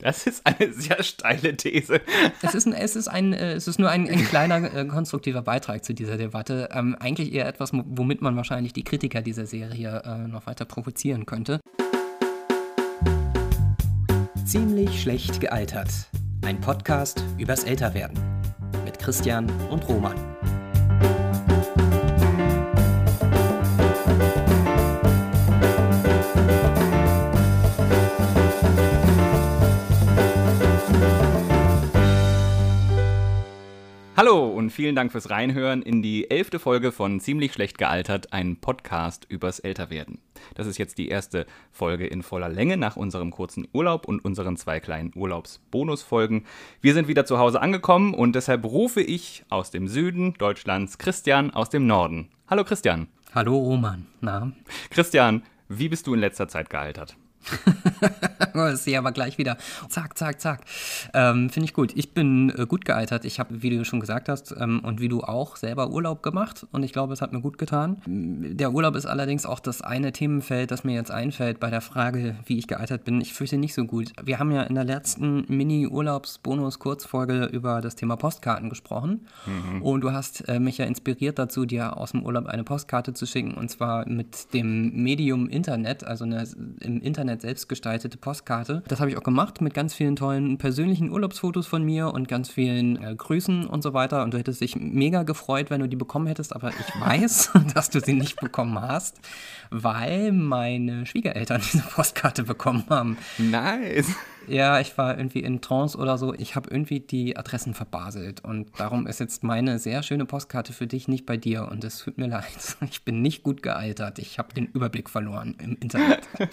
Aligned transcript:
Das 0.00 0.26
ist 0.26 0.46
eine 0.46 0.72
sehr 0.72 1.02
steile 1.02 1.56
These. 1.56 2.00
Es 2.42 2.54
ist, 2.54 2.66
ein, 2.66 2.72
es 2.72 2.96
ist, 2.96 3.08
ein, 3.08 3.32
äh, 3.32 3.52
es 3.52 3.68
ist 3.68 3.78
nur 3.78 3.90
ein, 3.90 4.08
ein 4.08 4.24
kleiner 4.24 4.74
äh, 4.74 4.84
konstruktiver 4.86 5.42
Beitrag 5.42 5.84
zu 5.84 5.94
dieser 5.94 6.16
Debatte. 6.16 6.70
Ähm, 6.72 6.96
eigentlich 6.98 7.32
eher 7.32 7.46
etwas, 7.46 7.70
womit 7.72 8.22
man 8.22 8.36
wahrscheinlich 8.36 8.72
die 8.72 8.84
Kritiker 8.84 9.20
dieser 9.20 9.46
Serie 9.46 10.02
äh, 10.04 10.26
noch 10.26 10.46
weiter 10.46 10.64
provozieren 10.64 11.26
könnte. 11.26 11.60
Ziemlich 14.44 15.02
schlecht 15.02 15.40
gealtert. 15.40 15.90
Ein 16.44 16.60
Podcast 16.60 17.22
übers 17.38 17.64
Älterwerden. 17.64 18.18
Mit 18.84 18.98
Christian 18.98 19.50
und 19.70 19.86
Roman. 19.88 20.16
Hallo 34.20 34.50
und 34.50 34.68
vielen 34.68 34.94
Dank 34.94 35.12
fürs 35.12 35.30
Reinhören 35.30 35.80
in 35.80 36.02
die 36.02 36.30
elfte 36.30 36.58
Folge 36.58 36.92
von 36.92 37.20
Ziemlich 37.20 37.54
schlecht 37.54 37.78
gealtert, 37.78 38.34
ein 38.34 38.56
Podcast 38.56 39.24
übers 39.30 39.60
Älterwerden. 39.60 40.18
Das 40.54 40.66
ist 40.66 40.76
jetzt 40.76 40.98
die 40.98 41.08
erste 41.08 41.46
Folge 41.72 42.06
in 42.06 42.22
voller 42.22 42.50
Länge 42.50 42.76
nach 42.76 42.96
unserem 42.96 43.30
kurzen 43.30 43.66
Urlaub 43.72 44.06
und 44.06 44.22
unseren 44.22 44.58
zwei 44.58 44.78
kleinen 44.78 45.10
Urlaubsbonusfolgen. 45.16 46.44
Wir 46.82 46.92
sind 46.92 47.08
wieder 47.08 47.24
zu 47.24 47.38
Hause 47.38 47.62
angekommen 47.62 48.12
und 48.12 48.34
deshalb 48.34 48.66
rufe 48.66 49.00
ich 49.00 49.42
aus 49.48 49.70
dem 49.70 49.88
Süden 49.88 50.34
Deutschlands 50.34 50.98
Christian 50.98 51.54
aus 51.54 51.70
dem 51.70 51.86
Norden. 51.86 52.28
Hallo 52.46 52.62
Christian. 52.64 53.08
Hallo 53.34 53.56
Roman. 53.56 54.06
Na? 54.20 54.52
Christian, 54.90 55.44
wie 55.68 55.88
bist 55.88 56.06
du 56.06 56.12
in 56.12 56.20
letzter 56.20 56.46
Zeit 56.46 56.68
gealtert? 56.68 57.16
das 58.54 58.84
sehe 58.84 58.98
aber 58.98 59.12
gleich 59.12 59.38
wieder. 59.38 59.56
Zack, 59.88 60.18
zack, 60.18 60.40
zack. 60.40 60.60
Ähm, 61.14 61.50
Finde 61.50 61.64
ich 61.64 61.74
gut. 61.74 61.92
Ich 61.94 62.12
bin 62.12 62.50
äh, 62.56 62.66
gut 62.66 62.84
gealtert. 62.84 63.24
Ich 63.24 63.38
habe, 63.40 63.62
wie 63.62 63.70
du 63.70 63.84
schon 63.84 64.00
gesagt 64.00 64.28
hast, 64.28 64.54
ähm, 64.58 64.80
und 64.80 65.00
wie 65.00 65.08
du 65.08 65.22
auch, 65.22 65.56
selber 65.56 65.90
Urlaub 65.90 66.22
gemacht. 66.22 66.66
Und 66.72 66.82
ich 66.82 66.92
glaube, 66.92 67.12
es 67.12 67.22
hat 67.22 67.32
mir 67.32 67.40
gut 67.40 67.58
getan. 67.58 67.96
Der 68.06 68.72
Urlaub 68.72 68.96
ist 68.96 69.06
allerdings 69.06 69.46
auch 69.46 69.60
das 69.60 69.82
eine 69.82 70.12
Themenfeld, 70.12 70.70
das 70.70 70.84
mir 70.84 70.94
jetzt 70.94 71.10
einfällt 71.10 71.60
bei 71.60 71.70
der 71.70 71.80
Frage, 71.80 72.36
wie 72.46 72.58
ich 72.58 72.66
gealtert 72.66 73.04
bin. 73.04 73.20
Ich 73.20 73.32
fürchte 73.34 73.56
nicht 73.56 73.74
so 73.74 73.84
gut. 73.84 74.12
Wir 74.22 74.38
haben 74.38 74.50
ja 74.52 74.62
in 74.62 74.74
der 74.74 74.84
letzten 74.84 75.44
Mini-Urlaubs-Bonus-Kurzfolge 75.48 77.44
über 77.46 77.80
das 77.80 77.96
Thema 77.96 78.16
Postkarten 78.16 78.68
gesprochen. 78.68 79.26
Mhm. 79.46 79.82
Und 79.82 80.00
du 80.02 80.12
hast 80.12 80.48
äh, 80.48 80.60
mich 80.60 80.78
ja 80.78 80.84
inspiriert 80.84 81.38
dazu, 81.38 81.64
dir 81.64 81.96
aus 81.96 82.12
dem 82.12 82.24
Urlaub 82.24 82.46
eine 82.46 82.64
Postkarte 82.64 83.14
zu 83.14 83.26
schicken. 83.26 83.54
Und 83.54 83.70
zwar 83.70 84.08
mit 84.08 84.52
dem 84.54 85.02
Medium 85.02 85.48
Internet, 85.48 86.04
also 86.04 86.24
eine, 86.24 86.46
im 86.80 87.00
Internet 87.00 87.29
Internet 87.30 87.42
selbst 87.42 87.68
gestaltete 87.68 88.18
Postkarte. 88.18 88.82
Das 88.88 89.00
habe 89.00 89.10
ich 89.10 89.16
auch 89.16 89.22
gemacht 89.22 89.60
mit 89.60 89.72
ganz 89.72 89.94
vielen 89.94 90.16
tollen 90.16 90.58
persönlichen 90.58 91.10
Urlaubsfotos 91.10 91.66
von 91.66 91.84
mir 91.84 92.12
und 92.12 92.26
ganz 92.26 92.50
vielen 92.50 93.00
äh, 93.02 93.14
Grüßen 93.14 93.66
und 93.66 93.82
so 93.82 93.94
weiter. 93.94 94.24
Und 94.24 94.34
du 94.34 94.38
hättest 94.38 94.60
dich 94.60 94.74
mega 94.76 95.22
gefreut, 95.22 95.70
wenn 95.70 95.80
du 95.80 95.88
die 95.88 95.96
bekommen 95.96 96.26
hättest, 96.26 96.54
aber 96.54 96.70
ich 96.70 97.00
weiß, 97.00 97.52
dass 97.74 97.90
du 97.90 98.00
sie 98.00 98.14
nicht 98.14 98.40
bekommen 98.40 98.80
hast, 98.80 99.20
weil 99.70 100.32
meine 100.32 101.06
Schwiegereltern 101.06 101.62
diese 101.72 101.84
Postkarte 101.84 102.42
bekommen 102.42 102.84
haben. 102.88 103.16
Nice. 103.38 104.08
Ja, 104.46 104.80
ich 104.80 104.96
war 104.98 105.16
irgendwie 105.16 105.40
in 105.40 105.60
Trance 105.60 105.96
oder 105.96 106.18
so. 106.18 106.34
Ich 106.34 106.56
habe 106.56 106.70
irgendwie 106.70 107.00
die 107.00 107.36
Adressen 107.36 107.74
verbaselt. 107.74 108.44
Und 108.44 108.68
darum 108.78 109.06
ist 109.06 109.20
jetzt 109.20 109.44
meine 109.44 109.78
sehr 109.78 110.02
schöne 110.02 110.24
Postkarte 110.24 110.72
für 110.72 110.86
dich 110.86 111.08
nicht 111.08 111.26
bei 111.26 111.36
dir. 111.36 111.68
Und 111.70 111.84
es 111.84 111.98
tut 111.98 112.18
mir 112.18 112.26
leid. 112.26 112.46
Ich 112.90 113.04
bin 113.04 113.22
nicht 113.22 113.42
gut 113.42 113.62
gealtert. 113.62 114.18
Ich 114.18 114.38
habe 114.38 114.52
den 114.52 114.66
Überblick 114.66 115.08
verloren 115.08 115.54
im 115.62 115.76
Internet. 115.80 116.26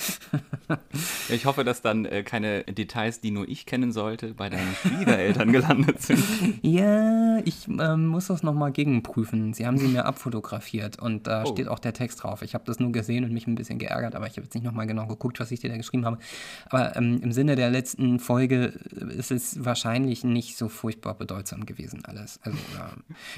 ich 1.29 1.45
hoffe, 1.45 1.63
dass 1.63 1.81
dann 1.81 2.05
äh, 2.05 2.23
keine 2.23 2.63
Details, 2.63 3.21
die 3.21 3.31
nur 3.31 3.47
ich 3.47 3.65
kennen 3.65 3.91
sollte, 3.91 4.33
bei 4.33 4.49
deinen 4.49 4.75
Schwiegereltern 4.75 5.51
gelandet 5.51 6.01
sind. 6.01 6.23
Ja, 6.61 7.39
ich 7.39 7.67
äh, 7.67 7.97
muss 7.97 8.27
das 8.27 8.43
nochmal 8.43 8.71
gegenprüfen. 8.71 9.53
Sie 9.53 9.65
haben 9.65 9.77
sie 9.77 9.87
mir 9.87 10.05
abfotografiert. 10.05 10.99
Und 10.99 11.27
da 11.27 11.43
oh. 11.43 11.51
steht 11.53 11.67
auch 11.67 11.79
der 11.79 11.93
Text 11.93 12.23
drauf. 12.23 12.41
Ich 12.43 12.53
habe 12.53 12.65
das 12.65 12.79
nur 12.79 12.91
gesehen 12.91 13.23
und 13.23 13.33
mich 13.33 13.47
ein 13.47 13.55
bisschen 13.55 13.79
geärgert. 13.79 14.15
Aber 14.15 14.27
ich 14.27 14.33
habe 14.33 14.43
jetzt 14.43 14.53
nicht 14.53 14.63
nochmal 14.63 14.85
genau 14.85 15.07
geguckt, 15.07 15.39
was 15.39 15.51
ich 15.51 15.59
dir 15.59 15.69
da 15.69 15.77
geschrieben 15.77 16.05
habe. 16.05 16.19
Aber 16.69 16.95
ähm, 16.95 17.19
im 17.23 17.31
Sinne 17.31 17.55
der 17.55 17.71
letzten 17.77 17.97
letzten 17.97 18.19
Folge 18.19 18.73
ist 19.17 19.31
es 19.31 19.63
wahrscheinlich 19.63 20.23
nicht 20.23 20.57
so 20.57 20.69
furchtbar 20.69 21.15
bedeutsam 21.15 21.65
gewesen 21.65 22.03
alles. 22.05 22.39
Also, 22.43 22.57
ja. 22.75 22.91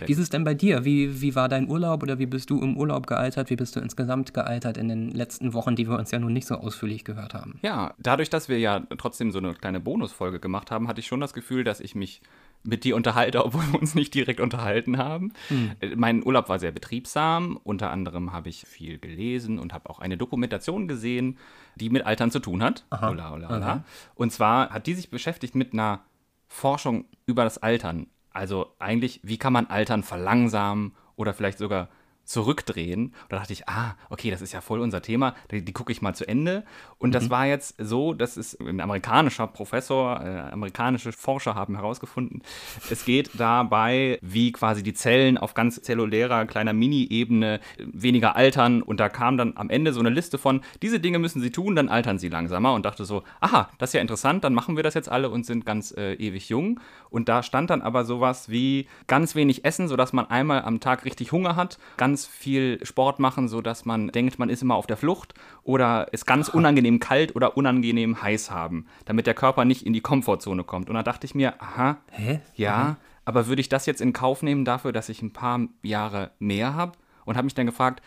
Wie 0.05 0.11
ist 0.11 0.17
es 0.17 0.29
denn 0.29 0.43
bei 0.43 0.53
dir? 0.53 0.85
Wie, 0.85 1.21
wie 1.21 1.35
war 1.35 1.49
dein 1.49 1.69
Urlaub 1.69 2.03
oder 2.03 2.19
wie 2.19 2.25
bist 2.25 2.49
du 2.49 2.61
im 2.61 2.77
Urlaub 2.77 3.07
gealtert? 3.07 3.49
Wie 3.49 3.55
bist 3.55 3.75
du 3.75 3.79
insgesamt 3.79 4.33
gealtert 4.33 4.77
in 4.77 4.87
den 4.87 5.11
letzten 5.11 5.53
Wochen, 5.53 5.75
die 5.75 5.87
wir 5.87 5.97
uns 5.97 6.11
ja 6.11 6.19
nun 6.19 6.33
nicht 6.33 6.47
so 6.47 6.55
ausführlich 6.55 7.03
gehört 7.03 7.33
haben? 7.33 7.59
Ja, 7.61 7.93
dadurch, 7.99 8.29
dass 8.29 8.49
wir 8.49 8.59
ja 8.59 8.81
trotzdem 8.97 9.31
so 9.31 9.39
eine 9.39 9.53
kleine 9.53 9.79
Bonusfolge 9.79 10.39
gemacht 10.39 10.71
haben, 10.71 10.87
hatte 10.87 11.01
ich 11.01 11.07
schon 11.07 11.19
das 11.19 11.33
Gefühl, 11.33 11.63
dass 11.63 11.79
ich 11.79 11.95
mich 11.95 12.21
mit 12.63 12.83
dir 12.83 12.95
unterhalte, 12.95 13.45
obwohl 13.45 13.63
wir 13.71 13.79
uns 13.79 13.95
nicht 13.95 14.13
direkt 14.13 14.39
unterhalten 14.39 14.97
haben. 14.97 15.33
Hm. 15.49 15.71
Mein 15.95 16.25
Urlaub 16.25 16.49
war 16.49 16.59
sehr 16.59 16.71
betriebsam. 16.71 17.59
Unter 17.63 17.91
anderem 17.91 18.31
habe 18.31 18.49
ich 18.49 18.65
viel 18.67 18.99
gelesen 18.99 19.59
und 19.59 19.73
habe 19.73 19.89
auch 19.89 19.99
eine 19.99 20.17
Dokumentation 20.17 20.87
gesehen 20.87 21.37
die 21.79 21.89
mit 21.89 22.05
Altern 22.05 22.31
zu 22.31 22.39
tun 22.39 22.61
hat. 22.61 22.85
Aha. 22.89 23.09
Ola, 23.09 23.33
ola, 23.33 23.49
ola. 23.49 23.83
Und 24.15 24.31
zwar 24.31 24.69
hat 24.69 24.87
die 24.87 24.93
sich 24.93 25.09
beschäftigt 25.09 25.55
mit 25.55 25.73
einer 25.73 26.01
Forschung 26.47 27.05
über 27.25 27.43
das 27.43 27.57
Altern. 27.57 28.07
Also 28.31 28.75
eigentlich, 28.79 29.19
wie 29.23 29.37
kann 29.37 29.53
man 29.53 29.67
Altern 29.67 30.03
verlangsamen 30.03 30.93
oder 31.15 31.33
vielleicht 31.33 31.57
sogar 31.57 31.89
zurückdrehen. 32.29 33.05
Und 33.05 33.13
da 33.29 33.37
dachte 33.37 33.53
ich, 33.53 33.67
ah, 33.67 33.95
okay, 34.11 34.29
das 34.29 34.41
ist 34.41 34.53
ja 34.53 34.61
voll 34.61 34.81
unser 34.81 35.01
Thema, 35.01 35.33
die, 35.49 35.65
die 35.65 35.73
gucke 35.73 35.91
ich 35.91 36.03
mal 36.03 36.13
zu 36.13 36.27
Ende. 36.27 36.63
Und 36.99 37.09
mhm. 37.09 37.13
das 37.13 37.29
war 37.31 37.47
jetzt 37.47 37.73
so, 37.79 38.13
das 38.13 38.37
ist 38.37 38.61
ein 38.61 38.79
amerikanischer 38.79 39.47
Professor, 39.47 40.21
äh, 40.21 40.51
amerikanische 40.51 41.11
Forscher 41.11 41.55
haben 41.55 41.75
herausgefunden, 41.75 42.43
es 42.91 43.03
geht 43.03 43.31
dabei, 43.33 44.19
wie 44.21 44.51
quasi 44.51 44.83
die 44.83 44.93
Zellen 44.93 45.39
auf 45.39 45.55
ganz 45.55 45.81
zellulärer, 45.81 46.45
kleiner 46.45 46.73
Mini-Ebene 46.73 47.59
weniger 47.79 48.35
altern. 48.35 48.83
Und 48.83 48.99
da 48.99 49.09
kam 49.09 49.37
dann 49.37 49.53
am 49.55 49.71
Ende 49.71 49.91
so 49.91 49.99
eine 49.99 50.09
Liste 50.09 50.37
von, 50.37 50.61
diese 50.83 50.99
Dinge 50.99 51.17
müssen 51.17 51.41
sie 51.41 51.49
tun, 51.49 51.75
dann 51.75 51.89
altern 51.89 52.19
sie 52.19 52.29
langsamer. 52.29 52.73
Und 52.75 52.85
dachte 52.85 53.05
so, 53.05 53.23
aha, 53.39 53.69
das 53.79 53.89
ist 53.89 53.93
ja 53.95 54.01
interessant, 54.01 54.43
dann 54.43 54.53
machen 54.53 54.75
wir 54.75 54.83
das 54.83 54.93
jetzt 54.93 55.09
alle 55.09 55.31
und 55.31 55.47
sind 55.47 55.65
ganz 55.65 55.91
äh, 55.97 56.13
ewig 56.13 56.49
jung. 56.49 56.79
Und 57.09 57.27
da 57.27 57.41
stand 57.41 57.71
dann 57.71 57.81
aber 57.81 58.05
sowas 58.05 58.49
wie 58.49 58.87
ganz 59.07 59.33
wenig 59.33 59.65
essen, 59.65 59.87
sodass 59.87 60.13
man 60.13 60.29
einmal 60.29 60.61
am 60.61 60.79
Tag 60.79 61.05
richtig 61.05 61.31
Hunger 61.31 61.55
hat, 61.55 61.79
ganz 61.97 62.18
ganz 62.19 62.27
viel 62.27 62.85
Sport 62.85 63.19
machen, 63.19 63.47
sodass 63.47 63.85
man 63.85 64.09
denkt, 64.09 64.39
man 64.39 64.49
ist 64.49 64.61
immer 64.61 64.75
auf 64.75 64.87
der 64.87 64.97
Flucht 64.97 65.33
oder 65.63 66.07
es 66.11 66.25
ganz 66.25 66.49
unangenehm 66.49 66.99
kalt 66.99 67.33
oder 67.35 67.55
unangenehm 67.55 68.21
heiß 68.21 68.51
haben, 68.51 68.87
damit 69.05 69.25
der 69.25 69.33
Körper 69.33 69.63
nicht 69.63 69.85
in 69.85 69.93
die 69.93 70.01
Komfortzone 70.01 70.65
kommt. 70.65 70.89
Und 70.89 70.95
da 70.95 71.03
dachte 71.03 71.25
ich 71.25 71.33
mir, 71.33 71.61
aha, 71.61 71.97
Hä? 72.11 72.41
ja, 72.55 72.75
aha. 72.75 72.97
aber 73.23 73.47
würde 73.47 73.61
ich 73.61 73.69
das 73.69 73.85
jetzt 73.85 74.01
in 74.01 74.11
Kauf 74.11 74.43
nehmen 74.43 74.65
dafür, 74.65 74.91
dass 74.91 75.07
ich 75.07 75.21
ein 75.21 75.31
paar 75.31 75.61
Jahre 75.81 76.31
mehr 76.39 76.73
habe? 76.73 76.97
Und 77.23 77.37
habe 77.37 77.45
mich 77.45 77.53
dann 77.53 77.67
gefragt, 77.67 78.01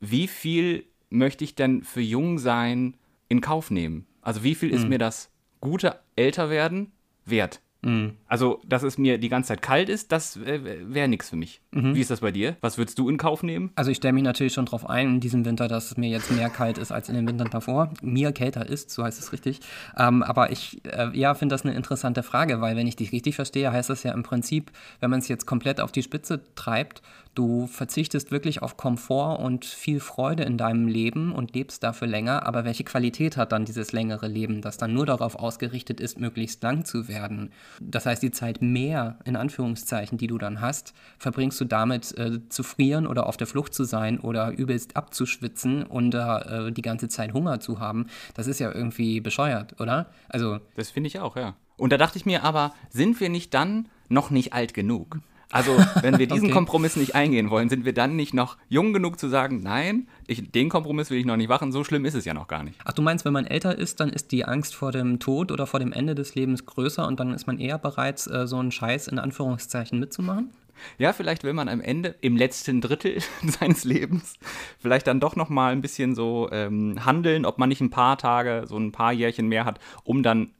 wie 0.00 0.28
viel 0.28 0.84
möchte 1.10 1.44
ich 1.44 1.54
denn 1.54 1.82
für 1.82 2.00
jung 2.00 2.38
sein 2.38 2.96
in 3.28 3.42
Kauf 3.42 3.70
nehmen? 3.70 4.06
Also 4.22 4.44
wie 4.44 4.54
viel 4.54 4.70
ist 4.70 4.84
mhm. 4.84 4.90
mir 4.90 4.98
das 4.98 5.30
gute 5.60 5.98
Älterwerden 6.16 6.92
wert? 7.26 7.60
Mhm. 7.82 8.12
Also, 8.26 8.60
dass 8.66 8.82
es 8.82 8.96
mir 8.96 9.18
die 9.18 9.28
ganze 9.28 9.48
Zeit 9.48 9.62
kalt 9.62 9.88
ist, 9.88 10.12
das 10.12 10.36
äh, 10.36 10.60
wäre 10.88 11.08
nichts 11.08 11.30
für 11.30 11.36
mich. 11.36 11.60
Mhm. 11.72 11.94
Wie 11.94 12.00
ist 12.00 12.10
das 12.10 12.20
bei 12.20 12.30
dir? 12.30 12.56
Was 12.60 12.78
würdest 12.78 12.98
du 12.98 13.08
in 13.08 13.16
Kauf 13.16 13.42
nehmen? 13.42 13.72
Also, 13.74 13.90
ich 13.90 13.96
stelle 13.96 14.12
mich 14.12 14.22
natürlich 14.22 14.52
schon 14.52 14.66
darauf 14.66 14.88
ein, 14.88 15.14
in 15.14 15.20
diesem 15.20 15.44
Winter, 15.44 15.68
dass 15.68 15.90
es 15.90 15.96
mir 15.96 16.08
jetzt 16.08 16.30
mehr 16.30 16.48
kalt 16.48 16.78
ist 16.78 16.92
als 16.92 17.08
in 17.08 17.16
den 17.16 17.26
Wintern 17.26 17.50
davor. 17.50 17.92
Mir 18.00 18.32
kälter 18.32 18.68
ist, 18.68 18.90
so 18.90 19.02
heißt 19.02 19.18
es 19.18 19.32
richtig. 19.32 19.60
Ähm, 19.98 20.22
aber 20.22 20.52
ich 20.52 20.80
äh, 20.84 21.10
ja, 21.12 21.34
finde 21.34 21.54
das 21.54 21.64
eine 21.64 21.74
interessante 21.74 22.22
Frage, 22.22 22.60
weil, 22.60 22.76
wenn 22.76 22.86
ich 22.86 22.96
dich 22.96 23.12
richtig 23.12 23.34
verstehe, 23.34 23.72
heißt 23.72 23.90
das 23.90 24.04
ja 24.04 24.12
im 24.12 24.22
Prinzip, 24.22 24.70
wenn 25.00 25.10
man 25.10 25.18
es 25.18 25.28
jetzt 25.28 25.46
komplett 25.46 25.80
auf 25.80 25.90
die 25.90 26.02
Spitze 26.02 26.40
treibt, 26.54 27.02
Du 27.34 27.66
verzichtest 27.66 28.30
wirklich 28.30 28.60
auf 28.60 28.76
Komfort 28.76 29.38
und 29.40 29.64
viel 29.64 30.00
Freude 30.00 30.42
in 30.42 30.58
deinem 30.58 30.86
Leben 30.86 31.32
und 31.32 31.54
lebst 31.54 31.82
dafür 31.82 32.06
länger, 32.06 32.46
aber 32.46 32.66
welche 32.66 32.84
Qualität 32.84 33.38
hat 33.38 33.52
dann 33.52 33.64
dieses 33.64 33.92
längere 33.92 34.28
Leben, 34.28 34.60
das 34.60 34.76
dann 34.76 34.92
nur 34.92 35.06
darauf 35.06 35.36
ausgerichtet 35.36 35.98
ist, 35.98 36.20
möglichst 36.20 36.62
lang 36.62 36.84
zu 36.84 37.08
werden? 37.08 37.50
Das 37.80 38.04
heißt, 38.04 38.22
die 38.22 38.32
Zeit 38.32 38.60
mehr, 38.60 39.18
in 39.24 39.36
Anführungszeichen, 39.36 40.18
die 40.18 40.26
du 40.26 40.36
dann 40.36 40.60
hast, 40.60 40.92
verbringst 41.16 41.58
du 41.58 41.64
damit 41.64 42.16
äh, 42.18 42.46
zu 42.50 42.62
frieren 42.62 43.06
oder 43.06 43.26
auf 43.26 43.38
der 43.38 43.46
Flucht 43.46 43.72
zu 43.72 43.84
sein 43.84 44.20
oder 44.20 44.50
übelst 44.50 44.94
abzuschwitzen 44.94 45.84
und 45.84 46.14
äh, 46.14 46.70
die 46.70 46.82
ganze 46.82 47.08
Zeit 47.08 47.32
Hunger 47.32 47.60
zu 47.60 47.80
haben. 47.80 48.08
Das 48.34 48.46
ist 48.46 48.58
ja 48.58 48.70
irgendwie 48.70 49.22
bescheuert, 49.22 49.80
oder? 49.80 50.10
Also. 50.28 50.58
Das 50.76 50.90
finde 50.90 51.06
ich 51.06 51.18
auch, 51.18 51.36
ja. 51.36 51.54
Und 51.78 51.94
da 51.94 51.96
dachte 51.96 52.18
ich 52.18 52.26
mir 52.26 52.44
aber, 52.44 52.74
sind 52.90 53.20
wir 53.20 53.30
nicht 53.30 53.54
dann 53.54 53.88
noch 54.10 54.30
nicht 54.30 54.52
alt 54.52 54.74
genug? 54.74 55.18
Also, 55.52 55.76
wenn 56.00 56.18
wir 56.18 56.26
diesen 56.28 56.46
okay. 56.46 56.54
Kompromiss 56.54 56.96
nicht 56.96 57.14
eingehen 57.14 57.50
wollen, 57.50 57.68
sind 57.68 57.84
wir 57.84 57.92
dann 57.92 58.16
nicht 58.16 58.34
noch 58.34 58.56
jung 58.68 58.92
genug 58.92 59.20
zu 59.20 59.28
sagen, 59.28 59.60
nein, 59.62 60.08
ich, 60.26 60.50
den 60.50 60.68
Kompromiss 60.68 61.10
will 61.10 61.18
ich 61.18 61.26
noch 61.26 61.36
nicht 61.36 61.48
machen, 61.48 61.70
so 61.70 61.84
schlimm 61.84 62.04
ist 62.04 62.14
es 62.14 62.24
ja 62.24 62.34
noch 62.34 62.48
gar 62.48 62.64
nicht. 62.64 62.80
Ach, 62.84 62.92
du 62.92 63.02
meinst, 63.02 63.24
wenn 63.24 63.32
man 63.32 63.46
älter 63.46 63.78
ist, 63.78 64.00
dann 64.00 64.08
ist 64.08 64.32
die 64.32 64.44
Angst 64.44 64.74
vor 64.74 64.90
dem 64.90 65.20
Tod 65.20 65.52
oder 65.52 65.66
vor 65.66 65.78
dem 65.78 65.92
Ende 65.92 66.14
des 66.14 66.34
Lebens 66.34 66.66
größer 66.66 67.06
und 67.06 67.20
dann 67.20 67.32
ist 67.32 67.46
man 67.46 67.58
eher 67.58 67.78
bereit, 67.78 68.26
äh, 68.26 68.46
so 68.46 68.58
einen 68.58 68.72
Scheiß 68.72 69.08
in 69.08 69.18
Anführungszeichen 69.18 70.00
mitzumachen? 70.00 70.50
Ja, 70.98 71.12
vielleicht 71.12 71.44
will 71.44 71.52
man 71.52 71.68
am 71.68 71.80
Ende, 71.80 72.14
im 72.22 72.36
letzten 72.36 72.80
Drittel 72.80 73.18
seines 73.46 73.84
Lebens, 73.84 74.34
vielleicht 74.78 75.06
dann 75.06 75.20
doch 75.20 75.36
noch 75.36 75.48
mal 75.50 75.72
ein 75.72 75.82
bisschen 75.82 76.14
so 76.14 76.48
ähm, 76.50 77.04
handeln, 77.04 77.44
ob 77.44 77.58
man 77.58 77.68
nicht 77.68 77.80
ein 77.80 77.90
paar 77.90 78.18
Tage, 78.18 78.64
so 78.66 78.78
ein 78.78 78.90
paar 78.90 79.12
Jährchen 79.12 79.48
mehr 79.48 79.64
hat, 79.64 79.78
um 80.04 80.22
dann 80.22 80.50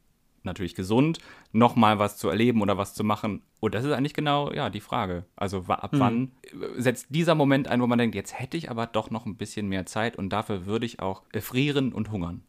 natürlich 0.44 0.74
gesund, 0.74 1.18
nochmal 1.52 1.98
was 1.98 2.16
zu 2.16 2.28
erleben 2.28 2.62
oder 2.62 2.78
was 2.78 2.94
zu 2.94 3.04
machen. 3.04 3.42
Und 3.60 3.74
das 3.74 3.84
ist 3.84 3.92
eigentlich 3.92 4.14
genau 4.14 4.52
ja 4.52 4.70
die 4.70 4.80
Frage. 4.80 5.24
Also 5.36 5.64
ab 5.68 5.92
mhm. 5.92 6.00
wann 6.00 6.32
setzt 6.76 7.06
dieser 7.10 7.34
Moment 7.34 7.68
ein, 7.68 7.80
wo 7.80 7.86
man 7.86 7.98
denkt, 7.98 8.14
jetzt 8.14 8.38
hätte 8.38 8.56
ich 8.56 8.70
aber 8.70 8.86
doch 8.86 9.10
noch 9.10 9.26
ein 9.26 9.36
bisschen 9.36 9.68
mehr 9.68 9.86
Zeit 9.86 10.16
und 10.16 10.30
dafür 10.30 10.66
würde 10.66 10.86
ich 10.86 11.00
auch 11.00 11.22
frieren 11.40 11.92
und 11.92 12.10
hungern. 12.10 12.42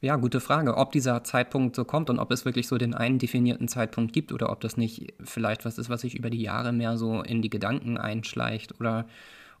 Ja, 0.00 0.16
gute 0.16 0.40
Frage, 0.40 0.76
ob 0.76 0.92
dieser 0.92 1.24
Zeitpunkt 1.24 1.74
so 1.74 1.84
kommt 1.84 2.10
und 2.10 2.18
ob 2.18 2.30
es 2.30 2.44
wirklich 2.44 2.68
so 2.68 2.76
den 2.76 2.92
einen 2.92 3.18
definierten 3.18 3.68
Zeitpunkt 3.68 4.12
gibt 4.12 4.32
oder 4.32 4.50
ob 4.50 4.60
das 4.60 4.76
nicht 4.76 5.14
vielleicht 5.22 5.64
was 5.64 5.78
ist, 5.78 5.88
was 5.88 6.02
sich 6.02 6.14
über 6.14 6.28
die 6.28 6.42
Jahre 6.42 6.72
mehr 6.72 6.98
so 6.98 7.22
in 7.22 7.40
die 7.40 7.48
Gedanken 7.48 7.96
einschleicht 7.96 8.78
oder 8.80 9.06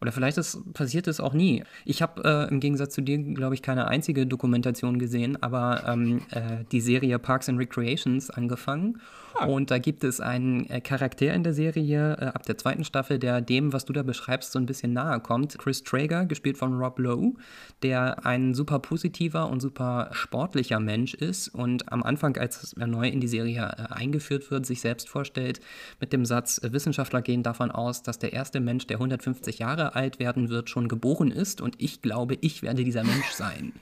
oder 0.00 0.12
vielleicht 0.12 0.38
ist, 0.38 0.72
passiert 0.74 1.06
es 1.06 1.20
auch 1.20 1.32
nie. 1.32 1.64
Ich 1.84 2.02
habe 2.02 2.22
äh, 2.24 2.50
im 2.50 2.60
Gegensatz 2.60 2.94
zu 2.94 3.00
dir, 3.00 3.18
glaube 3.18 3.54
ich, 3.54 3.62
keine 3.62 3.88
einzige 3.88 4.26
Dokumentation 4.26 4.98
gesehen, 4.98 5.42
aber 5.42 5.84
ähm, 5.86 6.22
äh, 6.30 6.64
die 6.72 6.80
Serie 6.80 7.18
Parks 7.18 7.48
and 7.48 7.58
Recreations 7.58 8.30
angefangen. 8.30 9.00
Ah. 9.34 9.46
Und 9.46 9.70
da 9.70 9.78
gibt 9.78 10.04
es 10.04 10.20
einen 10.20 10.68
äh, 10.70 10.80
Charakter 10.80 11.34
in 11.34 11.42
der 11.42 11.54
Serie 11.54 12.16
äh, 12.20 12.24
ab 12.26 12.44
der 12.44 12.56
zweiten 12.56 12.84
Staffel, 12.84 13.18
der 13.18 13.40
dem, 13.40 13.72
was 13.72 13.84
du 13.84 13.92
da 13.92 14.02
beschreibst, 14.02 14.52
so 14.52 14.58
ein 14.58 14.66
bisschen 14.66 14.92
nahe 14.92 15.20
kommt. 15.20 15.58
Chris 15.58 15.82
Traeger, 15.82 16.24
gespielt 16.24 16.56
von 16.56 16.74
Rob 16.74 16.98
Lowe, 16.98 17.34
der 17.82 18.24
ein 18.24 18.54
super 18.54 18.78
positiver 18.78 19.48
und 19.48 19.60
super 19.60 20.08
sportlicher 20.12 20.78
Mensch 20.78 21.14
ist 21.14 21.48
und 21.48 21.92
am 21.92 22.02
Anfang, 22.02 22.36
als 22.36 22.74
er 22.74 22.86
neu 22.86 23.08
in 23.08 23.20
die 23.20 23.28
Serie 23.28 23.62
äh, 23.76 23.92
eingeführt 23.92 24.50
wird, 24.50 24.66
sich 24.66 24.80
selbst 24.80 25.08
vorstellt 25.08 25.60
mit 26.00 26.12
dem 26.12 26.24
Satz, 26.24 26.62
äh, 26.62 26.72
Wissenschaftler 26.72 27.22
gehen 27.22 27.42
davon 27.42 27.72
aus, 27.72 28.02
dass 28.02 28.18
der 28.18 28.32
erste 28.32 28.60
Mensch, 28.60 28.86
der 28.86 28.98
150 28.98 29.58
Jahre 29.58 29.96
alt 29.96 30.20
werden 30.20 30.48
wird, 30.48 30.70
schon 30.70 30.86
geboren 30.86 31.32
ist 31.32 31.60
und 31.60 31.74
ich 31.78 32.02
glaube, 32.02 32.38
ich 32.40 32.62
werde 32.62 32.84
dieser 32.84 33.02
Mensch 33.02 33.30
sein. 33.32 33.72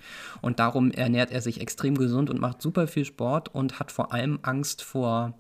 Und 0.40 0.60
darum 0.60 0.90
ernährt 0.90 1.31
er 1.31 1.43
sich 1.43 1.60
extrem 1.60 1.96
gesund 1.96 2.31
und 2.31 2.40
macht 2.40 2.62
super 2.62 2.87
viel 2.87 3.04
Sport 3.04 3.54
und 3.54 3.78
hat 3.78 3.93
vor 3.93 4.12
allem 4.12 4.38
Angst 4.43 4.82
vor 4.82 5.34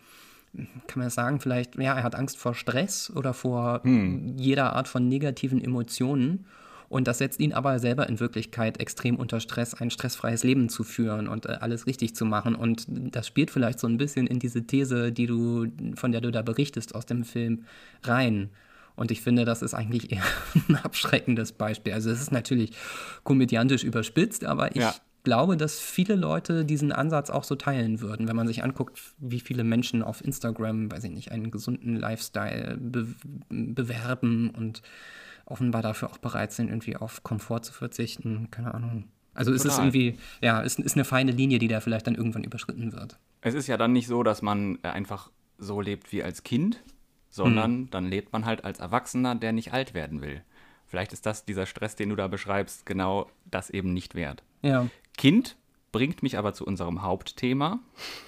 kann 0.86 1.00
man 1.00 1.10
sagen, 1.10 1.40
vielleicht, 1.40 1.76
ja, 1.76 1.96
er 1.96 2.02
hat 2.02 2.14
Angst 2.14 2.38
vor 2.38 2.54
Stress 2.54 3.10
oder 3.14 3.32
vor 3.32 3.80
hm. 3.84 4.36
jeder 4.36 4.74
Art 4.74 4.88
von 4.88 5.08
negativen 5.08 5.62
Emotionen. 5.62 6.46
Und 6.88 7.08
das 7.08 7.18
setzt 7.18 7.40
ihn 7.40 7.54
aber 7.54 7.78
selber 7.78 8.06
in 8.06 8.20
Wirklichkeit 8.20 8.78
extrem 8.78 9.16
unter 9.16 9.40
Stress, 9.40 9.72
ein 9.72 9.90
stressfreies 9.90 10.44
Leben 10.44 10.68
zu 10.68 10.84
führen 10.84 11.26
und 11.26 11.46
äh, 11.46 11.56
alles 11.60 11.86
richtig 11.86 12.14
zu 12.14 12.26
machen. 12.26 12.54
Und 12.54 12.84
das 12.88 13.26
spielt 13.26 13.50
vielleicht 13.50 13.80
so 13.80 13.86
ein 13.86 13.96
bisschen 13.96 14.26
in 14.26 14.38
diese 14.38 14.66
These, 14.66 15.10
die 15.10 15.26
du, 15.26 15.68
von 15.94 16.12
der 16.12 16.20
du 16.20 16.30
da 16.30 16.42
berichtest 16.42 16.94
aus 16.94 17.06
dem 17.06 17.24
Film, 17.24 17.64
rein. 18.02 18.50
Und 18.94 19.10
ich 19.10 19.22
finde, 19.22 19.46
das 19.46 19.62
ist 19.62 19.72
eigentlich 19.72 20.12
eher 20.12 20.22
ein 20.68 20.76
abschreckendes 20.76 21.52
Beispiel. 21.52 21.94
Also 21.94 22.10
es 22.10 22.20
ist 22.20 22.30
natürlich 22.30 22.72
komödiantisch 23.24 23.84
überspitzt, 23.84 24.44
aber 24.44 24.72
ich 24.72 24.82
ja. 24.82 24.94
Glaube, 25.22 25.56
dass 25.56 25.78
viele 25.78 26.16
Leute 26.16 26.64
diesen 26.64 26.92
Ansatz 26.92 27.30
auch 27.30 27.44
so 27.44 27.54
teilen 27.54 28.00
würden, 28.00 28.28
wenn 28.28 28.36
man 28.36 28.46
sich 28.46 28.64
anguckt, 28.64 29.00
wie 29.18 29.40
viele 29.40 29.64
Menschen 29.64 30.02
auf 30.02 30.24
Instagram, 30.24 30.90
weiß 30.90 31.04
ich 31.04 31.10
nicht, 31.10 31.32
einen 31.32 31.50
gesunden 31.50 31.96
Lifestyle 31.96 32.76
be 32.78 33.06
bewerben 33.48 34.50
und 34.50 34.82
offenbar 35.44 35.82
dafür 35.82 36.10
auch 36.10 36.18
bereit 36.18 36.52
sind, 36.52 36.68
irgendwie 36.68 36.96
auf 36.96 37.22
Komfort 37.22 37.60
zu 37.62 37.72
verzichten. 37.72 38.48
Keine 38.50 38.74
Ahnung. 38.74 39.04
Also 39.34 39.52
ist 39.52 39.64
es 39.64 39.78
irgendwie, 39.78 40.18
ja, 40.42 40.60
ist, 40.60 40.78
ist 40.78 40.94
eine 40.94 41.04
feine 41.04 41.32
Linie, 41.32 41.58
die 41.58 41.68
da 41.68 41.80
vielleicht 41.80 42.06
dann 42.06 42.14
irgendwann 42.14 42.44
überschritten 42.44 42.92
wird. 42.92 43.18
Es 43.40 43.54
ist 43.54 43.66
ja 43.66 43.76
dann 43.76 43.92
nicht 43.92 44.06
so, 44.06 44.22
dass 44.22 44.42
man 44.42 44.82
einfach 44.84 45.30
so 45.58 45.80
lebt 45.80 46.12
wie 46.12 46.22
als 46.22 46.42
Kind, 46.42 46.82
sondern 47.30 47.72
hm. 47.72 47.90
dann 47.90 48.06
lebt 48.06 48.32
man 48.32 48.44
halt 48.44 48.64
als 48.64 48.78
Erwachsener, 48.78 49.34
der 49.34 49.52
nicht 49.52 49.72
alt 49.72 49.94
werden 49.94 50.20
will. 50.20 50.42
Vielleicht 50.86 51.14
ist 51.14 51.24
das 51.24 51.46
dieser 51.46 51.64
Stress, 51.64 51.96
den 51.96 52.10
du 52.10 52.16
da 52.16 52.28
beschreibst, 52.28 52.84
genau 52.84 53.30
das 53.46 53.70
eben 53.70 53.94
nicht 53.94 54.14
wert. 54.14 54.42
Ja. 54.60 54.88
Kind 55.16 55.54
bringt 55.92 56.22
mich 56.22 56.38
aber 56.38 56.54
zu 56.54 56.64
unserem 56.64 57.02
Hauptthema. 57.02 57.78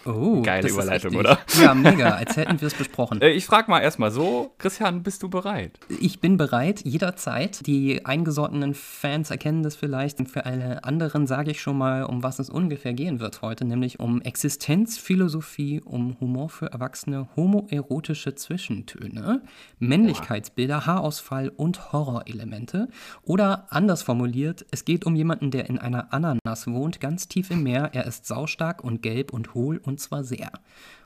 Oh, 0.05 0.43
geile 0.43 0.69
Überleitung, 0.69 1.17
oder? 1.17 1.39
Ja, 1.61 1.75
mega, 1.75 2.11
als 2.11 2.37
hätten 2.37 2.61
wir 2.61 2.69
es 2.69 2.75
besprochen. 2.75 3.15
Äh, 3.25 3.31
ich 3.31 3.47
frage 3.47 3.71
mal 3.71 3.81
erstmal 3.81 4.11
so, 4.11 4.53
Christian, 4.59 5.03
bist 5.03 5.23
du 5.23 5.31
bereit? 5.31 5.79
Ich 5.89 6.21
bin 6.21 6.37
bereit, 6.37 6.85
jederzeit. 6.85 7.67
Die 7.67 8.05
eingesottenen 8.05 8.75
Fans 8.75 9.31
erkennen 9.31 9.63
das 9.63 9.77
vielleicht. 9.77 10.19
Und 10.19 10.29
für 10.29 10.45
alle 10.45 10.85
anderen 10.85 11.27
sage 11.27 11.53
ich 11.53 11.61
schon 11.61 11.79
mal, 11.79 12.03
um 12.03 12.23
was 12.23 12.39
es 12.39 12.51
ungefähr 12.51 12.93
gehen 12.93 13.21
wird 13.21 13.41
heute, 13.41 13.65
nämlich 13.65 14.01
um 14.01 14.21
Existenzphilosophie, 14.21 15.81
um 15.81 16.19
Humor 16.21 16.51
für 16.51 16.67
Erwachsene, 16.67 17.29
homoerotische 17.37 18.35
Zwischentöne, 18.35 19.43
Männlichkeitsbilder, 19.79 20.87
Haarausfall 20.87 21.51
und 21.51 21.93
Horrorelemente. 21.93 22.89
Oder 23.23 23.69
anders 23.71 24.03
formuliert, 24.03 24.67
es 24.71 24.85
geht 24.85 25.07
um 25.07 25.15
jemanden, 25.15 25.51
der 25.51 25.69
in 25.71 25.79
einer 25.79 26.13
Ananas 26.13 26.67
wohnt, 26.67 27.01
ganz 27.01 27.29
tief 27.29 27.51
im 27.55 27.63
Meer. 27.63 27.91
Er 27.95 28.05
ist 28.05 28.27
saustark 28.27 28.83
und 28.83 29.01
gelb 29.01 29.33
und 29.33 29.55
hohl 29.55 29.79
und 29.79 30.01
zwar 30.01 30.25
sehr. 30.25 30.51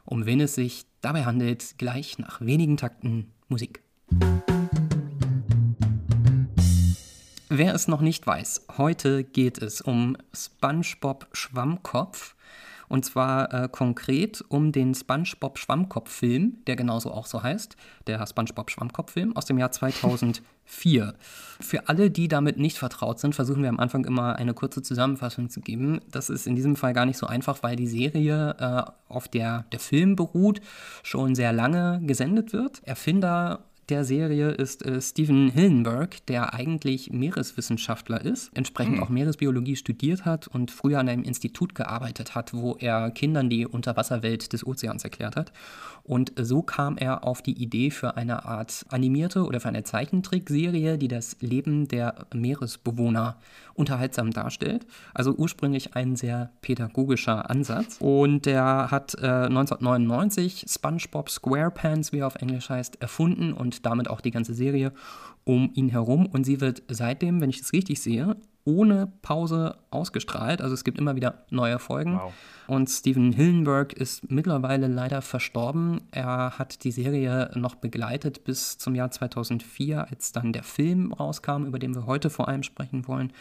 Um 0.04 0.26
wen 0.26 0.40
es 0.40 0.54
sich 0.54 0.86
dabei 1.02 1.24
handelt, 1.24 1.76
gleich 1.78 2.18
nach 2.18 2.40
wenigen 2.40 2.76
Takten 2.76 3.32
Musik. 3.48 3.82
Wer 7.50 7.74
es 7.74 7.88
noch 7.88 8.00
nicht 8.00 8.26
weiß, 8.26 8.66
heute 8.78 9.24
geht 9.24 9.58
es 9.58 9.80
um 9.80 10.16
SpongeBob 10.32 11.28
Schwammkopf. 11.32 12.34
Und 12.88 13.05
zwar 13.05 13.52
äh, 13.52 13.69
konkret 13.70 14.44
um 14.49 14.73
den 14.73 14.94
SpongeBob 14.94 15.58
Schwammkopf-Film, 15.58 16.58
der 16.67 16.76
genauso 16.76 17.11
auch 17.11 17.26
so 17.26 17.43
heißt, 17.43 17.76
der 18.06 18.25
SpongeBob 18.26 18.70
Schwammkopf-Film 18.70 19.37
aus 19.37 19.46
dem 19.46 19.58
Jahr 19.58 19.70
2004. 19.70 21.14
Für 21.61 21.88
alle, 21.88 22.11
die 22.11 22.29
damit 22.29 22.58
nicht 22.58 22.79
vertraut 22.79 23.20
sind, 23.20 23.35
versuchen 23.35 23.62
wir 23.62 23.69
am 23.69 23.81
Anfang 23.81 24.05
immer 24.05 24.37
eine 24.37 24.55
kurze 24.55 24.82
Zusammenfassung 24.82 25.50
zu 25.50 25.61
geben. 25.61 26.00
Das 26.11 26.31
ist 26.31 26.46
in 26.46 26.56
diesem 26.56 26.76
Fall 26.76 26.93
gar 26.93 27.06
nicht 27.06 27.19
so 27.19 27.26
einfach, 27.26 27.62
weil 27.62 27.76
die 27.76 27.87
Serie, 27.87 28.56
äh, 28.58 29.12
auf 29.12 29.29
der 29.29 29.64
der 29.73 29.81
Film 29.81 30.17
beruht, 30.17 30.61
schon 31.02 31.35
sehr 31.35 31.52
lange 31.52 32.00
gesendet 32.05 32.52
wird. 32.52 32.82
Erfinder 32.85 33.64
der 33.88 34.05
Serie 34.05 34.50
ist 34.50 34.85
äh, 34.85 35.00
Steven 35.00 35.50
Hillenberg, 35.50 36.25
der 36.26 36.55
eigentlich 36.55 37.11
Meereswissenschaftler 37.11 38.25
ist, 38.25 38.50
entsprechend 38.55 38.96
mhm. 38.96 39.02
auch 39.02 39.08
Meeresbiologie 39.08 39.76
studiert 39.76 40.25
hat 40.25 40.46
und 40.46 40.70
früher 40.70 40.99
an 40.99 41.08
einem 41.08 41.23
Institut 41.23 41.75
gearbeitet 41.75 42.35
hat, 42.35 42.52
wo 42.55 42.76
er 42.79 43.11
Kindern 43.11 43.49
die 43.49 43.67
Unterwasserwelt 43.67 44.52
des 44.52 44.67
Ozeans 44.67 45.05
erklärt 45.05 45.37
hat. 45.37 45.52
Und 46.08 46.32
so 46.40 46.62
kam 46.62 46.96
er 46.96 47.25
auf 47.25 47.43
die 47.43 47.62
Idee 47.62 47.90
für 47.90 48.16
eine 48.16 48.46
Art 48.46 48.87
animierte 48.88 49.44
oder 49.44 49.60
für 49.60 49.69
eine 49.69 49.82
Zeichentrickserie, 49.82 50.96
die 50.96 51.06
das 51.06 51.37
Leben 51.40 51.87
der 51.87 52.26
Meeresbewohner 52.34 53.37
unterhaltsam 53.75 54.31
darstellt. 54.31 54.87
Also 55.12 55.34
ursprünglich 55.34 55.94
ein 55.94 56.16
sehr 56.16 56.50
pädagogischer 56.62 57.50
Ansatz. 57.50 57.99
Und 58.00 58.46
der 58.46 58.90
hat 58.90 59.16
äh, 59.16 59.26
1999 59.26 60.64
SpongeBob 60.66 61.28
SquarePants, 61.28 62.12
wie 62.12 62.21
er 62.21 62.26
auf 62.26 62.37
Englisch 62.37 62.71
heißt, 62.71 63.02
erfunden 63.02 63.52
und 63.52 63.85
damit 63.85 64.09
auch 64.09 64.23
die 64.23 64.30
ganze 64.30 64.54
Serie 64.54 64.92
um 65.44 65.71
ihn 65.75 65.90
herum. 65.90 66.25
Und 66.25 66.44
sie 66.44 66.62
wird 66.62 66.82
seitdem, 66.88 67.42
wenn 67.42 67.50
ich 67.50 67.61
das 67.61 67.75
richtig 67.75 68.00
sehe, 68.00 68.37
ohne 68.64 69.12
Pause 69.21 69.76
ausgestrahlt. 69.90 70.62
Also 70.62 70.73
es 70.73 70.85
gibt 70.85 70.99
immer 70.99 71.16
wieder 71.16 71.44
neue 71.50 71.78
Folgen. 71.78 72.14
Wow. 72.14 72.32
Und 72.68 72.90
Steven 72.90 73.32
Hillenberg 73.32 73.94
ist 73.94 74.30
mittlerweile 74.30 74.88
leider 74.88 75.22
verstorben. 75.22 76.02
Er 76.10 76.58
hat 76.58 76.84
die 76.84 76.92
Serie 76.92 77.50
noch 77.54 77.76
begleitet 77.76 78.44
bis 78.44 78.76
zum 78.76 78.94
Jahr 78.94 79.10
2004, 79.10 80.06
als 80.10 80.32
dann 80.32 80.52
der 80.52 80.62
Film 80.62 81.14
rauskam, 81.14 81.64
über 81.64 81.78
den 81.78 81.94
wir 81.94 82.04
heute 82.04 82.28
vor 82.28 82.46
allem 82.46 82.62
sprechen 82.62 83.08
wollen. 83.08 83.32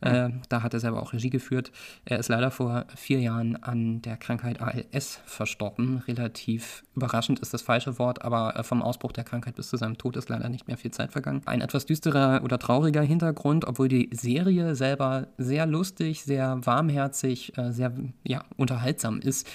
Äh, 0.00 0.30
da 0.48 0.62
hat 0.62 0.72
er 0.72 0.80
selber 0.80 1.02
auch 1.02 1.12
Regie 1.12 1.28
geführt. 1.28 1.72
Er 2.06 2.18
ist 2.18 2.28
leider 2.28 2.50
vor 2.50 2.86
vier 2.96 3.20
Jahren 3.20 3.62
an 3.62 4.00
der 4.00 4.16
Krankheit 4.16 4.62
ALS 4.62 5.20
verstorben. 5.26 5.98
Relativ 6.08 6.82
überraschend 6.96 7.38
ist 7.40 7.52
das 7.52 7.60
falsche 7.60 7.98
Wort, 7.98 8.24
aber 8.24 8.56
äh, 8.56 8.62
vom 8.62 8.82
Ausbruch 8.82 9.12
der 9.12 9.24
Krankheit 9.24 9.56
bis 9.56 9.68
zu 9.68 9.76
seinem 9.76 9.98
Tod 9.98 10.16
ist 10.16 10.30
leider 10.30 10.48
nicht 10.48 10.68
mehr 10.68 10.78
viel 10.78 10.90
Zeit 10.90 11.12
vergangen. 11.12 11.42
Ein 11.44 11.60
etwas 11.60 11.84
düsterer 11.84 12.40
oder 12.42 12.58
trauriger 12.58 13.02
Hintergrund, 13.02 13.66
obwohl 13.66 13.88
die 13.88 14.08
Serie 14.12 14.74
selber 14.74 15.26
sehr 15.36 15.66
lustig, 15.66 16.24
sehr 16.24 16.64
warmherzig, 16.64 17.58
äh, 17.58 17.72
sehr 17.72 17.92
ja, 18.24 18.42
unterhaltsam 18.70 19.20
ist. 19.20 19.48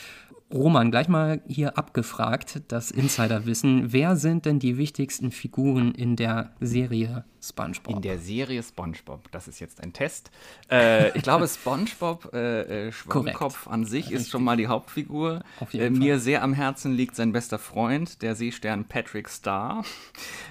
Roman, 0.53 0.91
gleich 0.91 1.07
mal 1.07 1.41
hier 1.47 1.77
abgefragt, 1.77 2.61
das 2.67 2.91
Insiderwissen. 2.91 3.91
Wer 3.93 4.15
sind 4.15 4.45
denn 4.45 4.59
die 4.59 4.77
wichtigsten 4.77 5.31
Figuren 5.31 5.93
in 5.93 6.15
der 6.15 6.51
Serie 6.59 7.25
SpongeBob. 7.47 7.95
In 7.95 8.01
der 8.01 8.17
Serie 8.19 8.61
SpongeBob. 8.63 9.31
Das 9.31 9.47
ist 9.47 9.59
jetzt 9.59 9.81
ein 9.81 9.93
Test. 9.93 10.31
Äh, 10.71 11.15
ich 11.15 11.21
glaube, 11.21 11.47
SpongeBob 11.47 12.33
äh, 12.33 12.87
äh 12.87 12.91
Schwammkopf 12.91 13.67
an 13.67 13.85
sich 13.85 14.05
Richtig. 14.05 14.21
ist 14.21 14.31
schon 14.31 14.43
mal 14.43 14.57
die 14.57 14.65
Hauptfigur. 14.65 15.43
Äh, 15.73 15.91
mir 15.91 16.17
sehr 16.17 16.41
am 16.41 16.53
Herzen 16.53 16.93
liegt 16.93 17.15
sein 17.15 17.33
bester 17.33 17.59
Freund, 17.59 18.23
der 18.23 18.33
Seestern 18.33 18.85
Patrick 18.85 19.29
Star. 19.29 19.85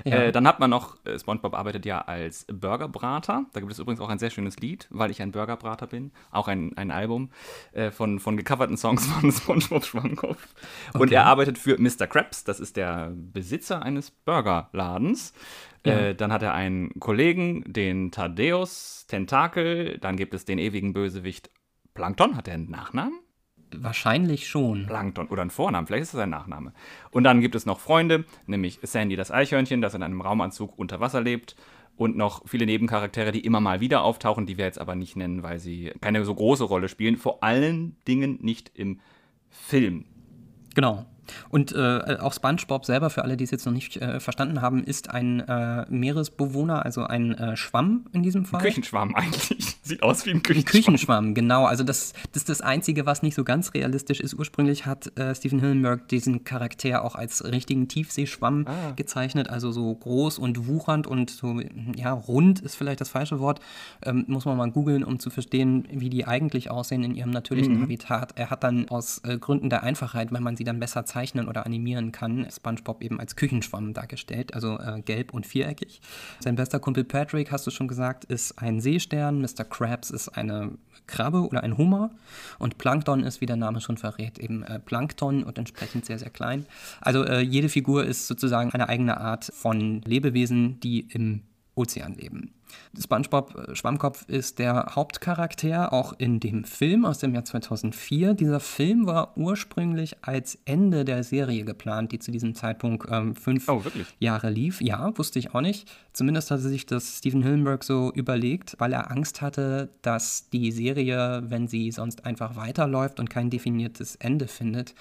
Ja. 0.05 0.17
Äh, 0.17 0.33
dann 0.33 0.47
hat 0.47 0.61
man 0.61 0.71
noch, 0.71 1.05
äh, 1.05 1.19
SpongeBob 1.19 1.55
arbeitet 1.55 1.85
ja 1.85 2.01
als 2.03 2.47
Burgerbrater. 2.47 3.47
Da 3.53 3.61
gibt 3.61 3.73
es 3.73 3.81
übrigens 3.81 4.01
auch 4.01 4.09
ein 4.09 4.21
sehr 4.21 4.31
schönes 4.31 4.59
Lied, 4.59 4.87
weil 4.91 5.11
ich 5.11 5.21
ein 5.21 5.33
Burgerbrater 5.33 5.89
bin. 5.89 6.13
Auch 6.31 6.47
ein, 6.47 6.77
ein 6.77 6.93
Album 6.93 7.31
von, 7.91 8.21
von 8.21 8.37
gecoverten 8.37 8.77
Songs 8.77 9.07
von 9.07 9.33
SpongeBob 9.33 9.85
Schwammkopf. 9.85 10.47
Okay. 10.91 11.03
Und 11.03 11.13
er 11.13 11.27
arbeitet 11.27 11.59
für 11.59 11.77
Mr. 11.77 12.07
Krabs. 12.07 12.45
Das 12.45 12.61
ist 12.61 12.77
der 12.77 13.11
Besitzer 13.15 13.83
eines 13.83 14.13
Burgerladens. 14.13 15.33
Ja. 15.87 15.99
Äh, 15.99 16.15
dann 16.15 16.33
hat 16.33 16.43
er 16.43 16.55
einen 16.55 16.99
Kollegen, 16.99 17.65
den 17.67 18.11
Thaddeus 18.11 19.07
Tentakel. 19.07 19.99
Dann 19.99 20.17
gibt 20.17 20.35
es 20.35 20.45
den 20.45 20.59
ewigen 20.59 20.93
Bösewicht 20.93 21.51
Plankton. 21.95 22.37
Hat 22.37 22.49
er 22.49 22.55
einen 22.55 22.71
Nachnamen? 22.71 23.21
Wahrscheinlich 23.77 24.47
schon. 24.49 24.87
Plankton 24.87 25.29
oder 25.29 25.43
ein 25.43 25.51
Vornamen, 25.51 25.87
vielleicht 25.87 26.05
ist 26.05 26.15
das 26.15 26.21
ein 26.21 26.31
Nachname. 26.31 26.73
Und 27.11 27.25
dann 27.25 27.41
gibt 27.41 27.55
es 27.55 27.67
noch 27.67 27.81
Freunde, 27.81 28.25
nämlich 28.47 28.79
Sandy 28.83 29.17
das 29.17 29.31
Eichhörnchen, 29.31 29.81
das 29.81 29.95
in 29.95 30.03
einem 30.03 30.21
Raumanzug 30.21 30.79
unter 30.79 31.01
Wasser 31.01 31.21
lebt. 31.21 31.57
Und 31.97 32.17
noch 32.17 32.43
viele 32.49 32.67
Nebencharaktere, 32.67 33.31
die 33.31 33.45
immer 33.45 33.61
mal 33.61 33.81
wieder 33.81 34.03
auftauchen, 34.03 34.47
die 34.47 34.59
wir 34.59 34.65
jetzt 34.65 34.81
aber 34.81 34.97
nicht 34.97 35.15
nennen, 35.17 35.45
weil 35.45 35.61
sie 35.61 35.93
keine 36.01 36.25
so 36.25 36.35
große 36.35 36.65
Rolle 36.65 36.89
spielen. 36.89 37.17
Vor 37.17 37.45
allen 37.45 37.97
Dingen 38.09 38.39
nicht 38.43 38.73
im 38.75 39.01
Film. 39.49 40.05
Genau. 40.75 41.07
Und 41.49 41.73
äh, 41.73 42.17
auch 42.21 42.33
SpongeBob 42.33 42.85
selber, 42.85 43.11
für 43.11 43.23
alle, 43.23 43.37
die 43.37 43.45
es 43.45 43.51
jetzt 43.51 43.67
noch 43.67 43.73
nicht 43.73 43.97
äh, 43.97 44.21
verstanden 44.21 44.61
haben, 44.61 44.85
ist 44.85 45.11
ein 45.11 45.41
äh, 45.41 45.85
Meeresbewohner, 45.89 46.85
also 46.85 47.05
ein 47.05 47.33
äh, 47.35 47.57
Schwamm 47.57 48.07
in 48.13 48.23
diesem 48.23 48.45
Fall. 48.45 48.61
Ein 48.61 48.67
Küchenschwamm 48.67 49.15
eigentlich. 49.15 49.77
Sieht 49.83 50.03
aus 50.03 50.27
wie 50.27 50.31
ein 50.31 50.43
Küchenschwamm. 50.43 50.65
Ein 50.65 50.65
Küchenschwamm, 50.65 51.35
genau. 51.35 51.65
Also 51.67 51.85
das, 51.85 52.13
das 52.33 52.43
ist 52.43 52.49
das 52.49 52.61
Einzige, 52.61 53.07
was 53.07 53.23
nicht 53.23 53.35
so 53.35 53.45
ganz 53.45 53.75
realistisch 53.75 54.21
ist. 54.21 54.35
Ursprünglich 54.35 54.87
hat 54.87 55.17
äh, 55.19 55.35
Stephen 55.35 55.61
Hillenberg 55.61 56.09
diesen 56.09 56.45
Charakter 56.45 57.05
auch 57.05 57.15
als 57.15 57.45
richtigen 57.45 57.89
Tiefseeschwamm 57.89 58.67
ah. 58.67 58.93
gezeichnet, 58.97 59.49
also 59.49 59.73
so 59.73 59.95
groß 59.95 60.39
und 60.39 60.67
wuchernd 60.67 61.07
und 61.07 61.31
so, 61.31 61.61
ja, 61.97 62.13
rund 62.13 62.61
ist 62.61 62.77
vielleicht 62.77 63.01
das 63.01 63.09
falsche 63.09 63.41
Wort. 63.41 63.61
Ähm, 64.03 64.25
muss 64.27 64.45
man 64.45 64.57
mal 64.57 64.71
googeln, 64.71 65.05
um 65.05 65.19
zu 65.19 65.31
verstehen, 65.31 65.87
wie 65.91 66.11
die 66.11 66.27
eigentlich 66.27 66.71
aussehen 66.71 67.05
in 67.05 67.15
ihrem 67.15 67.31
natürlichen 67.31 67.77
mhm. 67.77 67.83
Habitat. 67.83 68.33
Er 68.37 68.51
hat 68.51 68.65
dann 68.65 68.89
aus 68.89 69.21
äh, 69.25 69.39
Gründen 69.39 69.71
der 69.71 69.83
Einfachheit, 69.83 70.33
weil 70.33 70.41
man 70.41 70.57
sie 70.57 70.65
dann 70.65 70.81
besser 70.81 71.05
zeigt, 71.05 71.14
zeichnen 71.15 71.49
oder 71.49 71.65
animieren 71.65 72.11
kann, 72.11 72.47
SpongeBob 72.51 73.01
eben 73.01 73.21
als 73.21 73.37
Küchenschwamm 73.37 73.95
dargestellt, 73.95 74.53
also 74.53 74.81
äh, 74.81 75.01
gelb 75.01 75.33
und 75.33 75.47
viereckig. 75.47 76.01
Sein 76.41 76.57
bester 76.57 76.81
Kumpel 76.81 77.05
Patrick, 77.05 77.53
hast 77.53 77.65
du 77.69 77.71
schon 77.71 77.87
gesagt, 77.87 78.25
ist 78.25 78.59
ein 78.59 78.81
Seestern, 78.81 79.41
Mr. 79.41 79.65
Krabs 79.65 80.11
ist 80.11 80.31
eine 80.31 80.73
Krabbe 81.07 81.47
oder 81.47 81.63
ein 81.63 81.79
Hummer 81.79 82.11
und 82.59 82.79
Plankton 82.79 83.23
ist, 83.23 83.41
wie 83.41 83.47
der 83.47 83.55
Name 83.55 83.81
schon 83.81 83.97
verrät, 83.97 84.39
eben 84.41 84.65
äh, 84.65 84.81
Plankton 84.81 85.45
und 85.45 85.57
entsprechend 85.57 86.05
sehr, 86.05 86.19
sehr 86.19 86.31
klein. 86.31 86.67
Also 87.01 87.23
äh, 87.25 87.41
jede 87.41 87.69
Figur 87.69 88.05
ist 88.05 88.27
sozusagen 88.27 88.73
eine 88.73 88.89
eigene 88.89 89.21
Art 89.21 89.53
von 89.55 90.01
Lebewesen, 90.01 90.81
die 90.81 91.07
im 91.13 91.43
Ozean 91.77 92.15
leben. 92.15 92.55
SpongeBob 92.99 93.69
äh, 93.69 93.75
Schwammkopf 93.75 94.25
ist 94.29 94.59
der 94.59 94.93
Hauptcharakter 94.95 95.93
auch 95.93 96.13
in 96.19 96.41
dem 96.41 96.65
Film 96.65 97.05
aus 97.05 97.19
dem 97.19 97.35
Jahr 97.35 97.45
2004. 97.45 98.35
Dieser 98.35 98.61
Film 98.61 99.07
war 99.07 99.37
ursprünglich 99.37 100.17
als 100.23 100.59
Ende 100.65 101.05
der 101.05 101.25
Serie 101.25 101.65
geplant, 101.65 102.13
die 102.13 102.19
zu 102.19 102.31
diesem 102.31 102.55
Zeitpunkt 102.55 103.07
ähm, 103.11 103.35
fünf 103.35 103.69
oh, 103.69 103.83
Jahre 104.19 104.51
lief. 104.51 104.81
Ja, 104.81 105.17
wusste 105.17 105.39
ich 105.39 105.55
auch 105.55 105.61
nicht. 105.61 105.91
Zumindest 106.13 106.51
hatte 106.51 106.63
sich 106.63 106.87
das 106.87 107.19
Stephen 107.19 107.43
Hillenberg 107.43 107.85
so 107.85 108.13
überlegt, 108.15 108.77
weil 108.79 108.93
er 108.93 109.11
Angst 109.11 109.43
hatte, 109.43 109.91
dass 110.03 110.49
die 110.51 110.71
Serie, 110.73 111.43
wenn 111.47 111.67
sie 111.67 111.91
sonst 111.91 112.25
einfach 112.25 112.57
weiterläuft 112.57 113.21
und 113.21 113.31
kein 113.31 113.51
definiertes 113.51 114.17
Ende 114.17 114.47
findet, 114.49 114.95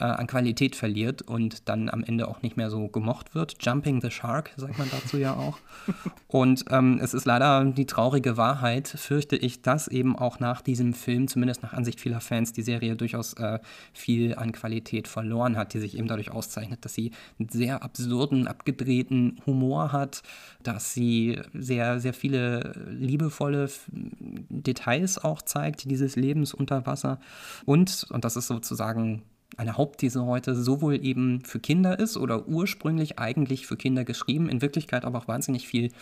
äh, 0.00 0.04
an 0.04 0.26
Qualität 0.26 0.76
verliert 0.76 1.22
und 1.22 1.68
dann 1.68 1.88
am 1.88 2.02
Ende 2.02 2.26
auch 2.26 2.42
nicht 2.42 2.56
mehr 2.56 2.70
so 2.70 2.88
gemocht 2.88 3.34
wird. 3.34 3.56
Jumping 3.60 4.00
the 4.00 4.10
Shark, 4.10 4.50
sagt 4.56 4.78
man 4.78 4.88
dazu 4.90 5.18
ja 5.18 5.34
auch. 5.34 5.58
Und 6.28 6.64
ähm, 6.70 7.00
es 7.02 7.12
ist 7.12 7.24
leider 7.24 7.64
die 7.64 7.86
traurige 7.86 8.36
Wahrheit, 8.36 8.86
fürchte 8.86 9.36
ich, 9.36 9.62
dass 9.62 9.88
eben 9.88 10.16
auch 10.16 10.38
nach 10.38 10.62
diesem 10.62 10.94
Film, 10.94 11.26
zumindest 11.26 11.62
nach 11.62 11.72
Ansicht 11.72 12.00
vieler 12.00 12.20
Fans, 12.20 12.52
die 12.52 12.62
Serie 12.62 12.94
durchaus 12.96 13.34
äh, 13.34 13.58
viel 13.92 14.36
an 14.36 14.52
Qualität 14.52 15.08
verloren 15.08 15.56
hat, 15.56 15.74
die 15.74 15.80
sich 15.80 15.98
eben 15.98 16.06
dadurch 16.06 16.30
auszeichnet, 16.30 16.84
dass 16.84 16.94
sie 16.94 17.10
einen 17.38 17.48
sehr 17.48 17.82
absurden, 17.82 18.46
abgedrehten 18.46 19.40
Humor 19.44 19.92
hat, 19.92 20.22
dass 20.62 20.94
sie 20.94 21.40
sehr, 21.52 22.00
sehr 22.00 22.14
viele 22.14 22.72
liebevolle 22.88 23.68
Details 23.88 25.18
auch 25.18 25.42
zeigt, 25.42 25.90
dieses 25.90 26.16
Lebens 26.16 26.54
unter 26.54 26.86
Wasser. 26.86 27.18
Und, 27.66 28.06
und 28.10 28.24
das 28.24 28.36
ist 28.36 28.46
sozusagen 28.46 29.22
eine 29.56 29.76
Hauptthese 29.76 30.24
heute 30.24 30.54
sowohl 30.54 31.04
eben 31.04 31.44
für 31.44 31.60
Kinder 31.60 31.98
ist 31.98 32.16
oder 32.16 32.46
ursprünglich 32.46 33.18
eigentlich 33.18 33.66
für 33.66 33.76
Kinder 33.76 34.04
geschrieben, 34.04 34.48
in 34.48 34.62
Wirklichkeit 34.62 35.04
aber 35.04 35.18
auch 35.18 35.28
wahnsinnig 35.28 35.66
viel 35.66 35.92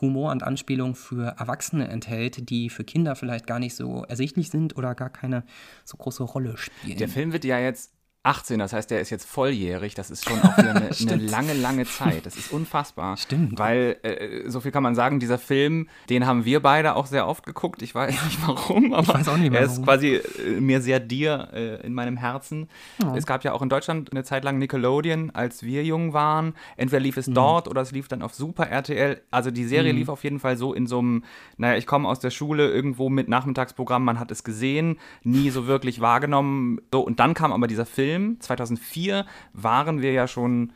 Humor 0.00 0.32
und 0.32 0.42
Anspielung 0.42 0.94
für 0.94 1.36
Erwachsene 1.38 1.88
enthält, 1.88 2.50
die 2.50 2.70
für 2.70 2.84
Kinder 2.84 3.14
vielleicht 3.16 3.46
gar 3.46 3.58
nicht 3.58 3.74
so 3.74 4.04
ersichtlich 4.04 4.50
sind 4.50 4.76
oder 4.76 4.94
gar 4.94 5.10
keine 5.10 5.44
so 5.84 5.96
große 5.96 6.22
Rolle 6.22 6.56
spielen. 6.56 6.98
Der 6.98 7.08
Film 7.08 7.32
wird 7.32 7.44
ja 7.44 7.58
jetzt 7.58 7.95
18, 8.26 8.58
das 8.58 8.72
heißt, 8.72 8.90
der 8.90 9.00
ist 9.00 9.10
jetzt 9.10 9.24
volljährig. 9.24 9.94
Das 9.94 10.10
ist 10.10 10.28
schon 10.28 10.40
auch 10.42 10.58
wieder 10.58 10.70
eine, 10.74 10.90
eine 10.90 11.16
lange, 11.16 11.54
lange 11.54 11.84
Zeit. 11.84 12.26
Das 12.26 12.36
ist 12.36 12.52
unfassbar. 12.52 13.16
Stimmt. 13.16 13.58
Weil, 13.58 13.96
äh, 14.02 14.50
so 14.50 14.60
viel 14.60 14.72
kann 14.72 14.82
man 14.82 14.94
sagen, 14.96 15.20
dieser 15.20 15.38
Film, 15.38 15.88
den 16.10 16.26
haben 16.26 16.44
wir 16.44 16.60
beide 16.60 16.96
auch 16.96 17.06
sehr 17.06 17.28
oft 17.28 17.46
geguckt. 17.46 17.82
Ich 17.82 17.94
weiß 17.94 18.10
nicht 18.24 18.38
warum, 18.46 18.92
aber 18.92 19.02
ich 19.02 19.14
weiß 19.20 19.28
auch 19.28 19.36
nicht 19.36 19.50
mehr, 19.50 19.60
er 19.60 19.66
ist 19.66 19.82
quasi 19.82 20.16
äh, 20.16 20.60
mir 20.60 20.80
sehr 20.80 20.98
dir 20.98 21.48
äh, 21.52 21.86
in 21.86 21.94
meinem 21.94 22.16
Herzen. 22.16 22.68
Oh. 23.04 23.14
Es 23.16 23.26
gab 23.26 23.44
ja 23.44 23.52
auch 23.52 23.62
in 23.62 23.68
Deutschland 23.68 24.10
eine 24.10 24.24
Zeit 24.24 24.42
lang 24.42 24.58
Nickelodeon, 24.58 25.30
als 25.30 25.62
wir 25.62 25.84
jung 25.84 26.12
waren. 26.12 26.54
Entweder 26.76 27.00
lief 27.00 27.16
es 27.16 27.28
mhm. 27.28 27.34
dort 27.34 27.68
oder 27.68 27.80
es 27.80 27.92
lief 27.92 28.08
dann 28.08 28.22
auf 28.22 28.34
Super 28.34 28.68
RTL. 28.68 29.22
Also 29.30 29.52
die 29.52 29.64
Serie 29.64 29.92
mhm. 29.92 30.00
lief 30.00 30.08
auf 30.08 30.24
jeden 30.24 30.40
Fall 30.40 30.56
so 30.56 30.74
in 30.74 30.88
so 30.88 30.98
einem, 30.98 31.22
naja, 31.58 31.76
ich 31.76 31.86
komme 31.86 32.08
aus 32.08 32.18
der 32.18 32.30
Schule 32.30 32.70
irgendwo 32.70 33.08
mit 33.08 33.28
Nachmittagsprogramm, 33.28 34.04
man 34.04 34.18
hat 34.18 34.32
es 34.32 34.42
gesehen, 34.42 34.98
nie 35.22 35.50
so 35.50 35.68
wirklich 35.68 36.00
wahrgenommen. 36.00 36.80
So, 36.92 37.02
und 37.02 37.20
dann 37.20 37.34
kam 37.34 37.52
aber 37.52 37.68
dieser 37.68 37.86
Film 37.86 38.15
Film. 38.16 38.40
2004 38.40 39.26
waren 39.52 40.02
wir 40.02 40.12
ja 40.12 40.26
schon, 40.26 40.72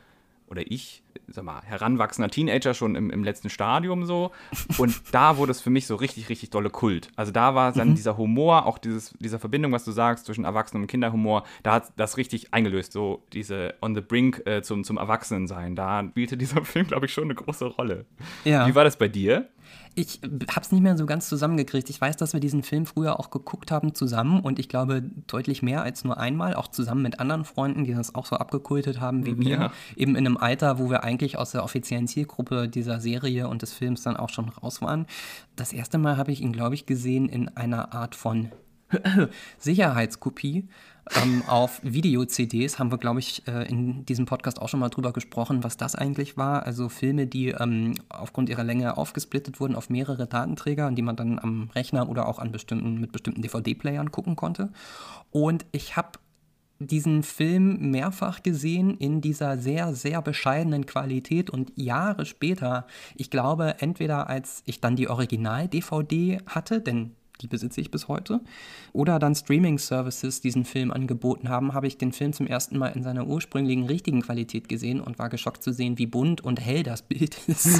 oder 0.47 0.63
ich, 0.69 1.03
sag 1.27 1.43
mal, 1.43 1.61
heranwachsender 1.63 2.29
Teenager 2.29 2.73
schon 2.73 2.95
im, 2.95 3.09
im 3.09 3.23
letzten 3.23 3.49
Stadium 3.49 4.05
so. 4.05 4.31
Und 4.77 5.01
da 5.11 5.37
wurde 5.37 5.51
es 5.51 5.61
für 5.61 5.69
mich 5.69 5.87
so 5.87 5.95
richtig, 5.95 6.29
richtig 6.29 6.49
dolle 6.49 6.69
Kult. 6.69 7.09
Also 7.15 7.31
da 7.31 7.55
war 7.55 7.71
dann 7.71 7.89
mhm. 7.89 7.95
dieser 7.95 8.17
Humor, 8.17 8.65
auch 8.65 8.77
dieses, 8.77 9.13
dieser 9.19 9.39
Verbindung, 9.39 9.71
was 9.71 9.85
du 9.85 9.91
sagst, 9.91 10.25
zwischen 10.25 10.45
Erwachsenen 10.45 10.83
und 10.83 10.87
Kinderhumor, 10.87 11.43
da 11.63 11.73
hat 11.73 11.93
das 11.95 12.17
richtig 12.17 12.53
eingelöst, 12.53 12.91
so 12.91 13.23
diese 13.33 13.75
On 13.81 13.95
the 13.95 14.01
Brink 14.01 14.43
äh, 14.45 14.61
zum, 14.61 14.83
zum 14.83 14.97
Erwachsenensein. 14.97 15.75
Da 15.75 16.03
spielte 16.09 16.37
dieser 16.37 16.63
Film, 16.65 16.87
glaube 16.87 17.05
ich, 17.07 17.13
schon 17.13 17.25
eine 17.25 17.35
große 17.35 17.65
Rolle. 17.65 18.05
Ja. 18.43 18.67
Wie 18.67 18.75
war 18.75 18.83
das 18.83 18.97
bei 18.97 19.07
dir? 19.07 19.47
Ich 19.95 20.21
habe 20.23 20.61
es 20.61 20.71
nicht 20.71 20.81
mehr 20.81 20.97
so 20.97 21.05
ganz 21.05 21.27
zusammengekriegt. 21.27 21.89
Ich 21.89 21.99
weiß, 21.99 22.15
dass 22.17 22.33
wir 22.33 22.39
diesen 22.39 22.63
Film 22.63 22.85
früher 22.85 23.19
auch 23.19 23.29
geguckt 23.29 23.71
haben 23.71 23.93
zusammen 23.93 24.39
und 24.39 24.59
ich 24.59 24.69
glaube 24.69 25.03
deutlich 25.27 25.61
mehr 25.61 25.83
als 25.83 26.03
nur 26.03 26.17
einmal, 26.17 26.53
auch 26.53 26.69
zusammen 26.69 27.01
mit 27.01 27.19
anderen 27.19 27.43
Freunden, 27.43 27.83
die 27.83 27.93
das 27.93 28.15
auch 28.15 28.25
so 28.25 28.37
abgekultet 28.37 29.01
haben 29.01 29.25
wie 29.25 29.37
wir. 29.37 29.49
Ja. 29.49 29.73
Eben 29.95 30.15
in 30.15 30.25
einem 30.25 30.37
Alter, 30.37 30.79
wo 30.79 30.89
wir 30.89 31.03
eigentlich 31.03 31.37
aus 31.37 31.51
der 31.51 31.63
offiziellen 31.63 32.07
Zielgruppe 32.07 32.69
dieser 32.69 32.99
Serie 33.01 33.47
und 33.47 33.61
des 33.61 33.73
Films 33.73 34.03
dann 34.03 34.17
auch 34.17 34.29
schon 34.29 34.49
raus 34.49 34.81
waren. 34.81 35.05
Das 35.55 35.73
erste 35.73 35.97
Mal 35.97 36.17
habe 36.17 36.31
ich 36.31 36.41
ihn, 36.41 36.53
glaube 36.53 36.75
ich, 36.75 36.85
gesehen 36.85 37.27
in 37.27 37.49
einer 37.49 37.93
Art 37.93 38.15
von 38.15 38.51
Sicherheitskopie 39.57 40.67
ähm, 41.15 41.43
auf 41.47 41.79
Video-CDs 41.83 42.77
haben 42.77 42.91
wir, 42.91 42.97
glaube 42.97 43.19
ich, 43.19 43.47
äh, 43.47 43.67
in 43.67 44.05
diesem 44.05 44.25
Podcast 44.25 44.61
auch 44.61 44.69
schon 44.69 44.79
mal 44.79 44.89
drüber 44.89 45.13
gesprochen, 45.13 45.63
was 45.63 45.77
das 45.77 45.95
eigentlich 45.95 46.37
war. 46.37 46.65
Also 46.65 46.89
Filme, 46.89 47.27
die 47.27 47.49
ähm, 47.49 47.95
aufgrund 48.09 48.49
ihrer 48.49 48.63
Länge 48.63 48.97
aufgesplittet 48.97 49.59
wurden 49.59 49.75
auf 49.75 49.89
mehrere 49.89 50.27
Datenträger, 50.27 50.85
an 50.85 50.95
die 50.95 51.01
man 51.01 51.15
dann 51.15 51.39
am 51.39 51.69
Rechner 51.73 52.07
oder 52.07 52.27
auch 52.27 52.39
an 52.39 52.51
bestimmten, 52.51 52.99
mit 52.99 53.11
bestimmten 53.11 53.41
DVD-Playern 53.41 54.11
gucken 54.11 54.35
konnte. 54.35 54.69
Und 55.31 55.65
ich 55.71 55.95
habe 55.97 56.19
diesen 56.79 57.23
Film 57.23 57.91
mehrfach 57.91 58.41
gesehen 58.43 58.97
in 58.97 59.21
dieser 59.21 59.57
sehr, 59.57 59.93
sehr 59.93 60.21
bescheidenen 60.21 60.85
Qualität 60.85 61.49
und 61.49 61.71
Jahre 61.75 62.25
später, 62.25 62.87
ich 63.15 63.29
glaube, 63.29 63.75
entweder 63.79 64.29
als 64.29 64.63
ich 64.65 64.81
dann 64.81 64.95
die 64.95 65.07
Original-DVD 65.07 66.39
hatte, 66.47 66.81
denn 66.81 67.15
die 67.41 67.47
besitze 67.47 67.81
ich 67.81 67.91
bis 67.91 68.07
heute. 68.07 68.41
Oder 68.93 69.19
dann 69.19 69.35
Streaming-Services 69.35 70.41
diesen 70.41 70.65
Film 70.65 70.91
angeboten 70.91 71.49
haben, 71.49 71.73
habe 71.73 71.87
ich 71.87 71.97
den 71.97 72.11
Film 72.11 72.33
zum 72.33 72.47
ersten 72.47 72.77
Mal 72.77 72.89
in 72.89 73.03
seiner 73.03 73.27
ursprünglichen 73.27 73.85
richtigen 73.85 74.21
Qualität 74.21 74.69
gesehen 74.69 75.01
und 75.01 75.19
war 75.19 75.29
geschockt 75.29 75.63
zu 75.63 75.73
sehen, 75.73 75.97
wie 75.97 76.05
bunt 76.05 76.41
und 76.41 76.59
hell 76.59 76.83
das 76.83 77.01
Bild 77.01 77.37
ist. 77.47 77.79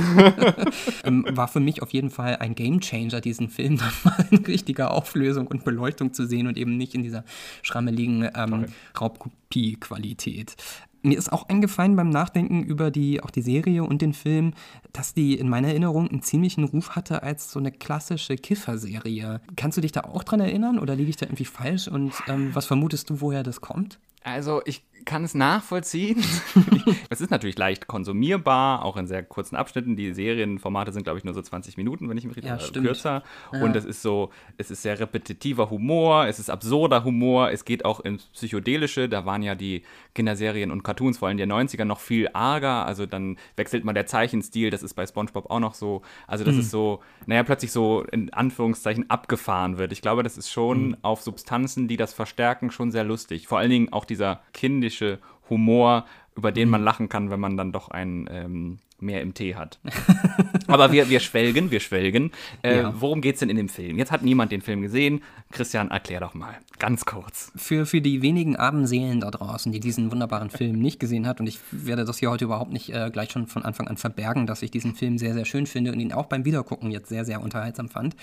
ähm, 1.03 1.25
war 1.29 1.47
für 1.47 1.59
mich 1.59 1.81
auf 1.81 1.91
jeden 1.91 2.09
Fall 2.09 2.37
ein 2.37 2.55
Gamechanger, 2.55 3.21
diesen 3.21 3.49
Film 3.49 3.77
dann 3.79 3.93
mal 4.03 4.25
in 4.31 4.45
richtiger 4.45 4.91
Auflösung 4.91 5.47
und 5.47 5.63
Beleuchtung 5.63 6.13
zu 6.13 6.25
sehen 6.25 6.47
und 6.47 6.57
eben 6.57 6.77
nicht 6.77 6.95
in 6.95 7.03
dieser 7.03 7.23
schrammeligen 7.61 8.29
ähm, 8.35 8.65
Raubkopie-Qualität. 8.99 10.55
Mir 11.03 11.17
ist 11.17 11.31
auch 11.31 11.49
eingefallen 11.49 11.95
beim 11.95 12.09
Nachdenken 12.09 12.63
über 12.63 12.91
die, 12.91 13.23
auch 13.23 13.31
die 13.31 13.41
Serie 13.41 13.83
und 13.83 14.01
den 14.01 14.13
Film, 14.13 14.53
dass 14.93 15.13
die 15.13 15.33
in 15.37 15.49
meiner 15.49 15.69
Erinnerung 15.69 16.07
einen 16.07 16.21
ziemlichen 16.21 16.63
Ruf 16.63 16.91
hatte 16.91 17.23
als 17.23 17.51
so 17.51 17.59
eine 17.59 17.71
klassische 17.71 18.35
Kiffer-Serie. 18.35 19.41
Kannst 19.55 19.77
du 19.77 19.81
dich 19.81 19.91
da 19.91 20.01
auch 20.01 20.23
dran 20.23 20.39
erinnern 20.39 20.77
oder 20.77 20.95
liege 20.95 21.09
ich 21.09 21.17
da 21.17 21.25
irgendwie 21.25 21.45
falsch? 21.45 21.87
Und 21.87 22.13
ähm, 22.27 22.53
was 22.53 22.67
vermutest 22.67 23.09
du, 23.09 23.21
woher 23.21 23.41
das 23.43 23.61
kommt? 23.61 23.99
Also 24.23 24.61
ich 24.65 24.83
kann 25.03 25.23
es 25.23 25.33
nachvollziehen. 25.33 26.23
es 27.09 27.21
ist 27.21 27.31
natürlich 27.31 27.57
leicht 27.57 27.87
konsumierbar, 27.87 28.85
auch 28.85 28.97
in 28.97 29.07
sehr 29.07 29.23
kurzen 29.23 29.55
Abschnitten. 29.55 29.95
Die 29.95 30.13
Serienformate 30.13 30.91
sind, 30.91 31.03
glaube 31.05 31.17
ich, 31.17 31.25
nur 31.25 31.33
so 31.33 31.41
20 31.41 31.75
Minuten, 31.75 32.07
wenn 32.07 32.17
ich 32.19 32.25
mich 32.25 32.35
richtig 32.35 32.51
Ja, 32.51 32.57
äh, 32.57 32.59
stimmt. 32.59 32.85
kürzer. 32.85 33.23
Ja. 33.51 33.63
Und 33.63 33.75
es 33.75 33.83
ist 33.83 34.03
so, 34.03 34.29
es 34.57 34.69
ist 34.69 34.83
sehr 34.83 34.99
repetitiver 34.99 35.71
Humor, 35.71 36.27
es 36.27 36.37
ist 36.37 36.51
absurder 36.51 37.03
Humor, 37.03 37.49
es 37.49 37.65
geht 37.65 37.83
auch 37.83 37.99
ins 38.01 38.25
Psychedelische. 38.27 39.09
Da 39.09 39.25
waren 39.25 39.41
ja 39.41 39.55
die 39.55 39.81
Kinderserien 40.13 40.69
und 40.69 40.83
Cartoons 40.83 41.17
vor 41.17 41.29
allem 41.29 41.37
der 41.37 41.47
90er 41.47 41.85
noch 41.85 41.99
viel 41.99 42.29
arger. 42.33 42.85
Also 42.85 43.07
dann 43.07 43.37
wechselt 43.55 43.83
mal 43.83 43.93
der 43.93 44.05
Zeichenstil, 44.05 44.69
das 44.69 44.83
ist 44.83 44.93
bei 44.93 45.07
SpongeBob 45.07 45.49
auch 45.49 45.59
noch 45.59 45.73
so. 45.73 46.03
Also 46.27 46.43
Mhm. 46.43 46.47
das 46.49 46.57
ist 46.57 46.69
so, 46.69 46.99
naja, 47.25 47.41
plötzlich 47.41 47.71
so 47.71 48.03
in 48.11 48.31
Anführungszeichen 48.31 49.09
abgefahren 49.09 49.79
wird. 49.79 49.91
Ich 49.93 50.03
glaube, 50.03 50.21
das 50.21 50.37
ist 50.37 50.51
schon 50.51 50.89
Mhm. 50.89 50.97
auf 51.01 51.23
Substanzen, 51.23 51.87
die 51.87 51.97
das 51.97 52.13
verstärken, 52.13 52.69
schon 52.69 52.91
sehr 52.91 53.03
lustig. 53.03 53.47
Vor 53.47 53.57
allen 53.57 53.71
Dingen 53.71 53.91
auch 53.91 54.05
dieser 54.11 54.41
kindische 54.53 55.19
Humor, 55.49 56.05
über 56.35 56.51
den 56.51 56.69
man 56.69 56.83
lachen 56.83 57.09
kann, 57.09 57.29
wenn 57.29 57.39
man 57.39 57.57
dann 57.57 57.71
doch 57.71 57.89
einen 57.89 58.29
ähm, 58.31 58.79
mehr 58.99 59.21
im 59.21 59.33
Tee 59.33 59.55
hat. 59.55 59.79
Aber 60.67 60.91
wir, 60.91 61.09
wir 61.09 61.19
schwelgen, 61.19 61.71
wir 61.71 61.79
schwelgen. 61.79 62.31
Äh, 62.61 62.81
Ja. 62.81 62.93
Worum 62.99 63.21
geht's 63.21 63.39
denn 63.39 63.49
in 63.49 63.57
dem 63.57 63.69
Film? 63.69 63.97
Jetzt 63.97 64.11
hat 64.11 64.21
niemand 64.21 64.51
den 64.51 64.61
Film 64.61 64.81
gesehen. 64.81 65.23
Christian, 65.51 65.89
erklär 65.91 66.19
doch 66.19 66.33
mal, 66.33 66.57
ganz 66.81 67.05
kurz. 67.05 67.51
Für, 67.55 67.85
für 67.85 68.01
die 68.01 68.23
wenigen 68.23 68.55
armen 68.55 68.87
Seelen 68.87 69.19
da 69.19 69.29
draußen, 69.29 69.71
die 69.71 69.79
diesen 69.79 70.11
wunderbaren 70.11 70.49
Film 70.49 70.79
nicht 70.79 70.99
gesehen 70.99 71.27
hat, 71.27 71.39
und 71.39 71.45
ich 71.45 71.59
werde 71.69 72.05
das 72.05 72.17
hier 72.17 72.31
heute 72.31 72.45
überhaupt 72.45 72.73
nicht 72.73 72.89
äh, 72.89 73.11
gleich 73.13 73.31
schon 73.31 73.45
von 73.45 73.63
Anfang 73.63 73.87
an 73.87 73.97
verbergen, 73.97 74.47
dass 74.47 74.63
ich 74.63 74.71
diesen 74.71 74.95
Film 74.95 75.19
sehr, 75.19 75.35
sehr 75.35 75.45
schön 75.45 75.67
finde 75.67 75.91
und 75.91 75.99
ihn 75.99 76.11
auch 76.11 76.25
beim 76.25 76.43
Wiedergucken 76.43 76.89
jetzt 76.89 77.09
sehr, 77.09 77.23
sehr 77.23 77.41
unterhaltsam 77.41 77.87
fand. 77.87 78.15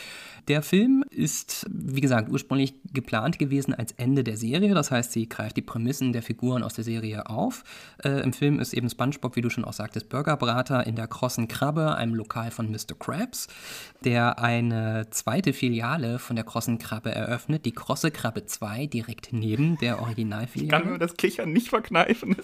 Der 0.49 0.63
Film 0.63 1.05
ist, 1.09 1.67
wie 1.71 2.01
gesagt, 2.01 2.29
ursprünglich 2.31 2.75
geplant 2.93 3.39
gewesen 3.39 3.75
als 3.75 3.93
Ende 3.93 4.25
der 4.25 4.37
Serie. 4.37 4.75
Das 4.75 4.91
heißt, 4.91 5.13
sie 5.13 5.29
greift 5.29 5.57
die 5.57 5.63
Prämissen 5.63 6.13
der 6.13 6.25
Figuren 6.25 6.65
aus 6.65 6.75
der 6.75 6.83
Serie 6.83 7.31
auf. 7.31 7.63
Äh, 8.03 8.23
Im 8.23 8.33
Film 8.33 8.59
ist 8.59 8.75
eben 8.75 8.91
SpongeBob, 8.91 9.37
wie 9.37 9.41
du 9.41 9.51
schon 9.51 9.65
auch 9.65 9.73
sagtest, 9.73 10.09
Burgerbrater 10.09 10.85
in 10.85 10.97
der 10.97 11.07
Krossen 11.07 11.47
Krabbe, 11.47 11.95
einem 11.95 12.15
Lokal 12.15 12.51
von 12.51 12.69
Mr. 12.73 12.99
Krabs, 12.99 13.47
der 14.05 14.41
eine 14.41 15.07
zweite 15.11 15.53
Filiale 15.53 16.19
von 16.19 16.35
der 16.35 16.45
Krossen 16.45 16.79
Krabbe 16.79 17.15
eröffnet, 17.15 17.65
die 17.65 17.73
Krosse 17.73 18.11
Krabbe 18.11 18.48
2, 18.49 18.87
direkt 18.87 19.33
neben 19.33 19.79
der 19.79 19.95
Kann 19.97 20.05
Originalfiliale. 20.05 20.85
mir 20.87 20.99
das 20.99 21.17
Kichern 21.17 21.53
nicht 21.53 21.69
verkneifen. 21.69 22.37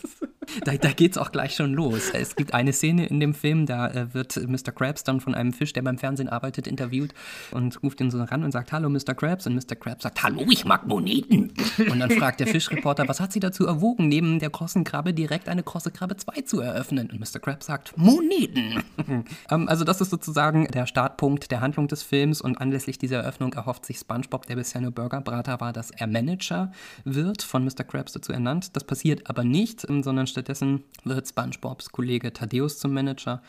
Da, 0.65 0.75
da 0.77 0.93
geht's 0.93 1.19
auch 1.19 1.33
gleich 1.33 1.55
schon 1.55 1.73
los. 1.75 2.11
Es 2.13 2.37
gibt 2.37 2.55
eine 2.55 2.73
Szene 2.73 3.07
in 3.07 3.21
dem 3.21 3.35
Film, 3.35 3.67
da 3.67 3.89
äh, 3.89 4.15
wird 4.15 4.37
Mr. 4.37 4.73
Krabs 4.73 5.05
dann 5.05 5.21
von 5.21 5.35
einem 5.35 5.53
Fisch, 5.53 5.73
der 5.73 5.83
beim 5.83 5.99
Fernsehen 5.99 6.29
arbeitet, 6.29 6.67
interviewt 6.67 7.15
und 7.51 7.83
ruft 7.83 8.01
ihn 8.01 8.11
so 8.11 8.23
ran 8.23 8.45
und 8.45 8.53
sagt, 8.53 8.73
hallo 8.73 8.89
Mr. 8.89 9.15
Krabs. 9.15 9.47
Und 9.47 9.55
Mr. 9.55 9.77
Krabs 9.77 10.03
sagt, 10.03 10.23
hallo, 10.23 10.45
ich 10.51 10.65
mag 10.65 10.87
Moneten. 10.87 11.53
Und 11.79 12.01
dann 12.01 12.11
fragt 12.11 12.41
der 12.41 12.47
Fischreporter, 12.47 13.09
was 13.09 13.21
hat 13.21 13.33
sie 13.33 13.41
dazu 13.41 13.67
erwogen, 13.67 14.09
neben 14.09 14.39
der 14.39 14.51
krossen 14.51 14.85
Krabbe 14.85 15.15
direkt 15.15 15.49
eine 15.49 15.63
krosse 15.63 15.91
Krabbe 15.91 16.17
2 16.17 16.43
zu 16.43 16.61
eröffnen? 16.61 17.11
Und 17.11 17.21
Mr. 17.21 17.41
Krabs 17.41 17.67
sagt, 17.67 17.97
Moneten. 17.97 18.83
ähm, 19.51 19.69
also 19.69 19.85
das 19.85 20.01
ist 20.01 20.11
sozusagen 20.11 20.67
der 20.69 20.87
Startpunkt 20.87 21.51
der 21.51 21.61
Handlung 21.61 21.89
des 21.89 22.03
Films 22.03 22.41
und 22.41 22.61
anlässlich 22.61 22.99
dieser 22.99 23.19
Eröffnung 23.19 23.53
erhofft 23.53 23.87
sich 23.87 23.99
SpongeBob, 23.99 24.47
der 24.47 24.57
bisher 24.57 24.81
nur 24.81 24.91
Burgerbrater 24.91 25.61
war, 25.61 25.73
dass 25.73 25.91
er 25.91 26.07
Manager 26.07 26.73
wird, 27.05 27.43
von 27.43 27.65
Mr. 27.65 27.85
Krabs 27.85 28.13
dazu 28.13 28.33
ernannt. 28.33 28.77
Das 28.77 28.85
passiert 28.85 29.29
aber 29.29 29.45
nicht, 29.45 29.81
sondern 29.81 30.27
stattdessen 30.35 30.85
wird 31.05 31.29
SpongeBobs 31.29 31.91
Kollege 31.91 32.33
Thaddeus 32.33 32.79
zum 32.79 32.93
Manager 32.93 33.41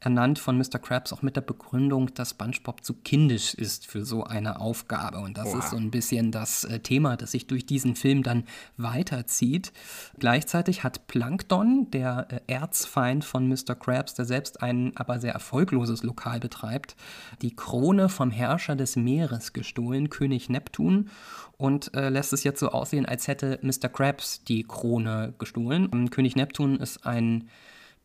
ernannt 0.00 0.38
von 0.38 0.58
Mr. 0.58 0.78
Krabs 0.78 1.12
auch 1.12 1.22
mit 1.22 1.36
der 1.36 1.40
Begründung, 1.40 2.12
dass 2.14 2.30
SpongeBob 2.30 2.84
zu 2.84 2.94
kindisch 2.94 3.54
ist 3.54 3.86
für 3.86 4.04
so 4.04 4.24
eine 4.24 4.60
Aufgabe. 4.60 5.18
Und 5.18 5.38
das 5.38 5.48
Oha. 5.48 5.58
ist 5.58 5.70
so 5.70 5.76
ein 5.76 5.90
bisschen 5.90 6.32
das 6.32 6.64
äh, 6.64 6.80
Thema, 6.80 7.16
das 7.16 7.32
sich 7.32 7.46
durch 7.46 7.66
diesen 7.66 7.96
Film 7.96 8.22
dann 8.22 8.44
weiterzieht. 8.76 9.72
Gleichzeitig 10.18 10.84
hat 10.84 11.06
Plankton, 11.06 11.90
der 11.90 12.28
äh, 12.30 12.52
Erzfeind 12.52 13.24
von 13.24 13.48
Mr. 13.48 13.74
Krabs, 13.74 14.14
der 14.14 14.24
selbst 14.24 14.62
ein 14.62 14.96
aber 14.96 15.18
sehr 15.20 15.32
erfolgloses 15.32 16.02
Lokal 16.02 16.40
betreibt, 16.40 16.96
die 17.42 17.54
Krone 17.54 18.08
vom 18.08 18.30
Herrscher 18.30 18.76
des 18.76 18.96
Meeres 18.96 19.52
gestohlen, 19.52 20.10
König 20.10 20.48
Neptun, 20.48 21.10
und 21.58 21.94
äh, 21.94 22.10
lässt 22.10 22.32
es 22.32 22.44
jetzt 22.44 22.60
so 22.60 22.68
aussehen, 22.68 23.06
als 23.06 23.28
hätte 23.28 23.58
Mr. 23.62 23.88
Krabs 23.88 24.44
die 24.44 24.62
Krone 24.62 25.34
gestohlen. 25.38 25.88
Ähm, 25.92 26.10
König 26.10 26.36
Neptun 26.36 26.76
ist 26.76 27.06
ein 27.06 27.48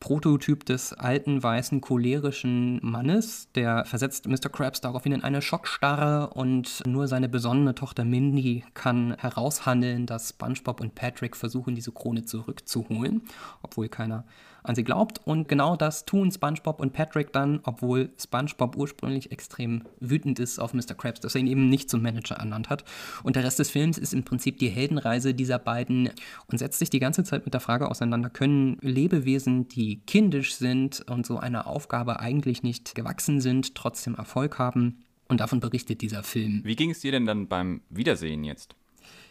Prototyp 0.02 0.66
des 0.66 0.94
alten, 0.94 1.42
weißen, 1.42 1.80
cholerischen 1.80 2.80
Mannes. 2.82 3.50
Der 3.54 3.86
versetzt 3.86 4.28
Mr. 4.28 4.50
Krabs 4.52 4.82
daraufhin 4.82 5.14
in 5.14 5.24
eine 5.24 5.42
Schockstarre 5.42 6.32
und 6.34 6.84
nur 6.86 7.08
seine 7.08 7.30
besonnene 7.30 7.76
Tochter 7.76 8.04
Mindy 8.04 8.66
kann 8.74 9.16
heraushandeln, 9.18 10.08
dass 10.08 10.30
SpongeBob 10.30 10.82
und 10.82 10.96
Patrick 10.96 11.38
versuchen, 11.38 11.76
diese 11.76 11.92
Krone 11.92 12.26
zurückzuholen, 12.26 13.22
obwohl 13.62 13.90
keiner 13.90 14.26
an 14.64 14.76
sie 14.76 14.84
glaubt. 14.84 15.22
Und 15.26 15.48
genau 15.48 15.76
das 15.76 16.06
tun 16.06 16.32
SpongeBob 16.32 16.80
und 16.80 16.94
Patrick 16.94 17.34
dann, 17.34 17.60
obwohl 17.64 18.12
SpongeBob 18.18 18.76
ursprünglich 18.76 19.32
extrem 19.32 19.84
wütend 20.00 20.40
ist 20.40 20.60
auf 20.60 20.74
Mr. 20.74 20.96
Krabs, 20.96 21.20
dass 21.20 21.36
er 21.36 21.42
ihn 21.42 21.48
eben 21.48 21.70
nicht 21.70 21.90
zum 21.90 22.02
Manager 22.02 22.36
ernannt 22.36 22.70
hat. 22.70 22.84
Und 23.24 23.36
der 23.36 23.44
Rest 23.44 23.60
des 23.60 23.70
Films 23.70 23.98
ist 23.98 24.14
im 24.14 24.24
Prinzip 24.24 24.58
die 24.60 24.70
Heldenreise 24.70 25.34
dieser 25.34 25.60
beiden 25.60 26.10
und 26.48 26.58
setzt 26.58 26.80
sich 26.80 26.90
die 26.90 27.00
ganze 27.00 27.24
Zeit 27.24 27.46
mit 27.46 27.54
der 27.54 27.62
Frage 27.62 27.90
auseinander, 27.90 28.30
können 28.30 28.78
Lebewesen, 28.82 29.68
die 29.68 30.02
kindisch 30.06 30.56
sind 30.56 31.04
und 31.10 31.26
so 31.26 31.38
einer 31.38 31.68
Aufgabe 31.68 32.20
eigentlich 32.20 32.64
nicht 32.64 32.96
gewachsen 32.96 33.42
sind, 33.42 33.76
trotzdem 33.76 34.16
Erfolg 34.16 34.60
haben? 34.60 35.04
Und 35.28 35.40
davon 35.40 35.62
berichtet 35.62 36.02
dieser 36.02 36.24
Film. 36.24 36.60
Wie 36.66 36.76
ging 36.76 36.92
es 36.92 37.00
dir 37.00 37.14
denn 37.14 37.26
dann 37.26 37.48
beim 37.48 37.82
Wiedersehen 37.90 38.44
jetzt? 38.44 38.76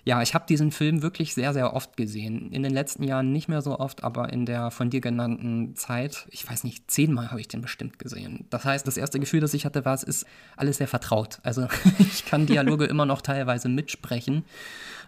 Ja, 0.05 0.23
ich 0.23 0.35
habe 0.35 0.47
diesen 0.49 0.71
Film 0.71 1.03
wirklich 1.03 1.35
sehr, 1.35 1.53
sehr 1.53 1.75
oft 1.75 1.97
gesehen. 1.97 2.51
In 2.53 2.63
den 2.63 2.73
letzten 2.73 3.05
Jahren 3.05 3.33
nicht 3.33 3.49
mehr 3.49 3.63
so 3.63 3.79
oft, 3.79 4.03
aber 4.03 4.33
in 4.33 4.47
der 4.47 4.71
von 4.71 4.91
dir 4.91 5.01
genannten 5.01 5.77
Zeit, 5.77 6.27
ich 6.31 6.49
weiß 6.49 6.65
nicht, 6.65 6.91
zehnmal 6.91 7.31
habe 7.31 7.41
ich 7.41 7.49
den 7.49 7.61
bestimmt 7.61 7.99
gesehen. 7.99 8.47
Das 8.51 8.65
heißt, 8.65 8.87
das 8.87 8.97
erste 8.97 9.21
Gefühl, 9.21 9.41
das 9.41 9.55
ich 9.55 9.65
hatte, 9.65 9.85
war, 9.85 9.95
es 9.95 10.03
ist 10.03 10.27
alles 10.57 10.79
sehr 10.79 10.89
vertraut. 10.89 11.39
Also 11.43 11.69
ich 11.99 12.25
kann 12.25 12.47
Dialoge 12.47 12.87
immer 12.87 13.07
noch 13.07 13.23
teilweise 13.23 13.69
mitsprechen. 13.69 14.45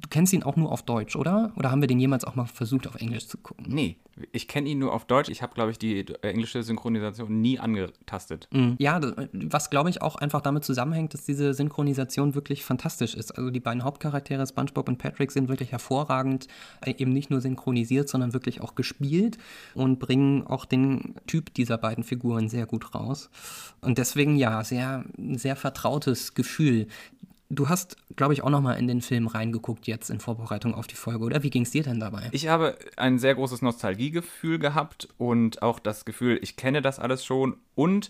Du 0.03 0.09
kennst 0.09 0.33
ihn 0.33 0.43
auch 0.43 0.57
nur 0.57 0.71
auf 0.73 0.83
Deutsch, 0.83 1.17
oder? 1.17 1.53
Oder 1.57 1.71
haben 1.71 1.81
wir 1.81 1.87
den 1.87 2.01
jemals 2.01 2.25
auch 2.25 2.35
mal 2.35 2.45
versucht, 2.47 2.87
auf 2.89 2.97
Englisch 2.97 3.29
zu 3.29 3.39
gucken? 3.39 3.67
Nee, 3.69 3.97
ich 4.33 4.49
kenne 4.49 4.69
ihn 4.69 4.81
nur 4.81 4.93
auf 4.93 5.07
Deutsch. 5.07 5.29
Ich 5.31 5.41
habe, 5.43 5.55
glaube 5.55 5.71
ich, 5.71 5.79
die 5.79 6.05
englische 6.23 6.63
Synchronisation 6.63 7.41
nie 7.41 7.59
angetastet. 7.59 8.49
Ja, 8.79 8.99
das- 9.01 9.15
was 9.33 9.71
glaube 9.71 9.91
ich 9.91 10.03
auch 10.03 10.17
einfach 10.17 10.41
damit 10.43 10.65
zusammenhängt, 10.65 11.15
dass 11.15 11.25
diese 11.25 11.55
Synchronisation 11.55 12.35
wirklich 12.35 12.65
fantastisch 12.65 13.15
ist. 13.15 13.31
Also 13.39 13.51
die 13.51 13.61
beiden 13.61 13.85
Hauptcharaktere, 13.85 14.47
SpongeBob 14.47 14.89
und 14.89 14.99
Patrick, 14.99 15.31
sind 15.31 15.49
wirklich 15.49 15.71
hervorragend, 15.73 16.49
äh, 16.83 16.95
eben 16.99 17.13
nicht 17.13 17.31
nur 17.31 17.41
synchronisiert, 17.41 18.09
sondern 18.09 18.33
wirklich 18.33 18.61
auch 18.61 18.75
gespielt 18.75 19.39
und 19.75 19.99
bringen 20.01 20.47
auch 20.47 20.65
den 20.65 21.15
Typ 21.29 21.55
dieser 21.55 21.79
beiden 21.79 22.03
Figuren 22.05 22.49
sehr 22.49 22.67
gut 22.67 22.95
raus. 22.95 23.31
Und 23.81 23.99
deswegen 23.99 24.37
ja, 24.37 24.63
sehr, 24.65 25.05
sehr 25.37 25.55
vertrautes 25.57 26.35
Gefühl. 26.35 26.89
Du 27.55 27.69
hast, 27.69 27.99
glaube 28.17 28.33
ich, 28.33 28.43
auch 28.43 28.49
noch 28.49 28.63
mal 28.63 28.79
in 28.79 28.89
den 28.89 29.03
Film 29.03 29.27
reingeguckt 29.27 29.87
jetzt 29.87 30.09
in 30.09 30.21
Vorbereitung 30.21 30.75
auf 30.75 30.87
die 30.87 30.95
Folge, 30.95 31.23
oder? 31.23 31.43
Wie 31.43 31.51
ging 31.51 31.65
es 31.65 31.71
dir 31.71 31.83
denn 31.83 32.01
dabei? 32.01 32.31
Ich 32.33 32.49
habe 32.49 32.79
ein 32.97 33.19
sehr 33.19 33.35
großes 33.35 33.61
Nostalgiegefühl 33.61 34.59
gehabt 34.59 35.09
und 35.19 35.61
auch 35.61 35.79
das 35.79 36.07
Gefühl, 36.07 36.39
ich 36.41 36.57
kenne 36.57 36.81
das 36.81 36.99
alles 36.99 37.27
schon 37.27 37.59
und 37.75 38.09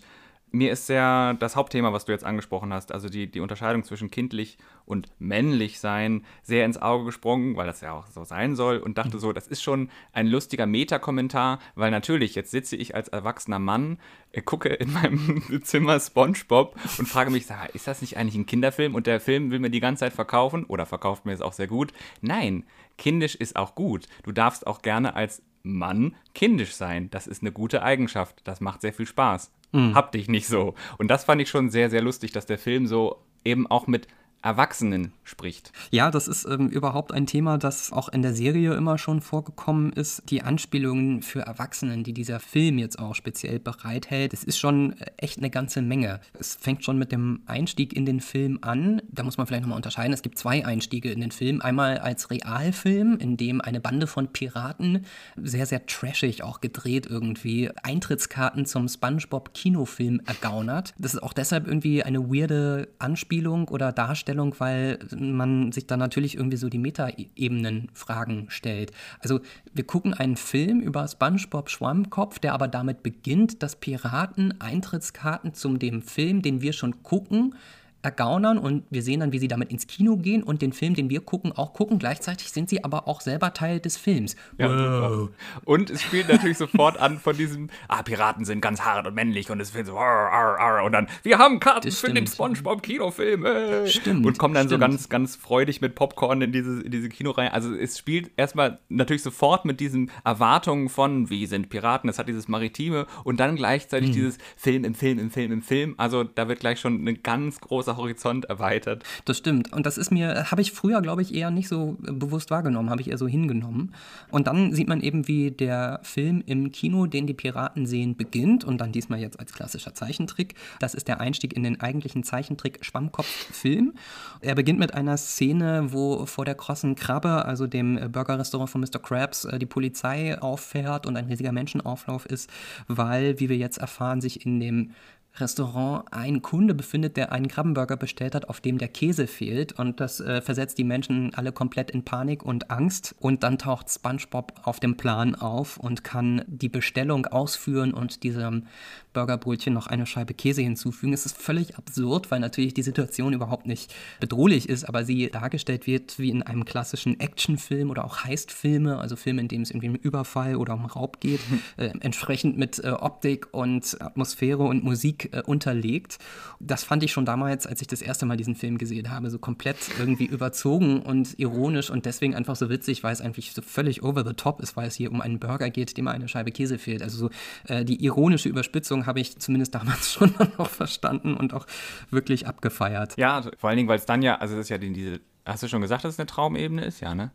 mir 0.53 0.71
ist 0.71 0.85
sehr 0.85 1.33
das 1.39 1.55
Hauptthema, 1.55 1.93
was 1.93 2.05
du 2.05 2.11
jetzt 2.11 2.23
angesprochen 2.23 2.71
hast, 2.71 2.91
also 2.91 3.09
die, 3.09 3.29
die 3.29 3.39
Unterscheidung 3.39 3.83
zwischen 3.83 4.11
kindlich 4.11 4.59
und 4.85 5.09
männlich 5.17 5.79
sein, 5.79 6.23
sehr 6.43 6.63
ins 6.63 6.79
Auge 6.79 7.05
gesprungen, 7.05 7.55
weil 7.55 7.65
das 7.65 7.81
ja 7.81 7.91
auch 7.91 8.05
so 8.05 8.23
sein 8.23 8.55
soll 8.55 8.77
und 8.77 8.99
dachte 8.99 9.17
so, 9.17 9.33
das 9.33 9.47
ist 9.47 9.63
schon 9.63 9.89
ein 10.11 10.27
lustiger 10.27 10.67
Metakommentar, 10.67 11.57
weil 11.73 11.89
natürlich, 11.89 12.35
jetzt 12.35 12.51
sitze 12.51 12.75
ich 12.75 12.93
als 12.93 13.07
erwachsener 13.07 13.57
Mann, 13.57 13.97
äh, 14.31 14.43
gucke 14.43 14.69
in 14.69 14.93
meinem 14.93 15.43
Zimmer 15.63 15.99
SpongeBob 15.99 16.75
und 16.99 17.07
frage 17.07 17.31
mich, 17.31 17.47
sag, 17.47 17.73
ist 17.73 17.87
das 17.87 18.01
nicht 18.01 18.17
eigentlich 18.17 18.35
ein 18.35 18.45
Kinderfilm 18.45 18.93
und 18.93 19.07
der 19.07 19.19
Film 19.19 19.49
will 19.49 19.59
mir 19.59 19.71
die 19.71 19.79
ganze 19.79 20.01
Zeit 20.01 20.13
verkaufen 20.13 20.65
oder 20.65 20.85
verkauft 20.85 21.25
mir 21.25 21.33
es 21.33 21.41
auch 21.41 21.53
sehr 21.53 21.67
gut? 21.67 21.93
Nein, 22.21 22.63
kindisch 22.99 23.33
ist 23.33 23.55
auch 23.55 23.73
gut. 23.73 24.05
Du 24.21 24.31
darfst 24.31 24.67
auch 24.67 24.83
gerne 24.83 25.15
als 25.15 25.41
Mann 25.63 26.15
kindisch 26.35 26.75
sein. 26.75 27.09
Das 27.09 27.25
ist 27.25 27.41
eine 27.41 27.51
gute 27.51 27.81
Eigenschaft. 27.81 28.41
Das 28.43 28.61
macht 28.61 28.81
sehr 28.81 28.93
viel 28.93 29.07
Spaß. 29.07 29.51
Hab 29.73 30.11
dich 30.11 30.29
nicht 30.29 30.47
so. 30.47 30.75
Und 30.97 31.09
das 31.09 31.23
fand 31.25 31.41
ich 31.41 31.49
schon 31.49 31.69
sehr, 31.69 31.89
sehr 31.89 32.01
lustig, 32.01 32.31
dass 32.31 32.45
der 32.45 32.57
Film 32.57 32.87
so 32.87 33.17
eben 33.43 33.67
auch 33.67 33.87
mit 33.87 34.07
Erwachsenen 34.43 35.13
spricht. 35.23 35.71
Ja, 35.89 36.11
das 36.11 36.27
ist 36.27 36.45
ähm, 36.45 36.67
überhaupt 36.67 37.13
ein 37.13 37.25
Thema, 37.25 37.57
das 37.57 37.93
auch 37.93 38.09
in 38.09 38.21
der 38.21 38.33
Serie 38.33 38.73
immer 38.73 38.97
schon 38.97 39.21
vorgekommen 39.21 39.93
ist. 39.93 40.29
Die 40.29 40.41
Anspielungen 40.41 41.21
für 41.21 41.39
Erwachsenen, 41.39 42.03
die 42.03 42.13
dieser 42.13 42.41
Film 42.41 42.77
jetzt 42.77 42.99
auch 42.99 43.15
speziell 43.15 43.59
bereithält, 43.59 44.33
das 44.33 44.43
ist 44.43 44.59
schon 44.59 44.99
äh, 44.99 45.11
echt 45.15 45.37
eine 45.37 45.49
ganze 45.49 45.81
Menge. 45.81 46.19
Es 46.37 46.55
fängt 46.55 46.83
schon 46.83 46.97
mit 46.97 47.13
dem 47.13 47.41
Einstieg 47.45 47.93
in 47.93 48.05
den 48.05 48.19
Film 48.19 48.59
an. 48.61 49.01
Da 49.09 49.23
muss 49.23 49.37
man 49.37 49.47
vielleicht 49.47 49.63
nochmal 49.63 49.77
unterscheiden. 49.77 50.13
Es 50.13 50.21
gibt 50.21 50.37
zwei 50.37 50.65
Einstiege 50.65 51.11
in 51.11 51.21
den 51.21 51.31
Film. 51.31 51.61
Einmal 51.61 51.99
als 51.99 52.29
Realfilm, 52.29 53.17
in 53.17 53.37
dem 53.37 53.61
eine 53.61 53.79
Bande 53.79 54.07
von 54.07 54.27
Piraten, 54.27 55.05
sehr, 55.37 55.65
sehr 55.65 55.85
trashig 55.85 56.43
auch 56.43 56.59
gedreht 56.59 57.07
irgendwie, 57.09 57.71
Eintrittskarten 57.81 58.65
zum 58.65 58.89
SpongeBob-Kinofilm 58.89 60.21
ergaunert. 60.25 60.93
Das 60.97 61.13
ist 61.13 61.23
auch 61.23 61.33
deshalb 61.33 61.65
irgendwie 61.65 62.03
eine 62.03 62.27
weirde 62.27 62.89
Anspielung 62.99 63.69
oder 63.69 63.93
Darstellung 63.93 64.32
Bestellung, 64.33 64.55
weil 64.59 64.99
man 65.15 65.71
sich 65.71 65.85
da 65.85 65.95
natürlich 65.95 66.35
irgendwie 66.35 66.57
so 66.57 66.69
die 66.69 66.79
Metaebenen-Fragen 66.79 68.45
stellt. 68.49 68.91
Also 69.19 69.41
wir 69.73 69.85
gucken 69.85 70.13
einen 70.13 70.37
Film 70.37 70.79
über 70.79 71.07
SpongeBob 71.07 71.69
Schwammkopf, 71.69 72.39
der 72.39 72.53
aber 72.53 72.67
damit 72.67 73.03
beginnt, 73.03 73.61
dass 73.61 73.75
Piraten 73.75 74.59
Eintrittskarten 74.59 75.53
zum 75.53 75.77
dem 75.77 76.01
Film, 76.01 76.41
den 76.41 76.61
wir 76.61 76.73
schon 76.73 77.03
gucken, 77.03 77.55
ergaunern 78.03 78.57
und 78.57 78.83
wir 78.89 79.01
sehen 79.01 79.21
dann, 79.21 79.31
wie 79.31 79.39
sie 79.39 79.47
damit 79.47 79.71
ins 79.71 79.87
Kino 79.87 80.17
gehen 80.17 80.43
und 80.43 80.61
den 80.61 80.73
Film, 80.73 80.93
den 80.93 81.09
wir 81.09 81.21
gucken, 81.21 81.53
auch 81.53 81.73
gucken. 81.73 81.99
Gleichzeitig 81.99 82.51
sind 82.51 82.69
sie 82.69 82.83
aber 82.83 83.07
auch 83.07 83.21
selber 83.21 83.53
Teil 83.53 83.79
des 83.79 83.97
Films. 83.97 84.35
Ja, 84.57 84.69
wow. 84.69 85.29
Und 85.63 85.89
es 85.89 86.01
spielt 86.01 86.27
natürlich 86.27 86.57
sofort 86.57 86.97
an 86.97 87.17
von 87.17 87.37
diesem, 87.37 87.69
ah, 87.87 88.03
Piraten 88.03 88.45
sind 88.45 88.61
ganz 88.61 88.81
hart 88.81 89.07
und 89.07 89.15
männlich 89.15 89.49
und 89.49 89.59
es 89.61 89.73
wird 89.73 89.87
so, 89.87 89.97
arr, 89.97 90.31
arr, 90.31 90.59
arr, 90.59 90.83
und 90.83 90.91
dann, 90.91 91.07
wir 91.23 91.37
haben 91.37 91.59
Karten 91.59 91.91
für 91.91 92.13
den 92.13 92.27
Spongebob-Kinofilm. 92.27 93.45
Äh. 93.45 93.87
Stimmt. 93.87 94.25
Und 94.25 94.37
kommen 94.37 94.53
dann 94.53 94.67
stimmt. 94.67 94.81
so 94.83 94.87
ganz, 94.87 95.09
ganz 95.09 95.35
freudig 95.37 95.79
mit 95.79 95.95
Popcorn 95.95 96.41
in 96.41 96.51
diese, 96.51 96.81
in 96.81 96.91
diese 96.91 97.07
Kinoreihe. 97.07 97.53
Also 97.53 97.73
es 97.73 97.97
spielt 97.97 98.31
erstmal 98.35 98.79
natürlich 98.89 99.23
sofort 99.23 99.63
mit 99.63 99.79
diesen 99.79 100.11
Erwartungen 100.25 100.89
von, 100.89 101.29
wie 101.29 101.45
sind 101.45 101.69
Piraten, 101.69 102.09
es 102.09 102.19
hat 102.19 102.27
dieses 102.27 102.49
Maritime 102.49 103.07
und 103.23 103.39
dann 103.39 103.55
gleichzeitig 103.55 104.09
mhm. 104.09 104.13
dieses 104.13 104.37
Film 104.57 104.83
im 104.83 104.93
Film 104.93 105.19
im 105.19 105.31
Film 105.31 105.51
im 105.53 105.61
Film. 105.61 105.95
Also 105.97 106.23
da 106.23 106.49
wird 106.49 106.59
gleich 106.59 106.79
schon 106.79 106.99
eine 106.99 107.13
ganz 107.13 107.61
große 107.61 107.92
unser 107.93 107.97
Horizont 107.97 108.45
erweitert. 108.45 109.03
Das 109.25 109.37
stimmt. 109.37 109.73
Und 109.73 109.85
das 109.85 109.97
ist 109.97 110.11
mir, 110.11 110.51
habe 110.51 110.61
ich 110.61 110.71
früher, 110.71 111.01
glaube 111.01 111.21
ich, 111.21 111.33
eher 111.33 111.51
nicht 111.51 111.67
so 111.67 111.97
bewusst 111.99 112.51
wahrgenommen, 112.51 112.89
habe 112.89 113.01
ich 113.01 113.09
eher 113.09 113.17
so 113.17 113.27
hingenommen. 113.27 113.93
Und 114.31 114.47
dann 114.47 114.73
sieht 114.73 114.87
man 114.87 115.01
eben, 115.01 115.27
wie 115.27 115.51
der 115.51 115.99
Film 116.03 116.43
im 116.45 116.71
Kino, 116.71 117.05
den 117.05 117.27
die 117.27 117.33
Piraten 117.33 117.85
sehen, 117.85 118.15
beginnt. 118.15 118.63
Und 118.63 118.79
dann 118.79 118.91
diesmal 118.91 119.19
jetzt 119.19 119.39
als 119.39 119.53
klassischer 119.53 119.93
Zeichentrick. 119.93 120.55
Das 120.79 120.93
ist 120.93 121.07
der 121.07 121.19
Einstieg 121.19 121.53
in 121.53 121.63
den 121.63 121.79
eigentlichen 121.79 122.23
Zeichentrick-Schwammkopf-Film. 122.23 123.93
Er 124.41 124.55
beginnt 124.55 124.79
mit 124.79 124.93
einer 124.93 125.17
Szene, 125.17 125.93
wo 125.93 126.25
vor 126.25 126.45
der 126.45 126.55
krossen 126.55 126.95
Krabbe, 126.95 127.45
also 127.45 127.67
dem 127.67 128.11
Burgerrestaurant 128.11 128.69
von 128.69 128.81
Mr. 128.81 128.99
Krabs, 128.99 129.45
äh, 129.45 129.59
die 129.59 129.65
Polizei 129.65 130.39
auffährt 130.39 131.05
und 131.05 131.17
ein 131.17 131.25
riesiger 131.25 131.51
Menschenauflauf 131.51 132.25
ist, 132.25 132.49
weil, 132.87 133.39
wie 133.39 133.49
wir 133.49 133.57
jetzt 133.57 133.77
erfahren, 133.77 134.21
sich 134.21 134.45
in 134.45 134.59
dem 134.59 134.91
Restaurant 135.39 136.05
ein 136.11 136.43
Kunde 136.43 136.75
befindet, 136.75 137.17
der 137.17 137.31
einen 137.31 137.47
Krabbenburger 137.47 137.97
bestellt 137.97 138.35
hat, 138.35 138.49
auf 138.49 138.61
dem 138.61 138.77
der 138.77 138.87
Käse 138.87 139.25
fehlt. 139.25 139.73
Und 139.73 139.99
das 139.99 140.19
äh, 140.19 140.41
versetzt 140.41 140.77
die 140.77 140.83
Menschen 140.83 141.33
alle 141.33 141.51
komplett 141.51 141.89
in 141.89 142.05
Panik 142.05 142.43
und 142.43 142.69
Angst. 142.69 143.15
Und 143.19 143.43
dann 143.43 143.57
taucht 143.57 143.89
SpongeBob 143.89 144.53
auf 144.63 144.79
dem 144.79 144.95
Plan 144.95 145.33
auf 145.33 145.77
und 145.77 146.03
kann 146.03 146.43
die 146.47 146.69
Bestellung 146.69 147.25
ausführen 147.25 147.93
und 147.93 148.23
diesem 148.23 148.67
Burgerbrötchen 149.13 149.73
noch 149.73 149.87
eine 149.87 150.05
Scheibe 150.05 150.33
Käse 150.33 150.61
hinzufügen. 150.61 151.13
Es 151.13 151.25
ist 151.25 151.37
völlig 151.37 151.77
absurd, 151.77 152.31
weil 152.31 152.39
natürlich 152.39 152.73
die 152.73 152.83
Situation 152.83 153.33
überhaupt 153.33 153.65
nicht 153.65 153.93
bedrohlich 154.19 154.67
ist, 154.67 154.83
aber 154.83 155.05
sie 155.05 155.29
dargestellt 155.29 155.87
wird 155.87 156.19
wie 156.19 156.29
in 156.29 156.43
einem 156.43 156.65
klassischen 156.65 157.19
Actionfilm 157.19 157.89
oder 157.89 158.05
auch 158.05 158.23
Heistfilme, 158.23 158.99
also 158.99 159.15
Filme, 159.15 159.41
in 159.41 159.47
denen 159.47 159.63
es 159.63 159.71
irgendwie 159.71 159.89
um 159.89 159.95
Überfall 159.95 160.55
oder 160.55 160.73
um 160.73 160.85
Raub 160.85 161.19
geht, 161.19 161.39
äh, 161.77 161.91
entsprechend 161.99 162.57
mit 162.57 162.83
äh, 162.83 162.89
Optik 162.89 163.47
und 163.51 163.97
Atmosphäre 164.01 164.63
und 164.63 164.83
Musik 164.83 165.29
äh, 165.31 165.41
unterlegt. 165.41 166.17
Das 166.59 166.83
fand 166.83 167.03
ich 167.03 167.11
schon 167.11 167.25
damals, 167.25 167.67
als 167.67 167.81
ich 167.81 167.87
das 167.87 168.01
erste 168.01 168.25
Mal 168.25 168.37
diesen 168.37 168.55
Film 168.55 168.77
gesehen 168.77 169.11
habe, 169.11 169.29
so 169.29 169.39
komplett 169.39 169.77
irgendwie 169.99 170.25
überzogen 170.25 171.01
und 171.01 171.37
ironisch 171.39 171.89
und 171.89 172.05
deswegen 172.05 172.35
einfach 172.35 172.55
so 172.55 172.69
witzig, 172.69 173.03
weil 173.03 173.13
es 173.13 173.21
eigentlich 173.21 173.53
so 173.53 173.61
völlig 173.61 174.03
over 174.03 174.23
the 174.25 174.33
top 174.33 174.59
ist, 174.61 174.75
weil 174.75 174.87
es 174.87 174.95
hier 174.95 175.11
um 175.11 175.21
einen 175.21 175.39
Burger 175.39 175.69
geht, 175.69 175.97
dem 175.97 176.07
eine 176.07 176.27
Scheibe 176.27 176.51
Käse 176.51 176.77
fehlt. 176.77 177.01
Also 177.01 177.17
so 177.17 177.29
äh, 177.67 177.85
die 177.85 178.03
ironische 178.03 178.49
Überspitzung 178.49 179.02
habe 179.05 179.19
ich 179.19 179.39
zumindest 179.39 179.75
damals 179.75 180.11
schon 180.13 180.33
noch 180.57 180.69
verstanden 180.69 181.35
und 181.35 181.53
auch 181.53 181.65
wirklich 182.09 182.47
abgefeiert. 182.47 183.17
Ja, 183.17 183.41
vor 183.57 183.69
allen 183.69 183.77
Dingen, 183.77 183.89
weil 183.89 183.99
es 183.99 184.05
dann 184.05 184.21
ja, 184.21 184.35
also 184.35 184.55
das 184.55 184.65
ist 184.65 184.69
ja 184.69 184.77
die, 184.77 184.91
diese 184.91 185.19
Hast 185.45 185.61
du 185.61 185.67
schon 185.67 185.81
gesagt, 185.81 186.05
dass 186.05 186.13
es 186.13 186.19
eine 186.19 186.25
Traumebene 186.25 186.85
ist? 186.85 187.01
Ja, 187.01 187.13
ne? 187.15 187.31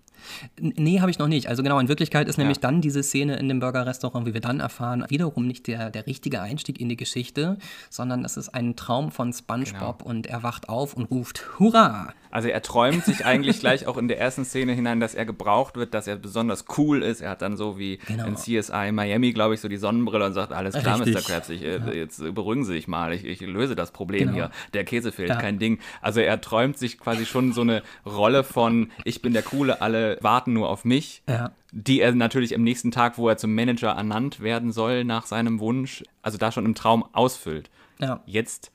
Nee, 0.61 1.01
habe 1.01 1.11
ich 1.11 1.19
noch 1.19 1.29
nicht. 1.29 1.49
Also 1.49 1.63
genau, 1.63 1.79
in 1.79 1.89
Wirklichkeit 1.89 2.29
ist 2.29 2.37
ja. 2.37 2.45
nämlich 2.45 2.61
dann 2.61 2.81
diese 2.81 3.03
Szene 3.03 3.37
in 3.37 3.49
dem 3.49 3.61
Burger-Restaurant, 3.61 4.27
wie 4.27 4.35
wir 4.35 4.41
dann 4.41 4.61
erfahren, 4.61 5.05
wiederum 5.09 5.47
nicht 5.47 5.67
der, 5.67 5.91
der 5.91 6.07
richtige 6.07 6.41
Einstieg 6.41 6.81
in 6.81 6.89
die 6.89 6.97
Geschichte, 6.97 7.59
sondern 7.91 8.25
es 8.25 8.37
ist 8.37 8.51
ein 8.51 8.77
Traum 8.77 9.11
von 9.11 9.33
SpongeBob 9.33 9.99
genau. 9.99 10.11
und 10.11 10.27
er 10.27 10.43
wacht 10.43 10.69
auf 10.69 10.95
und 10.95 11.11
ruft 11.11 11.59
Hurra! 11.59 12.13
Also 12.31 12.49
er 12.49 12.63
träumt 12.63 13.05
sich 13.05 13.25
eigentlich 13.25 13.61
gleich 13.61 13.87
auch 13.87 13.97
in 13.97 14.09
der 14.09 14.21
ersten 14.21 14.45
Szene 14.45 14.73
hinein, 14.73 15.01
dass 15.01 15.15
er 15.15 15.25
gebraucht 15.25 15.77
wird, 15.77 15.95
dass 15.95 16.07
er 16.07 16.17
besonders 16.17 16.67
cool 16.77 17.03
ist. 17.03 17.21
Er 17.21 17.31
hat 17.31 17.43
dann 17.43 17.57
so 17.57 17.79
wie 17.79 17.99
genau. 18.07 18.27
in 18.27 18.37
CSI 18.37 18.93
Miami, 18.93 19.33
glaube 19.33 19.55
ich, 19.55 19.61
so 19.61 19.69
die 19.69 19.77
Sonnenbrille 19.77 20.27
und 20.27 20.35
sagt, 20.35 20.53
alles 20.53 20.75
klar, 20.75 21.01
Richtig. 21.01 21.15
Mr. 21.15 21.23
Krabs, 21.23 21.49
ich, 21.49 21.63
äh, 21.63 21.79
ja. 21.79 21.93
jetzt 21.93 22.23
beruhigen 22.35 22.65
Sie 22.65 22.75
sich 22.75 22.89
mal, 22.89 23.13
ich, 23.13 23.25
ich 23.25 23.41
löse 23.41 23.77
das 23.77 23.93
Problem 23.93 24.29
genau. 24.29 24.35
hier. 24.35 24.51
Der 24.75 24.85
Käse 24.85 25.13
fehlt, 25.13 25.31
ja. 25.31 25.37
kein 25.37 25.59
Ding. 25.59 25.79
Also 26.03 26.21
er 26.21 26.41
träumt 26.41 26.79
sich 26.79 26.99
quasi 26.99 27.25
schon 27.25 27.53
so 27.53 27.63
eine 27.63 27.83
Rolle 28.05 28.45
von, 28.45 28.91
ich 29.05 29.23
bin 29.23 29.33
der 29.33 29.43
Coole, 29.43 29.81
alle 29.81 30.08
warten 30.21 30.53
nur 30.53 30.69
auf 30.69 30.85
mich. 30.85 31.23
Ja. 31.29 31.53
Die 31.73 32.01
er 32.01 32.15
natürlich 32.15 32.53
im 32.53 32.63
nächsten 32.63 32.91
Tag, 32.91 33.19
wo 33.19 33.29
er 33.29 33.37
zum 33.37 33.55
Manager 33.55 33.91
ernannt 33.91 34.41
werden 34.41 34.73
soll, 34.73 35.05
nach 35.05 35.27
seinem 35.27 35.61
Wunsch, 35.61 36.03
also 36.23 36.39
da 36.39 36.51
schon 36.51 36.65
im 36.65 36.75
Traum 36.75 37.05
ausfüllt. 37.13 37.71
Ja. 38.01 38.23
Jetzt 38.27 38.73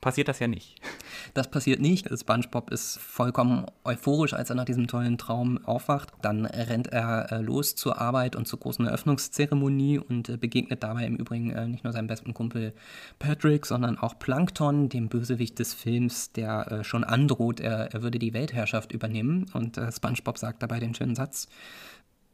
passiert 0.00 0.28
das 0.28 0.38
ja 0.38 0.48
nicht. 0.48 0.80
Das 1.34 1.50
passiert 1.50 1.80
nicht. 1.80 2.08
SpongeBob 2.08 2.70
ist 2.70 2.98
vollkommen 2.98 3.66
euphorisch, 3.84 4.32
als 4.32 4.50
er 4.50 4.56
nach 4.56 4.64
diesem 4.64 4.86
tollen 4.86 5.18
Traum 5.18 5.64
aufwacht. 5.64 6.10
Dann 6.22 6.46
rennt 6.46 6.88
er 6.88 7.30
äh, 7.30 7.40
los 7.40 7.74
zur 7.74 8.00
Arbeit 8.00 8.36
und 8.36 8.48
zur 8.48 8.58
großen 8.58 8.86
Eröffnungszeremonie 8.86 9.98
und 9.98 10.28
äh, 10.28 10.36
begegnet 10.36 10.82
dabei 10.82 11.04
im 11.04 11.16
Übrigen 11.16 11.50
äh, 11.50 11.66
nicht 11.68 11.84
nur 11.84 11.92
seinem 11.92 12.06
besten 12.06 12.34
Kumpel 12.34 12.72
Patrick, 13.18 13.66
sondern 13.66 13.98
auch 13.98 14.18
Plankton, 14.18 14.88
dem 14.88 15.08
Bösewicht 15.08 15.58
des 15.58 15.74
Films, 15.74 16.32
der 16.32 16.82
schon 16.84 17.04
androht, 17.04 17.60
er, 17.60 17.92
er 17.92 18.02
würde 18.02 18.18
die 18.18 18.32
Weltherrschaft 18.32 18.92
übernehmen. 18.92 19.46
Und 19.52 19.80
SpongeBob 19.90 20.38
sagt 20.38 20.62
dabei 20.62 20.80
den 20.80 20.94
schönen 20.94 21.14
Satz: 21.14 21.48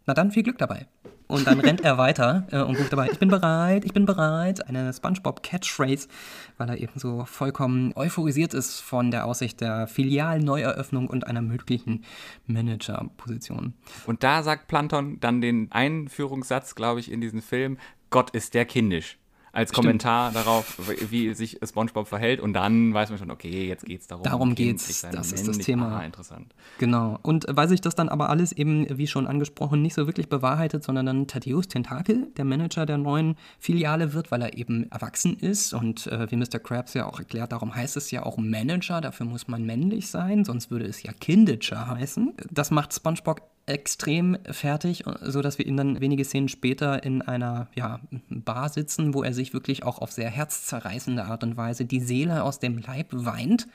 Na 0.07 0.14
dann 0.14 0.31
viel 0.31 0.42
Glück 0.42 0.59
dabei. 0.59 0.87
Und 1.29 1.47
dann 1.47 1.61
rennt 1.61 1.81
er 1.81 1.99
weiter 1.99 2.47
äh, 2.51 2.61
und 2.61 2.79
ruft 2.79 2.93
dabei, 2.93 3.09
ich 3.11 3.19
bin 3.19 3.29
bereit, 3.29 3.85
ich 3.85 3.93
bin 3.93 4.07
bereit. 4.07 4.67
Eine 4.69 4.93
SpongeBob-Catchphrase, 4.93 6.09
weil 6.57 6.69
er 6.69 6.79
eben 6.79 6.93
so 6.97 7.25
vollkommen 7.25 7.93
euphorisiert 7.97 8.55
ist 8.55 8.81
von 8.81 9.11
der 9.11 9.27
Aussicht 9.27 9.61
der 9.61 9.87
Filialneueröffnung 9.89 11.09
und 11.09 11.27
einer 11.27 11.43
möglichen 11.43 12.05
Manager-Position. 12.47 13.75
Und 14.07 14.23
da 14.23 14.43
sagt 14.43 14.69
Planton 14.69 15.19
dann 15.21 15.41
den 15.41 15.73
Einführungssatz, 15.73 16.75
glaube 16.75 17.01
ich, 17.01 17.11
in 17.11 17.21
diesen 17.21 17.43
Film, 17.43 17.79
Gott 18.11 18.31
ist 18.31 18.55
der 18.55 18.65
kindisch 18.65 19.19
als 19.57 19.71
Stimmt. 19.71 19.87
Kommentar 19.87 20.33
darauf, 20.33 20.79
wie 21.11 21.33
sich 21.33 21.59
SpongeBob 21.64 22.07
verhält 22.07 22.40
und 22.40 22.53
dann 22.53 22.92
weiß 22.92 23.09
man 23.09 23.19
schon, 23.19 23.31
okay, 23.31 23.66
jetzt 23.66 23.87
geht's 23.87 24.07
darum. 24.07 24.23
Darum 24.23 24.55
geht's, 24.55 25.01
das 25.01 25.33
ist 25.33 25.49
das 25.49 25.59
Thema. 25.59 25.99
Ah, 25.99 26.05
interessant. 26.05 26.55
Genau. 26.79 27.19
Und 27.23 27.47
weil 27.49 27.66
sich 27.66 27.81
das 27.81 27.95
dann 27.95 28.11
aber 28.11 28.29
alles 28.29 28.53
eben, 28.53 28.87
wie 28.99 29.07
schon 29.07 29.27
angesprochen, 29.27 29.81
nicht 29.81 29.95
so 29.95 30.07
wirklich 30.07 30.29
bewahrheitet, 30.29 30.85
sondern 30.85 31.07
dann 31.07 31.27
Thaddeus 31.27 31.69
Tentakel, 31.69 32.29
der 32.37 32.45
Manager 32.45 32.85
der 32.85 32.99
neuen 32.99 33.37
Filiale 33.59 34.12
wird, 34.12 34.31
weil 34.31 34.42
er 34.42 34.59
eben 34.59 34.90
erwachsen 34.90 35.38
ist 35.38 35.73
und 35.73 36.07
äh, 36.09 36.31
wie 36.31 36.37
Mr. 36.37 36.59
Krabs 36.59 36.92
ja 36.92 37.07
auch 37.07 37.19
erklärt, 37.19 37.53
darum 37.53 37.75
heißt 37.75 37.97
es 37.97 38.11
ja 38.11 38.25
auch 38.25 38.37
Manager, 38.37 39.01
dafür 39.01 39.25
muss 39.25 39.49
man 39.49 39.64
männlich 39.64 40.09
sein, 40.09 40.45
sonst 40.45 40.71
würde 40.71 40.85
es 40.85 41.03
ja 41.03 41.12
Kindager 41.12 41.88
heißen. 41.88 42.35
Das 42.51 42.71
macht 42.71 42.92
SpongeBob 42.92 43.40
extrem 43.66 44.38
fertig, 44.50 45.05
sodass 45.22 45.59
wir 45.59 45.66
ihn 45.66 45.76
dann 45.76 46.00
wenige 46.00 46.24
Szenen 46.24 46.48
später 46.48 47.02
in 47.02 47.20
einer 47.20 47.66
ja, 47.74 48.00
Bar 48.31 48.68
sitzen, 48.68 49.12
wo 49.12 49.24
er 49.24 49.35
sich 49.35 49.52
wirklich 49.52 49.83
auch 49.83 49.98
auf 49.98 50.12
sehr 50.12 50.31
herzzerreißende 50.31 51.24
Art 51.24 51.42
und 51.42 51.57
Weise 51.57 51.85
die 51.85 52.00
Seele 52.00 52.44
aus 52.44 52.61
dem 52.61 52.79
Leib 52.79 53.09
weint. 53.11 53.66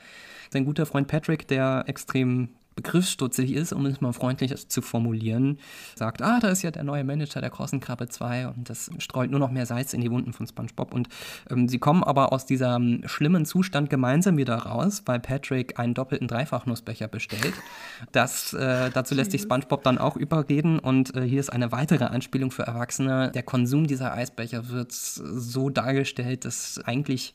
Sein 0.50 0.64
guter 0.64 0.86
Freund 0.86 1.08
Patrick, 1.08 1.46
der 1.46 1.84
extrem 1.86 2.48
begriffsstutzig 2.74 3.52
ist, 3.52 3.72
um 3.72 3.86
es 3.86 4.00
mal 4.00 4.12
freundlich 4.12 4.68
zu 4.68 4.82
formulieren, 4.82 5.58
sagt, 5.94 6.22
ah, 6.22 6.38
da 6.40 6.48
ist 6.48 6.62
ja 6.62 6.70
der 6.70 6.84
neue 6.84 7.04
Manager 7.04 7.40
der 7.40 7.50
Krossenkrabbe 7.50 8.08
2 8.08 8.48
und 8.48 8.70
das 8.70 8.90
streut 8.98 9.30
nur 9.30 9.40
noch 9.40 9.50
mehr 9.50 9.66
Salz 9.66 9.92
in 9.92 10.00
die 10.00 10.10
Wunden 10.10 10.32
von 10.32 10.46
SpongeBob. 10.46 10.94
Und 10.94 11.08
ähm, 11.50 11.68
sie 11.68 11.78
kommen 11.78 12.02
aber 12.02 12.32
aus 12.32 12.46
diesem 12.46 13.02
schlimmen 13.06 13.44
Zustand 13.44 13.90
gemeinsam 13.90 14.36
wieder 14.36 14.56
raus, 14.56 15.02
weil 15.06 15.20
Patrick 15.20 15.78
einen 15.78 15.94
doppelten 15.94 16.28
Dreifachnussbecher 16.28 17.08
bestellt. 17.08 17.54
Das, 18.12 18.52
äh, 18.52 18.90
dazu 18.90 19.14
lässt 19.14 19.32
sich 19.32 19.42
SpongeBob 19.42 19.82
dann 19.82 19.98
auch 19.98 20.16
überreden 20.16 20.78
und 20.78 21.14
äh, 21.14 21.22
hier 21.22 21.40
ist 21.40 21.50
eine 21.50 21.72
weitere 21.72 22.04
Anspielung 22.04 22.50
für 22.50 22.62
Erwachsene. 22.62 23.30
Der 23.32 23.42
Konsum 23.42 23.86
dieser 23.86 24.12
Eisbecher 24.12 24.68
wird 24.68 24.92
so 24.92 25.70
dargestellt, 25.70 26.44
dass 26.44 26.80
eigentlich 26.84 27.34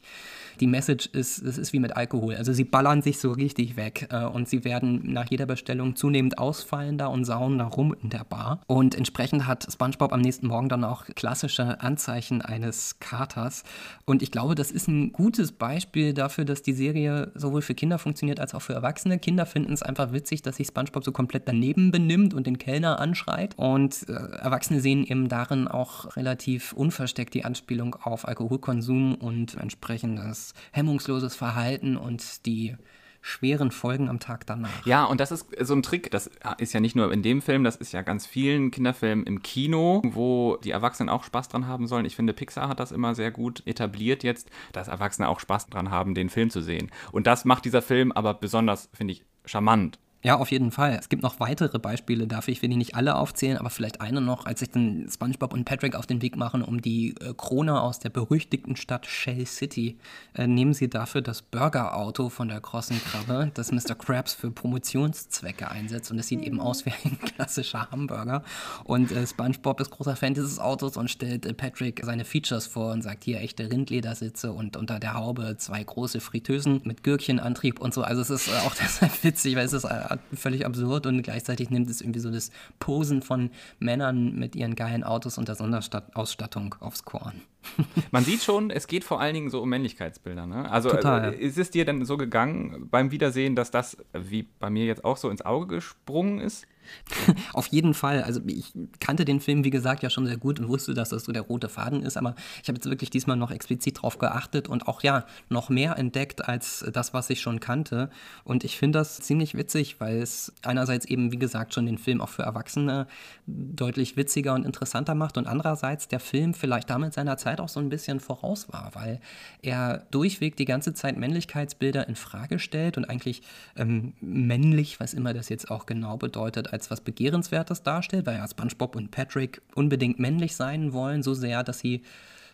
die 0.61 0.67
Message 0.67 1.07
ist, 1.07 1.41
es 1.41 1.57
ist 1.57 1.73
wie 1.73 1.79
mit 1.79 1.95
Alkohol. 1.95 2.35
Also 2.35 2.53
sie 2.53 2.63
ballern 2.63 3.01
sich 3.01 3.19
so 3.19 3.31
richtig 3.31 3.75
weg 3.77 4.07
äh, 4.11 4.25
und 4.25 4.47
sie 4.47 4.63
werden 4.63 5.13
nach 5.13 5.29
jeder 5.29 5.45
Bestellung 5.45 5.95
zunehmend 5.95 6.37
ausfallender 6.37 7.09
und 7.09 7.25
sauender 7.25 7.65
rum 7.65 7.95
in 8.01 8.09
der 8.09 8.23
Bar. 8.23 8.61
Und 8.67 8.95
entsprechend 8.95 9.47
hat 9.47 9.67
SpongeBob 9.71 10.13
am 10.13 10.21
nächsten 10.21 10.47
Morgen 10.47 10.69
dann 10.69 10.83
auch 10.83 11.05
klassische 11.15 11.81
Anzeichen 11.81 12.41
eines 12.41 12.99
Katers. 12.99 13.63
Und 14.05 14.21
ich 14.21 14.31
glaube, 14.31 14.55
das 14.55 14.71
ist 14.71 14.87
ein 14.87 15.11
gutes 15.11 15.51
Beispiel 15.51 16.13
dafür, 16.13 16.45
dass 16.45 16.61
die 16.61 16.73
Serie 16.73 17.31
sowohl 17.35 17.61
für 17.61 17.75
Kinder 17.75 17.99
funktioniert 17.99 18.39
als 18.39 18.53
auch 18.53 18.61
für 18.61 18.73
Erwachsene. 18.73 19.19
Kinder 19.19 19.45
finden 19.45 19.73
es 19.73 19.83
einfach 19.83 20.11
witzig, 20.11 20.41
dass 20.41 20.57
sich 20.57 20.67
SpongeBob 20.67 21.03
so 21.03 21.11
komplett 21.11 21.47
daneben 21.47 21.91
benimmt 21.91 22.33
und 22.33 22.47
den 22.47 22.57
Kellner 22.57 22.99
anschreit. 22.99 23.53
Und 23.57 24.07
äh, 24.09 24.13
Erwachsene 24.13 24.81
sehen 24.81 25.05
eben 25.05 25.29
darin 25.29 25.67
auch 25.67 26.15
relativ 26.15 26.73
unversteckt 26.73 27.33
die 27.33 27.45
Anspielung 27.45 27.95
auf 27.95 28.27
Alkoholkonsum 28.27 29.15
und 29.15 29.55
entsprechendes 29.55 30.46
hemmungsloses 30.71 31.35
Verhalten 31.35 31.97
und 31.97 32.45
die 32.45 32.75
schweren 33.21 33.71
Folgen 33.71 34.09
am 34.09 34.19
Tag 34.19 34.45
danach. 34.45 34.85
Ja, 34.85 35.03
und 35.03 35.19
das 35.19 35.31
ist 35.31 35.47
so 35.59 35.73
ein 35.73 35.83
Trick. 35.83 36.11
Das 36.11 36.29
ist 36.59 36.73
ja 36.73 36.79
nicht 36.79 36.95
nur 36.95 37.11
in 37.11 37.21
dem 37.21 37.41
Film, 37.41 37.63
das 37.63 37.75
ist 37.75 37.91
ja 37.91 38.01
ganz 38.01 38.25
vielen 38.25 38.71
Kinderfilmen 38.71 39.25
im 39.25 39.41
Kino, 39.41 40.01
wo 40.05 40.57
die 40.63 40.71
Erwachsenen 40.71 41.09
auch 41.09 41.23
Spaß 41.23 41.49
dran 41.49 41.67
haben 41.67 41.87
sollen. 41.87 42.05
Ich 42.05 42.15
finde, 42.15 42.33
Pixar 42.33 42.69
hat 42.69 42.79
das 42.79 42.91
immer 42.91 43.15
sehr 43.15 43.31
gut 43.31 43.63
etabliert 43.65 44.23
jetzt, 44.23 44.49
dass 44.71 44.87
Erwachsene 44.87 45.27
auch 45.27 45.39
Spaß 45.39 45.67
dran 45.67 45.91
haben, 45.91 46.15
den 46.15 46.29
Film 46.29 46.49
zu 46.49 46.61
sehen. 46.61 46.89
Und 47.11 47.27
das 47.27 47.43
macht 47.43 47.65
dieser 47.65 47.81
Film 47.81 48.11
aber 48.11 48.33
besonders, 48.33 48.89
finde 48.93 49.13
ich, 49.13 49.25
charmant. 49.45 49.99
Ja, 50.27 50.35
auf 50.35 50.51
jeden 50.51 50.71
Fall. 50.71 50.97
Es 50.99 51.07
gibt 51.07 51.23
noch 51.23 51.39
weitere 51.39 51.79
Beispiele 51.79 52.27
dafür. 52.27 52.51
Ich 52.51 52.61
will 52.61 52.67
die 52.67 52.75
nicht 52.75 52.95
alle 52.95 53.15
aufzählen, 53.15 53.57
aber 53.57 53.69
vielleicht 53.69 54.01
eine 54.01 54.19
noch, 54.19 54.45
als 54.45 54.59
sich 54.59 54.69
dann 54.69 55.07
SpongeBob 55.09 55.53
und 55.53 55.63
Patrick 55.63 55.95
auf 55.95 56.05
den 56.05 56.21
Weg 56.21 56.35
machen, 56.35 56.63
um 56.63 56.81
die 56.81 57.15
äh, 57.21 57.33
Krone 57.33 57.79
aus 57.79 57.99
der 57.99 58.09
berüchtigten 58.09 58.75
Stadt 58.75 59.05
Shell 59.05 59.45
City, 59.45 59.97
äh, 60.33 60.45
nehmen 60.45 60.73
sie 60.73 60.89
dafür 60.89 61.21
das 61.21 61.41
Burgerauto 61.41 62.27
von 62.27 62.49
der 62.49 62.59
Krossenkrabbe, 62.59 63.51
das 63.53 63.71
Mr. 63.71 63.95
Krabs 63.95 64.33
für 64.33 64.51
Promotionszwecke 64.51 65.71
einsetzt. 65.71 66.11
Und 66.11 66.19
es 66.19 66.27
sieht 66.27 66.41
eben 66.41 66.59
aus 66.59 66.85
wie 66.85 66.91
ein 67.05 67.17
klassischer 67.35 67.89
Hamburger. 67.89 68.43
Und 68.83 69.13
äh, 69.13 69.25
SpongeBob 69.25 69.79
ist 69.79 69.91
großer 69.91 70.17
Fan 70.17 70.33
dieses 70.33 70.59
Autos 70.59 70.97
und 70.97 71.09
stellt 71.09 71.45
äh, 71.45 71.53
Patrick 71.53 72.01
seine 72.03 72.25
Features 72.25 72.67
vor 72.67 72.91
und 72.91 73.01
sagt, 73.01 73.23
hier 73.23 73.39
echte 73.39 73.71
Rindledersitze 73.71 74.51
und 74.51 74.75
unter 74.75 74.99
der 74.99 75.13
Haube 75.13 75.55
zwei 75.57 75.81
große 75.81 76.19
Fritteusen 76.19 76.81
mit 76.83 77.05
Gürkchenantrieb 77.05 77.79
und 77.79 77.93
so. 77.93 78.01
Also 78.01 78.21
es 78.21 78.29
ist 78.29 78.49
äh, 78.49 78.57
auch 78.65 78.75
deshalb 78.83 79.23
witzig, 79.23 79.55
weil 79.55 79.65
es 79.65 79.71
ist 79.71 79.85
äh, 79.85 80.16
völlig 80.33 80.65
absurd 80.65 81.05
und 81.05 81.21
gleichzeitig 81.23 81.69
nimmt 81.69 81.89
es 81.89 82.01
irgendwie 82.01 82.19
so 82.19 82.31
das 82.31 82.51
Posen 82.79 83.21
von 83.21 83.51
Männern 83.79 84.35
mit 84.35 84.55
ihren 84.55 84.75
geilen 84.75 85.03
Autos 85.03 85.37
und 85.37 85.47
der 85.47 85.55
Sonderausstattung 85.55 86.75
aufs 86.79 87.03
Korn. 87.05 87.41
Man 88.11 88.23
sieht 88.23 88.43
schon, 88.43 88.69
es 88.69 88.87
geht 88.87 89.03
vor 89.03 89.19
allen 89.19 89.33
Dingen 89.33 89.49
so 89.49 89.61
um 89.61 89.69
Männlichkeitsbilder. 89.69 90.45
Ne? 90.45 90.69
Also 90.69 90.89
Total. 90.89 91.33
Äh, 91.33 91.37
ist 91.37 91.57
es 91.57 91.71
dir 91.71 91.85
denn 91.85 92.05
so 92.05 92.17
gegangen 92.17 92.87
beim 92.89 93.11
Wiedersehen, 93.11 93.55
dass 93.55 93.71
das, 93.71 93.97
wie 94.13 94.43
bei 94.43 94.69
mir 94.69 94.85
jetzt 94.85 95.03
auch 95.03 95.17
so 95.17 95.29
ins 95.29 95.41
Auge 95.43 95.67
gesprungen 95.67 96.39
ist? 96.39 96.65
Auf 97.53 97.67
jeden 97.67 97.93
Fall. 97.93 98.23
Also 98.23 98.41
ich 98.47 98.73
kannte 98.99 99.25
den 99.25 99.39
Film, 99.39 99.63
wie 99.63 99.69
gesagt, 99.69 100.03
ja 100.03 100.09
schon 100.09 100.25
sehr 100.25 100.37
gut 100.37 100.59
und 100.59 100.67
wusste, 100.67 100.93
dass 100.93 101.09
das 101.09 101.25
so 101.25 101.31
der 101.31 101.43
rote 101.43 101.69
Faden 101.69 102.03
ist, 102.03 102.17
aber 102.17 102.35
ich 102.61 102.69
habe 102.69 102.77
jetzt 102.77 102.89
wirklich 102.89 103.09
diesmal 103.09 103.37
noch 103.37 103.51
explizit 103.51 104.01
drauf 104.01 104.17
geachtet 104.17 104.67
und 104.67 104.87
auch 104.87 105.03
ja, 105.03 105.25
noch 105.49 105.69
mehr 105.69 105.97
entdeckt 105.97 106.47
als 106.47 106.85
das, 106.91 107.13
was 107.13 107.29
ich 107.29 107.41
schon 107.41 107.59
kannte. 107.59 108.09
Und 108.43 108.63
ich 108.63 108.77
finde 108.77 108.99
das 108.99 109.19
ziemlich 109.19 109.55
witzig, 109.55 109.99
weil 109.99 110.17
es 110.17 110.53
einerseits 110.63 111.05
eben, 111.05 111.31
wie 111.31 111.39
gesagt, 111.39 111.73
schon 111.73 111.85
den 111.85 111.97
Film 111.97 112.21
auch 112.21 112.29
für 112.29 112.43
Erwachsene 112.43 113.07
deutlich 113.45 114.17
witziger 114.17 114.53
und 114.53 114.65
interessanter 114.65 115.15
macht 115.15 115.37
und 115.37 115.47
andererseits 115.47 116.07
der 116.07 116.19
Film 116.19 116.53
vielleicht 116.53 116.89
damit 116.89 117.13
seiner 117.13 117.37
Zeit 117.37 117.59
auch 117.59 117.69
so 117.69 117.79
ein 117.79 117.89
bisschen 117.89 118.19
voraus 118.19 118.71
war, 118.71 118.91
weil 118.93 119.19
er 119.61 120.05
durchweg 120.11 120.55
die 120.55 120.65
ganze 120.65 120.93
Zeit 120.93 121.17
Männlichkeitsbilder 121.17 122.07
in 122.07 122.15
Frage 122.15 122.59
stellt 122.59 122.97
und 122.97 123.05
eigentlich 123.05 123.41
ähm, 123.75 124.13
männlich, 124.21 124.99
was 124.99 125.13
immer 125.13 125.33
das 125.33 125.49
jetzt 125.49 125.71
auch 125.71 125.85
genau 125.85 126.17
bedeutet, 126.17 126.73
als 126.77 126.91
was 126.91 127.01
Begehrenswertes 127.01 127.81
darstellt, 127.81 128.27
weil 128.27 128.37
ja 128.37 128.47
SpongeBob 128.47 128.95
und 128.95 129.09
Patrick 129.09 129.61
unbedingt 129.73 130.19
männlich 130.19 130.55
sein 130.55 130.93
wollen, 130.93 131.23
so 131.23 131.33
sehr, 131.33 131.63
dass 131.63 131.79
sie 131.79 132.03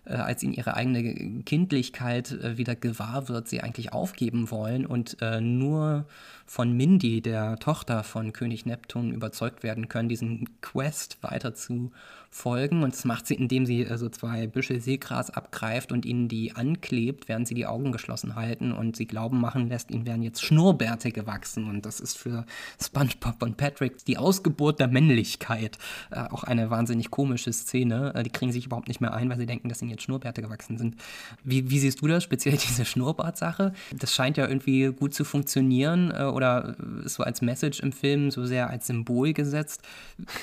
äh, 0.06 0.14
als 0.16 0.44
ihnen 0.44 0.54
ihre 0.54 0.76
eigene 0.76 1.44
Kindlichkeit 1.44 2.32
äh, 2.32 2.58
wieder 2.58 2.76
gewahr 2.76 3.28
wird, 3.28 3.48
sie 3.48 3.62
eigentlich 3.62 3.92
aufgeben 3.94 4.50
wollen 4.50 4.86
und 4.86 5.18
äh, 5.22 5.42
nur 5.42 6.06
von 6.46 6.72
Mindy, 6.72 7.22
der 7.22 7.58
Tochter 7.60 8.04
von 8.04 8.34
König 8.34 8.66
Neptun, 8.66 9.12
überzeugt 9.12 9.64
werden 9.64 9.90
können, 9.90 10.10
diesen 10.10 10.62
Quest 10.62 11.18
weiter 11.22 11.54
zu 11.54 11.92
folgen. 12.34 12.84
Und 12.84 12.94
das 12.94 13.06
macht 13.06 13.28
sie, 13.28 13.36
indem 13.36 13.66
sie 13.66 13.84
äh, 13.84 13.98
so 13.98 14.10
zwei 14.10 14.48
Büschel 14.48 14.82
Seegras 14.82 15.30
abgreift 15.30 15.92
und 15.92 16.06
ihnen 16.06 16.28
die 16.28 16.54
anklebt, 16.54 17.30
während 17.30 17.48
sie 17.48 17.54
die 17.54 17.68
Augen 17.68 17.92
geschlossen 17.92 18.36
halten 18.36 18.72
und 18.72 18.96
sie 18.96 19.06
glauben 19.06 19.40
machen 19.40 19.70
lässt, 19.70 19.92
ihnen 19.92 20.06
wären 20.08 20.24
jetzt 20.24 20.44
Schnurrbärte 20.44 21.12
gewachsen. 21.12 21.70
Und 21.70 21.86
das 21.86 22.00
ist 22.00 22.18
für 22.18 22.46
SpongeBob 22.82 23.42
und 23.44 23.58
Patrick 23.58 24.04
die 24.06 24.18
Ausgeburt 24.18 24.80
der 24.80 24.88
Männlichkeit. 24.88 25.78
Äh, 26.10 26.22
auch 26.22 26.44
eine 26.44 26.72
wahnsinnig 26.72 27.12
komische 27.12 27.54
Szene. 27.54 28.14
Äh, 28.16 28.24
die 28.24 28.32
kriegen 28.32 28.52
sich 28.52 28.66
überhaupt 28.66 28.88
nicht 28.88 29.00
mehr 29.00 29.14
ein, 29.14 29.30
weil 29.30 29.38
sie 29.38 29.46
denken, 29.46 29.70
dass 29.70 29.82
ihnen 29.82 29.92
jetzt 29.92 30.04
Schnurrbärte 30.04 30.42
gewachsen 30.42 30.78
sind. 30.80 30.96
Wie, 31.44 31.70
wie 31.70 31.78
siehst 31.78 32.02
du 32.02 32.08
das, 32.08 32.24
speziell 32.24 32.58
diese 32.68 32.84
Schnurrbart-Sache? 32.84 33.74
Das 33.96 34.14
scheint 34.14 34.38
ja 34.38 34.48
irgendwie 34.48 34.88
gut 34.88 35.14
zu 35.14 35.24
funktionieren 35.24 36.12
äh, 36.12 36.24
oder 36.24 36.76
ist 37.06 37.16
so 37.16 37.24
als 37.24 37.42
Message 37.42 37.80
im 37.82 37.92
Film 37.92 38.32
so 38.32 38.46
sehr 38.46 38.72
als 38.72 38.88
Symbol 38.88 39.34
gesetzt. 39.34 39.84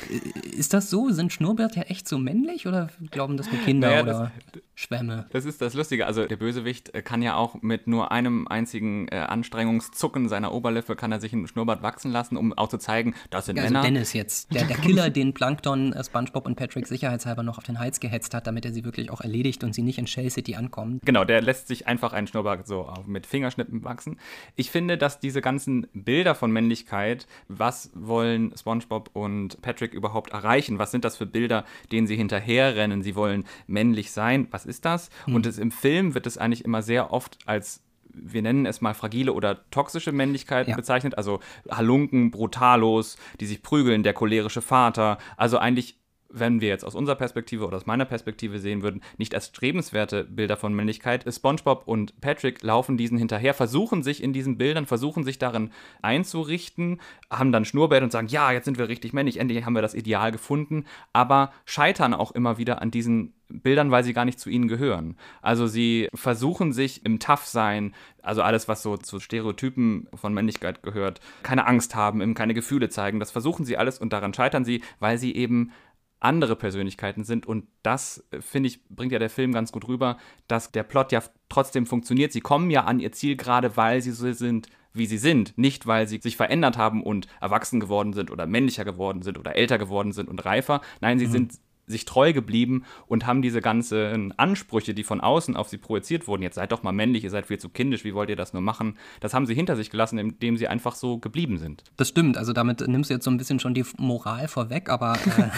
Äh, 0.09 0.57
ist 0.57 0.73
das 0.73 0.89
so? 0.89 1.11
Sind 1.11 1.33
Schnurrbärte 1.33 1.80
ja 1.81 1.87
echt 1.87 2.09
so 2.09 2.19
männlich 2.19 2.67
oder 2.67 2.89
glauben 3.11 3.37
das 3.37 3.51
nur 3.51 3.61
Kinder 3.63 3.89
naja, 3.89 4.03
oder 4.03 4.33
das, 4.53 4.63
Schwämme? 4.75 5.27
Das 5.31 5.45
ist 5.45 5.61
das 5.61 5.75
Lustige. 5.75 6.07
Also 6.07 6.27
der 6.27 6.37
Bösewicht 6.37 6.95
äh, 6.95 7.03
kann 7.03 7.23
ja 7.23 7.35
auch 7.35 7.61
mit 7.63 7.87
nur 7.87 8.13
einem 8.13 8.47
einzigen 8.49 9.09
äh, 9.09 9.17
Anstrengungszucken 9.17 10.29
seiner 10.29 10.53
Oberlippe 10.53 10.97
kann 10.97 11.13
er 11.13 11.21
sich 11.21 11.33
einen 11.33 11.47
Schnurrbart 11.47 11.83
wachsen 11.83 12.13
lassen, 12.13 12.37
um 12.37 12.53
auch 12.53 12.69
zu 12.69 12.79
zeigen, 12.79 13.15
das 13.31 13.47
sind 13.47 13.57
ja, 13.57 13.65
also 13.65 13.73
Männer. 13.73 13.85
Dennis 13.85 14.13
jetzt, 14.13 14.55
der, 14.55 14.65
der 14.65 14.77
Killer, 14.81 15.11
den 15.11 15.35
Plankton, 15.35 15.93
äh, 15.93 16.05
SpongeBob 16.05 16.47
und 16.47 16.57
Patrick 16.57 16.87
sicherheitshalber 16.87 17.43
noch 17.43 17.59
auf 17.59 17.65
den 17.65 17.79
Hals 17.79 18.01
gehetzt 18.01 18.35
hat, 18.35 18.47
damit 18.47 18.65
er 18.65 18.73
sie 18.73 18.85
wirklich 18.85 19.11
auch 19.11 19.21
erledigt 19.21 19.65
und 19.65 19.75
sie 19.75 19.83
nicht 19.83 19.99
in 19.99 20.07
Shell 20.07 20.31
City 20.31 20.55
ankommen. 20.55 21.01
Genau, 21.05 21.25
der 21.25 21.43
lässt 21.43 21.69
sich 21.69 21.87
einfach 21.87 22.13
einen 22.13 22.27
Schnurrbart 22.27 22.67
so 22.67 22.93
mit 23.07 23.27
Fingerschnippen 23.27 23.85
wachsen. 23.85 24.19
Ich 24.57 24.71
finde, 24.71 24.99
dass 24.99 25.21
diese 25.21 25.41
ganzen 25.41 25.87
Bilder 25.93 26.35
von 26.35 26.51
Männlichkeit, 26.51 27.27
was 27.49 27.91
wollen 27.95 28.53
SpongeBob 28.57 29.11
und 29.13 29.61
Patrick 29.63 29.95
überhaupt 29.95 30.33
erreichen? 30.33 30.79
Was 30.79 30.91
sind 30.91 31.05
das 31.05 31.17
für 31.17 31.27
Bilder, 31.27 31.65
denen 31.93 32.07
sie 32.07 32.17
hinterherrennen. 32.17 33.03
Sie 33.03 33.15
wollen 33.15 33.45
männlich 33.67 34.13
sein. 34.13 34.49
Was 34.51 34.67
ist 34.67 34.85
das? 34.85 35.11
Mhm. 35.27 35.35
Und 35.37 35.47
es, 35.47 35.59
im 35.59 35.71
Film 35.71 36.15
wird 36.15 36.27
es 36.27 36.39
eigentlich 36.39 36.65
immer 36.65 36.83
sehr 36.83 37.13
oft 37.13 37.39
als 37.47 37.83
wir 38.13 38.43
nennen 38.43 38.67
es 38.67 38.81
mal 38.81 38.93
fragile 38.93 39.33
oder 39.33 39.71
toxische 39.71 40.11
Männlichkeit 40.11 40.67
ja. 40.67 40.75
bezeichnet, 40.75 41.17
also 41.17 41.39
Halunken, 41.71 42.33
Brutalos, 42.33 43.17
die 43.39 43.47
sich 43.47 43.63
prügeln, 43.63 44.03
der 44.03 44.15
cholerische 44.15 44.63
Vater, 44.63 45.19
also 45.37 45.59
eigentlich 45.59 46.00
wenn 46.33 46.61
wir 46.61 46.69
jetzt 46.69 46.85
aus 46.85 46.95
unserer 46.95 47.17
Perspektive 47.17 47.67
oder 47.67 47.77
aus 47.77 47.87
meiner 47.87 48.05
Perspektive 48.05 48.59
sehen 48.59 48.83
würden, 48.83 49.03
nicht 49.19 49.35
als 49.35 49.49
strebenswerte 49.49 50.25
Bilder 50.25 50.57
von 50.57 50.75
Männlichkeit. 50.75 51.25
SpongeBob 51.29 51.87
und 51.87 52.21
Patrick 52.21 52.63
laufen 52.63 52.97
diesen 52.97 53.19
hinterher, 53.19 53.55
versuchen 53.55 54.03
sich 54.03 54.23
in 54.23 54.33
diesen 54.33 54.59
Bildern, 54.59 54.87
versuchen 54.87 55.25
sich 55.25 55.39
darin 55.39 55.71
einzurichten, 56.03 57.01
haben 57.31 57.53
dann 57.53 57.65
Schnurrbärt 57.65 58.03
und 58.03 58.13
sagen, 58.13 58.29
ja, 58.29 58.53
jetzt 58.53 58.65
sind 58.65 58.79
wir 58.79 58.89
richtig 58.89 59.13
männlich, 59.13 59.39
endlich 59.39 59.65
haben 59.65 59.75
wir 59.75 59.83
das 59.83 59.95
Ideal 59.95 60.33
gefunden, 60.33 60.85
aber 61.13 61.53
scheitern 61.65 62.15
auch 62.15 62.33
immer 62.33 62.59
wieder 62.59 62.81
an 62.81 62.91
diesen 62.91 63.35
Bildern, 63.49 63.91
weil 63.91 64.05
sie 64.05 64.13
gar 64.13 64.25
nicht 64.25 64.39
zu 64.39 64.49
ihnen 64.49 64.69
gehören. 64.69 65.17
Also 65.43 65.67
sie 65.67 66.09
versuchen 66.15 66.73
sich 66.73 67.05
im 67.05 67.19
Tough-Sein, 67.19 67.95
also 68.23 68.43
alles, 68.43 68.69
was 68.69 68.83
so 68.83 68.97
zu 68.97 69.19
Stereotypen 69.19 70.09
von 70.15 70.33
Männlichkeit 70.33 70.83
gehört, 70.83 71.21
keine 71.43 71.67
Angst 71.67 71.95
haben, 71.95 72.35
keine 72.35 72.55
Gefühle 72.55 72.89
zeigen, 72.89 73.19
das 73.19 73.31
versuchen 73.31 73.65
sie 73.65 73.77
alles 73.77 73.99
und 73.99 74.13
daran 74.13 74.35
scheitern 74.35 74.65
sie, 74.65 74.83
weil 75.01 75.19
sie 75.19 75.35
eben 75.35 75.73
andere 76.21 76.55
Persönlichkeiten 76.55 77.25
sind. 77.25 77.47
Und 77.47 77.67
das, 77.83 78.25
äh, 78.31 78.41
finde 78.41 78.69
ich, 78.69 78.85
bringt 78.89 79.13
ja 79.13 79.19
der 79.19 79.31
Film 79.31 79.53
ganz 79.53 79.73
gut 79.73 79.89
rüber, 79.89 80.19
dass 80.49 80.71
der 80.71 80.83
Plot 80.83 81.13
ja 81.13 81.23
trotzdem 81.49 81.87
funktioniert. 81.87 82.33
Sie 82.33 82.41
kommen 82.41 82.71
ja 82.71 82.85
an 82.85 83.01
ihr 83.01 83.13
Ziel 83.13 83.37
gerade, 83.37 83.77
weil 83.77 84.03
sie 84.03 84.13
so 84.13 84.31
sind, 84.33 84.69
wie 84.93 85.07
sie 85.07 85.19
sind. 85.19 85.57
Nicht, 85.57 85.87
weil 85.87 86.07
sie 86.07 86.19
sich 86.19 86.37
verändert 86.37 86.77
haben 86.77 87.03
und 87.03 87.27
erwachsen 87.41 87.81
geworden 87.81 88.13
sind 88.13 88.31
oder 88.31 88.47
männlicher 88.47 88.85
geworden 88.85 89.23
sind 89.23 89.39
oder 89.39 89.57
älter 89.57 89.79
geworden 89.79 90.13
sind 90.13 90.29
und 90.29 90.45
reifer. 90.45 90.81
Nein, 91.01 91.19
sie 91.19 91.27
mhm. 91.27 91.33
sind 91.33 91.53
sich 91.91 92.05
treu 92.05 92.33
geblieben 92.33 92.85
und 93.07 93.27
haben 93.27 93.43
diese 93.43 93.61
ganzen 93.61 94.33
Ansprüche, 94.39 94.95
die 94.95 95.05
von 95.05 95.21
außen 95.21 95.57
auf 95.57 95.69
sie 95.69 95.79
projiziert 95.79 96.27
wurden, 96.29 96.43
jetzt 96.43 96.55
seid 96.55 96.73
doch 96.73 96.83
mal 96.83 96.93
männlich, 96.93 97.25
ihr 97.25 97.31
seid 97.31 97.47
viel 97.47 97.59
zu 97.59 97.69
kindisch, 97.69 98.05
wie 98.05 98.15
wollt 98.15 98.31
ihr 98.31 98.37
das 98.37 98.53
nur 98.53 98.63
machen, 98.63 98.97
das 99.21 99.35
haben 99.35 99.47
sie 99.47 99.55
hinter 99.55 99.77
sich 99.77 99.91
gelassen, 99.91 100.19
indem 100.19 100.57
sie 100.57 100.69
einfach 100.69 100.95
so 100.95 101.19
geblieben 101.19 101.59
sind. 101.59 101.85
Das 101.97 102.09
stimmt, 102.09 102.39
also 102.39 102.53
damit 102.53 102.87
nimmst 102.87 103.11
du 103.11 103.15
jetzt 103.15 103.25
so 103.25 103.31
ein 103.31 103.37
bisschen 103.37 103.61
schon 103.61 103.75
die 103.75 103.85
Moral 103.99 104.49
vorweg, 104.49 104.89
aber 104.89 105.15
äh, 105.15 105.49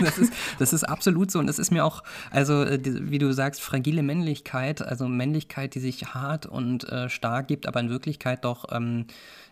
das, 0.04 0.18
ist, 0.18 0.32
das 0.58 0.72
ist 0.72 0.84
absolut 0.84 1.30
so 1.30 1.38
und 1.38 1.48
es 1.48 1.58
ist 1.58 1.70
mir 1.70 1.84
auch, 1.84 2.02
also 2.30 2.62
äh, 2.62 2.80
wie 2.82 3.18
du 3.18 3.32
sagst, 3.32 3.60
fragile 3.62 4.02
Männlichkeit, 4.02 4.82
also 4.82 5.08
Männlichkeit, 5.08 5.74
die 5.74 5.80
sich 5.80 6.14
hart 6.14 6.46
und 6.46 6.88
äh, 6.88 7.08
stark 7.08 7.48
gibt, 7.48 7.66
aber 7.66 7.80
in 7.80 7.90
Wirklichkeit 7.90 8.44
doch 8.44 8.66
ähm, 8.72 9.06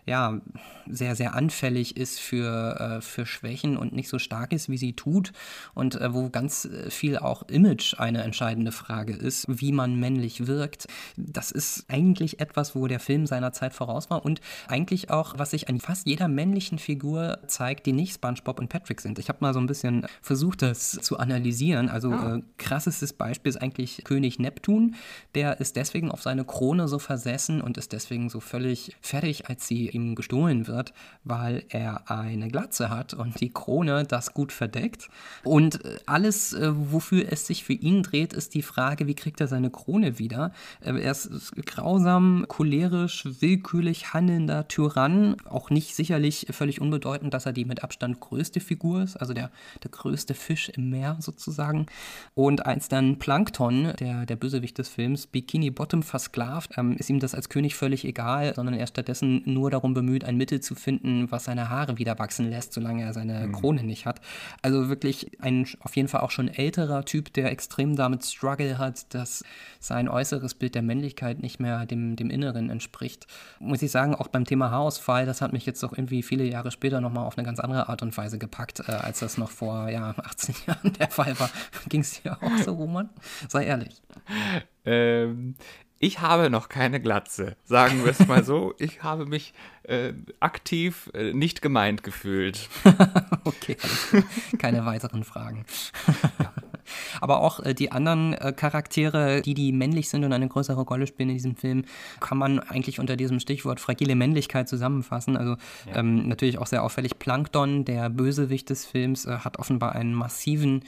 ja, 0.05 0.39
sehr, 0.87 1.15
sehr 1.15 1.33
anfällig 1.33 1.97
ist 1.97 2.19
für, 2.19 2.79
äh, 2.79 3.01
für 3.01 3.25
Schwächen 3.25 3.75
und 3.75 3.93
nicht 3.93 4.07
so 4.07 4.19
stark 4.19 4.53
ist, 4.53 4.69
wie 4.69 4.77
sie 4.77 4.93
tut. 4.93 5.31
Und 5.73 5.95
äh, 5.95 6.13
wo 6.13 6.29
ganz 6.29 6.65
äh, 6.65 6.91
viel 6.91 7.17
auch 7.17 7.43
Image 7.49 7.99
eine 7.99 8.21
entscheidende 8.21 8.71
Frage 8.71 9.13
ist, 9.13 9.45
wie 9.47 9.71
man 9.71 9.99
männlich 9.99 10.45
wirkt. 10.45 10.87
Das 11.17 11.51
ist 11.51 11.85
eigentlich 11.87 12.39
etwas, 12.39 12.75
wo 12.75 12.85
der 12.87 12.99
Film 12.99 13.25
seiner 13.25 13.51
Zeit 13.51 13.73
voraus 13.73 14.09
war 14.11 14.23
und 14.23 14.41
eigentlich 14.67 15.09
auch, 15.09 15.37
was 15.37 15.51
sich 15.51 15.69
an 15.69 15.79
fast 15.79 16.05
jeder 16.05 16.27
männlichen 16.27 16.77
Figur 16.77 17.39
zeigt, 17.47 17.87
die 17.87 17.93
nicht 17.93 18.13
SpongeBob 18.13 18.59
und 18.59 18.69
Patrick 18.69 19.01
sind. 19.01 19.17
Ich 19.17 19.29
habe 19.29 19.39
mal 19.41 19.53
so 19.53 19.59
ein 19.59 19.67
bisschen 19.67 20.05
versucht, 20.21 20.61
das 20.61 20.91
zu 20.91 21.17
analysieren. 21.17 21.89
Also 21.89 22.11
ah. 22.11 22.35
äh, 22.35 22.41
krassestes 22.57 23.13
Beispiel 23.13 23.49
ist 23.49 23.57
eigentlich 23.57 24.03
König 24.03 24.37
Neptun. 24.37 24.95
Der 25.33 25.59
ist 25.59 25.75
deswegen 25.75 26.11
auf 26.11 26.21
seine 26.21 26.45
Krone 26.45 26.87
so 26.87 26.99
versessen 26.99 27.61
und 27.61 27.77
ist 27.77 27.91
deswegen 27.91 28.29
so 28.29 28.39
völlig 28.39 28.95
fertig, 29.01 29.49
als 29.49 29.67
sie 29.67 29.94
ihm 29.95 30.15
gestohlen 30.15 30.67
wird, 30.67 30.93
weil 31.23 31.63
er 31.69 32.11
eine 32.11 32.49
Glatze 32.49 32.89
hat 32.89 33.13
und 33.13 33.39
die 33.41 33.51
Krone 33.51 34.03
das 34.03 34.33
gut 34.33 34.51
verdeckt. 34.51 35.09
Und 35.43 35.83
äh, 35.85 35.97
alles, 36.05 36.53
äh, 36.53 36.71
wofür 36.73 37.31
es 37.31 37.47
sich 37.47 37.63
für 37.63 37.73
ihn 37.73 38.03
dreht, 38.03 38.33
ist 38.33 38.53
die 38.53 38.61
Frage, 38.61 39.07
wie 39.07 39.15
kriegt 39.15 39.41
er 39.41 39.47
seine 39.47 39.69
Krone 39.69 40.19
wieder? 40.19 40.51
Äh, 40.81 40.99
er 40.99 41.11
ist 41.11 41.55
grausam, 41.65 42.45
cholerisch, 42.47 43.25
willkürlich 43.39 44.13
handelnder 44.13 44.67
Tyrann. 44.67 45.37
Auch 45.45 45.69
nicht 45.69 45.95
sicherlich 45.95 46.47
völlig 46.51 46.81
unbedeutend, 46.81 47.33
dass 47.33 47.45
er 47.45 47.53
die 47.53 47.65
mit 47.65 47.83
Abstand 47.83 48.19
größte 48.19 48.59
Figur 48.59 49.03
ist, 49.03 49.15
also 49.15 49.33
der, 49.33 49.51
der 49.83 49.91
größte 49.91 50.33
Fisch 50.33 50.69
im 50.69 50.89
Meer 50.89 51.17
sozusagen. 51.19 51.85
Und 52.33 52.65
als 52.65 52.89
dann 52.89 53.17
Plankton, 53.19 53.93
der, 53.99 54.25
der 54.25 54.35
Bösewicht 54.35 54.77
des 54.77 54.89
Films, 54.89 55.27
Bikini 55.27 55.71
Bottom 55.71 56.03
versklavt, 56.03 56.71
ähm, 56.77 56.95
ist 56.97 57.09
ihm 57.09 57.19
das 57.19 57.35
als 57.35 57.49
König 57.49 57.75
völlig 57.75 58.05
egal, 58.05 58.53
sondern 58.55 58.75
er 58.75 58.87
stattdessen 58.87 59.41
nur 59.45 59.71
darum 59.71 59.84
bemüht, 59.93 60.23
ein 60.23 60.37
Mittel 60.37 60.59
zu 60.59 60.75
finden, 60.75 61.31
was 61.31 61.45
seine 61.45 61.69
Haare 61.69 61.97
wieder 61.97 62.17
wachsen 62.19 62.49
lässt, 62.49 62.73
solange 62.73 63.03
er 63.03 63.13
seine 63.13 63.47
mhm. 63.47 63.51
Krone 63.51 63.83
nicht 63.83 64.05
hat. 64.05 64.21
Also 64.61 64.89
wirklich 64.89 65.41
ein 65.41 65.67
auf 65.79 65.95
jeden 65.95 66.07
Fall 66.07 66.21
auch 66.21 66.31
schon 66.31 66.47
älterer 66.47 67.05
Typ, 67.05 67.33
der 67.33 67.51
extrem 67.51 67.95
damit 67.95 68.25
Struggle 68.25 68.77
hat, 68.77 69.13
dass 69.13 69.43
sein 69.79 70.09
äußeres 70.09 70.55
Bild 70.55 70.75
der 70.75 70.81
Männlichkeit 70.81 71.41
nicht 71.41 71.59
mehr 71.59 71.85
dem, 71.85 72.15
dem 72.15 72.29
Inneren 72.29 72.69
entspricht. 72.69 73.27
Muss 73.59 73.81
ich 73.81 73.91
sagen, 73.91 74.15
auch 74.15 74.27
beim 74.27 74.45
Thema 74.45 74.71
Haarausfall, 74.71 75.25
das 75.25 75.41
hat 75.41 75.53
mich 75.53 75.65
jetzt 75.65 75.83
auch 75.83 75.93
irgendwie 75.93 76.23
viele 76.23 76.43
Jahre 76.43 76.71
später 76.71 77.01
nochmal 77.01 77.25
auf 77.25 77.37
eine 77.37 77.45
ganz 77.45 77.59
andere 77.59 77.89
Art 77.89 78.01
und 78.01 78.15
Weise 78.17 78.37
gepackt, 78.37 78.81
äh, 78.87 78.91
als 78.91 79.19
das 79.19 79.37
noch 79.37 79.51
vor 79.51 79.89
ja, 79.89 80.15
18 80.23 80.55
Jahren 80.67 80.93
der 80.93 81.09
Fall 81.09 81.39
war. 81.39 81.49
Ging 81.89 82.01
es 82.01 82.21
dir 82.21 82.37
auch 82.41 82.57
so, 82.63 82.73
Roman? 82.73 83.09
Sei 83.47 83.65
ehrlich. 83.65 84.01
Ähm, 84.85 85.55
ich 85.99 86.19
habe 86.19 86.49
noch 86.49 86.69
keine 86.69 86.99
Glatze, 86.99 87.55
sagen 87.63 88.03
wir 88.03 88.11
es 88.11 88.27
mal 88.27 88.43
so. 88.43 88.73
Ich 88.79 89.03
habe 89.03 89.25
mich 89.25 89.53
äh, 89.83 90.13
aktiv 90.39 91.09
äh, 91.13 91.33
nicht 91.33 91.61
gemeint 91.61 92.03
gefühlt. 92.03 92.69
okay, 93.45 93.77
keine 94.57 94.85
weiteren 94.85 95.23
Fragen. 95.23 95.65
Aber 97.21 97.39
auch 97.39 97.59
äh, 97.61 97.73
die 97.73 97.91
anderen 97.91 98.33
äh, 98.33 98.53
Charaktere, 98.53 99.41
die, 99.41 99.53
die 99.53 99.71
männlich 99.71 100.09
sind 100.09 100.23
und 100.23 100.33
eine 100.33 100.47
größere 100.47 100.81
Rolle 100.81 101.07
spielen 101.07 101.29
in 101.29 101.35
diesem 101.35 101.55
Film, 101.55 101.85
kann 102.19 102.37
man 102.37 102.59
eigentlich 102.59 102.99
unter 102.99 103.15
diesem 103.15 103.39
Stichwort 103.39 103.79
fragile 103.79 104.15
Männlichkeit 104.15 104.67
zusammenfassen. 104.67 105.37
Also 105.37 105.55
ja. 105.87 105.95
ähm, 105.95 106.27
natürlich 106.27 106.57
auch 106.57 106.67
sehr 106.67 106.83
auffällig. 106.83 107.17
Plankton, 107.17 107.85
der 107.85 108.09
Bösewicht 108.09 108.69
des 108.69 108.85
Films, 108.85 109.25
äh, 109.25 109.37
hat 109.39 109.57
offenbar 109.59 109.93
einen 109.93 110.13
massiven 110.13 110.83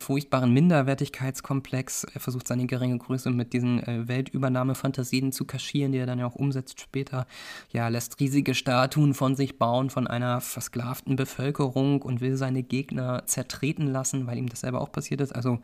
furchtbaren 0.00 0.52
Minderwertigkeitskomplex. 0.52 2.04
Er 2.04 2.20
versucht 2.20 2.48
seine 2.48 2.66
geringe 2.66 2.98
Größe 2.98 3.30
mit 3.30 3.52
diesen 3.52 3.86
äh, 3.86 4.08
Weltübernahme-Fantasien 4.08 5.30
zu 5.30 5.44
kaschieren, 5.44 5.92
die 5.92 5.98
er 5.98 6.06
dann 6.06 6.18
ja 6.18 6.26
auch 6.26 6.34
umsetzt 6.34 6.80
später. 6.80 7.26
Ja, 7.70 7.88
lässt 7.88 8.18
riesige 8.18 8.54
Statuen 8.54 9.12
von 9.12 9.36
sich 9.36 9.58
bauen, 9.58 9.90
von 9.90 10.06
einer 10.06 10.40
versklavten 10.40 11.16
Bevölkerung 11.16 12.00
und 12.00 12.22
will 12.22 12.36
seine 12.36 12.62
Gegner 12.62 13.24
zertreten 13.26 13.86
lassen, 13.86 14.26
weil 14.26 14.38
ihm 14.38 14.48
das 14.48 14.60
selber 14.60 14.80
auch 14.80 14.90
passiert 14.90 15.20
ist. 15.20 15.32
Also 15.34 15.58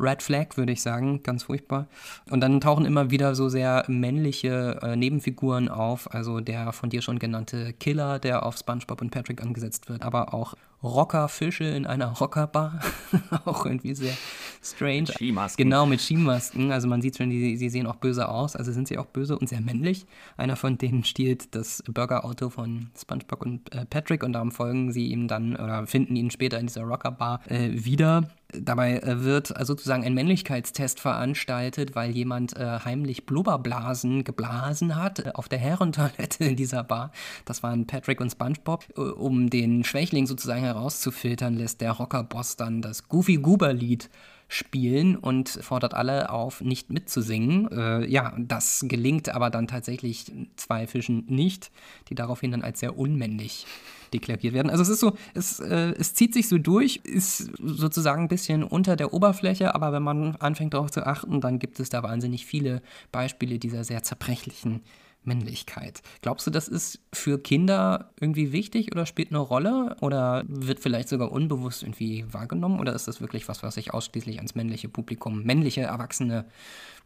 Red 0.00 0.22
Flag, 0.22 0.56
würde 0.56 0.72
ich 0.72 0.80
sagen, 0.80 1.22
ganz 1.22 1.44
furchtbar. 1.44 1.86
Und 2.30 2.40
dann 2.40 2.60
tauchen 2.60 2.86
immer 2.86 3.10
wieder 3.10 3.34
so 3.34 3.50
sehr 3.50 3.84
männliche 3.88 4.80
äh, 4.82 4.96
Nebenfiguren 4.96 5.68
auf, 5.68 6.12
also 6.14 6.40
der 6.40 6.72
von 6.72 6.88
dir 6.88 7.02
schon 7.02 7.18
genannte 7.18 7.74
Killer, 7.74 8.18
der 8.18 8.46
auf 8.46 8.56
SpongeBob 8.56 9.02
und 9.02 9.10
Patrick 9.10 9.42
angesetzt 9.42 9.90
wird, 9.90 10.02
aber 10.02 10.32
auch 10.32 10.54
Rockerfische 10.82 11.64
in 11.64 11.86
einer 11.86 12.08
Rockerbar. 12.08 12.80
auch 13.44 13.66
irgendwie 13.66 13.94
sehr 13.94 14.14
strange. 14.62 15.02
Mit 15.02 15.14
Skimasken. 15.14 15.64
Genau, 15.64 15.86
mit 15.86 16.00
Skimasken. 16.00 16.72
Also 16.72 16.88
man 16.88 17.02
sieht 17.02 17.16
schon, 17.16 17.30
die, 17.30 17.56
sie 17.56 17.68
sehen 17.68 17.86
auch 17.86 17.96
böse 17.96 18.28
aus. 18.28 18.56
Also 18.56 18.72
sind 18.72 18.88
sie 18.88 18.98
auch 18.98 19.06
böse 19.06 19.38
und 19.38 19.48
sehr 19.48 19.60
männlich. 19.60 20.06
Einer 20.36 20.56
von 20.56 20.78
denen 20.78 21.04
stiehlt 21.04 21.54
das 21.54 21.82
Burgerauto 21.86 22.50
von 22.50 22.90
SpongeBob 22.98 23.42
und 23.42 23.72
äh, 23.74 23.84
Patrick 23.86 24.22
und 24.22 24.32
darum 24.32 24.50
folgen 24.50 24.92
sie 24.92 25.06
ihm 25.06 25.28
dann 25.28 25.54
oder 25.56 25.86
finden 25.86 26.16
ihn 26.16 26.30
später 26.30 26.58
in 26.58 26.66
dieser 26.66 26.82
Rockerbar 26.82 27.40
äh, 27.48 27.70
wieder. 27.72 28.30
Dabei 28.52 28.98
äh, 28.98 29.24
wird 29.24 29.58
äh, 29.58 29.64
sozusagen 29.64 30.04
ein 30.04 30.14
Männlichkeitstest 30.14 31.00
veranstaltet, 31.00 31.94
weil 31.94 32.10
jemand 32.10 32.56
äh, 32.56 32.80
heimlich 32.84 33.24
Blubberblasen 33.24 34.24
geblasen 34.24 34.96
hat 34.96 35.34
auf 35.34 35.48
der 35.48 35.58
Herrentoilette 35.58 36.44
in 36.44 36.56
dieser 36.56 36.84
Bar. 36.84 37.12
Das 37.44 37.62
waren 37.62 37.86
Patrick 37.86 38.20
und 38.20 38.30
SpongeBob. 38.30 38.84
Um 38.98 39.48
den 39.48 39.84
Schwächling 39.84 40.26
sozusagen 40.26 40.62
herauszufiltern, 40.62 41.54
lässt 41.54 41.80
der 41.80 41.92
Rockerboss 41.92 42.56
dann 42.56 42.82
das 42.82 43.08
Goofy 43.08 43.36
Goober 43.36 43.72
Lied 43.72 44.10
spielen 44.52 45.16
und 45.16 45.48
fordert 45.48 45.94
alle 45.94 46.28
auf, 46.28 46.60
nicht 46.60 46.90
mitzusingen. 46.90 47.70
Äh, 47.72 48.06
ja, 48.06 48.34
das 48.38 48.84
gelingt 48.86 49.30
aber 49.30 49.48
dann 49.48 49.66
tatsächlich 49.66 50.30
zwei 50.56 50.86
Fischen 50.86 51.24
nicht, 51.26 51.70
die 52.10 52.14
daraufhin 52.14 52.50
dann 52.50 52.62
als 52.62 52.80
sehr 52.80 52.98
unmännlich 52.98 53.66
deklariert 54.12 54.52
werden. 54.52 54.68
Also 54.68 54.82
es 54.82 54.90
ist 54.90 55.00
so, 55.00 55.16
es, 55.32 55.58
äh, 55.58 55.94
es 55.98 56.12
zieht 56.12 56.34
sich 56.34 56.48
so 56.48 56.58
durch, 56.58 57.00
ist 57.04 57.50
sozusagen 57.62 58.24
ein 58.24 58.28
bisschen 58.28 58.62
unter 58.62 58.94
der 58.94 59.14
Oberfläche, 59.14 59.74
aber 59.74 59.90
wenn 59.92 60.02
man 60.02 60.36
anfängt 60.36 60.74
darauf 60.74 60.90
zu 60.90 61.06
achten, 61.06 61.40
dann 61.40 61.58
gibt 61.58 61.80
es 61.80 61.88
da 61.88 62.02
wahnsinnig 62.02 62.44
viele 62.44 62.82
Beispiele 63.10 63.58
dieser 63.58 63.84
sehr 63.84 64.02
zerbrechlichen 64.02 64.82
Männlichkeit. 65.24 66.02
Glaubst 66.20 66.46
du, 66.46 66.50
das 66.50 66.68
ist 66.68 67.00
für 67.12 67.40
Kinder 67.40 68.10
irgendwie 68.20 68.52
wichtig 68.52 68.92
oder 68.92 69.06
spielt 69.06 69.30
eine 69.30 69.38
Rolle 69.38 69.96
oder 70.00 70.44
wird 70.46 70.80
vielleicht 70.80 71.08
sogar 71.08 71.30
unbewusst 71.30 71.82
irgendwie 71.82 72.24
wahrgenommen 72.30 72.80
oder 72.80 72.94
ist 72.94 73.08
das 73.08 73.20
wirklich 73.20 73.48
was, 73.48 73.62
was 73.62 73.74
sich 73.74 73.94
ausschließlich 73.94 74.38
ans 74.38 74.54
männliche 74.54 74.88
Publikum, 74.88 75.44
männliche 75.44 75.82
Erwachsene 75.82 76.46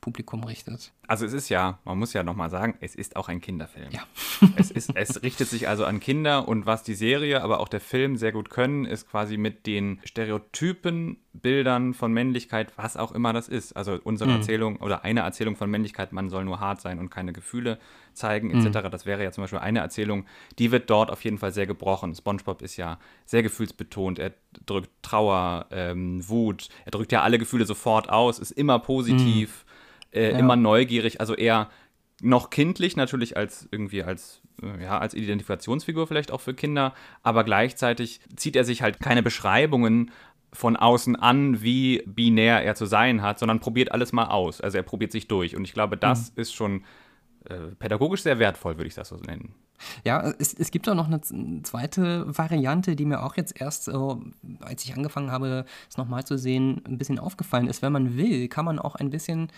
Publikum 0.00 0.44
richtet. 0.44 0.92
Also 1.08 1.24
es 1.24 1.32
ist 1.32 1.48
ja, 1.48 1.78
man 1.84 1.98
muss 1.98 2.12
ja 2.12 2.22
nochmal 2.22 2.50
sagen, 2.50 2.76
es 2.80 2.94
ist 2.94 3.16
auch 3.16 3.28
ein 3.28 3.40
Kinderfilm. 3.40 3.90
Ja. 3.90 4.02
es, 4.56 4.70
ist, 4.70 4.94
es 4.94 5.22
richtet 5.22 5.48
sich 5.48 5.68
also 5.68 5.84
an 5.84 6.00
Kinder 6.00 6.48
und 6.48 6.66
was 6.66 6.82
die 6.82 6.94
Serie, 6.94 7.42
aber 7.42 7.60
auch 7.60 7.68
der 7.68 7.80
Film 7.80 8.16
sehr 8.16 8.32
gut 8.32 8.50
können, 8.50 8.84
ist 8.84 9.08
quasi 9.08 9.36
mit 9.36 9.66
den 9.66 10.00
Stereotypen, 10.04 11.18
Bildern 11.32 11.92
von 11.94 12.12
Männlichkeit, 12.12 12.72
was 12.76 12.96
auch 12.96 13.12
immer 13.12 13.32
das 13.32 13.48
ist. 13.48 13.76
Also 13.76 13.98
unsere 14.02 14.30
mhm. 14.30 14.36
Erzählung 14.36 14.76
oder 14.76 15.04
eine 15.04 15.20
Erzählung 15.20 15.56
von 15.56 15.70
Männlichkeit, 15.70 16.12
man 16.12 16.30
soll 16.30 16.44
nur 16.44 16.60
hart 16.60 16.80
sein 16.80 16.98
und 16.98 17.10
keine 17.10 17.32
Gefühle 17.32 17.78
zeigen, 18.14 18.50
etc. 18.50 18.84
Mhm. 18.84 18.90
Das 18.90 19.06
wäre 19.06 19.22
ja 19.22 19.30
zum 19.32 19.44
Beispiel 19.44 19.58
eine 19.58 19.80
Erzählung, 19.80 20.24
die 20.58 20.72
wird 20.72 20.88
dort 20.88 21.10
auf 21.10 21.22
jeden 21.24 21.38
Fall 21.38 21.52
sehr 21.52 21.66
gebrochen. 21.66 22.14
SpongeBob 22.14 22.62
ist 22.62 22.76
ja 22.76 22.98
sehr 23.26 23.42
gefühlsbetont, 23.42 24.18
er 24.18 24.32
drückt 24.64 24.90
Trauer, 25.02 25.66
ähm, 25.70 26.26
Wut, 26.28 26.68
er 26.84 26.90
drückt 26.90 27.12
ja 27.12 27.22
alle 27.22 27.38
Gefühle 27.38 27.66
sofort 27.66 28.08
aus, 28.08 28.38
ist 28.38 28.52
immer 28.52 28.78
positiv. 28.78 29.64
Mhm 29.64 29.65
äh, 30.16 30.32
ja. 30.32 30.38
immer 30.38 30.56
neugierig, 30.56 31.20
also 31.20 31.34
eher 31.34 31.68
noch 32.22 32.50
kindlich 32.50 32.96
natürlich 32.96 33.36
als 33.36 33.68
irgendwie 33.70 34.02
als 34.02 34.40
äh, 34.62 34.82
ja 34.82 34.98
als 34.98 35.14
Identifikationsfigur 35.14 36.06
vielleicht 36.06 36.30
auch 36.30 36.40
für 36.40 36.54
Kinder, 36.54 36.94
aber 37.22 37.44
gleichzeitig 37.44 38.20
zieht 38.36 38.56
er 38.56 38.64
sich 38.64 38.82
halt 38.82 39.00
keine 39.00 39.22
Beschreibungen 39.22 40.10
von 40.52 40.76
außen 40.76 41.16
an, 41.16 41.62
wie 41.62 42.02
binär 42.06 42.64
er 42.64 42.74
zu 42.74 42.86
sein 42.86 43.20
hat, 43.20 43.38
sondern 43.38 43.60
probiert 43.60 43.92
alles 43.92 44.12
mal 44.12 44.26
aus. 44.26 44.60
Also 44.60 44.78
er 44.78 44.82
probiert 44.82 45.12
sich 45.12 45.28
durch 45.28 45.54
und 45.54 45.64
ich 45.64 45.74
glaube, 45.74 45.96
das 45.96 46.32
mhm. 46.34 46.40
ist 46.40 46.54
schon 46.54 46.84
äh, 47.48 47.74
pädagogisch 47.78 48.22
sehr 48.22 48.38
wertvoll, 48.38 48.78
würde 48.78 48.88
ich 48.88 48.94
das 48.94 49.08
so 49.08 49.16
nennen. 49.16 49.54
Ja, 50.04 50.32
es, 50.38 50.54
es 50.54 50.70
gibt 50.70 50.88
auch 50.88 50.94
noch 50.94 51.08
eine 51.08 51.20
zweite 51.62 52.24
Variante, 52.36 52.96
die 52.96 53.04
mir 53.04 53.22
auch 53.22 53.36
jetzt 53.36 53.60
erst, 53.60 53.88
äh, 53.88 53.92
als 54.60 54.84
ich 54.84 54.94
angefangen 54.94 55.30
habe, 55.30 55.64
es 55.88 55.96
nochmal 55.96 56.24
zu 56.24 56.38
sehen, 56.38 56.82
ein 56.86 56.98
bisschen 56.98 57.18
aufgefallen 57.18 57.68
ist. 57.68 57.82
Wenn 57.82 57.92
man 57.92 58.16
will, 58.16 58.48
kann 58.48 58.64
man 58.64 58.78
auch 58.78 58.96
ein 58.96 59.10
bisschen 59.10 59.48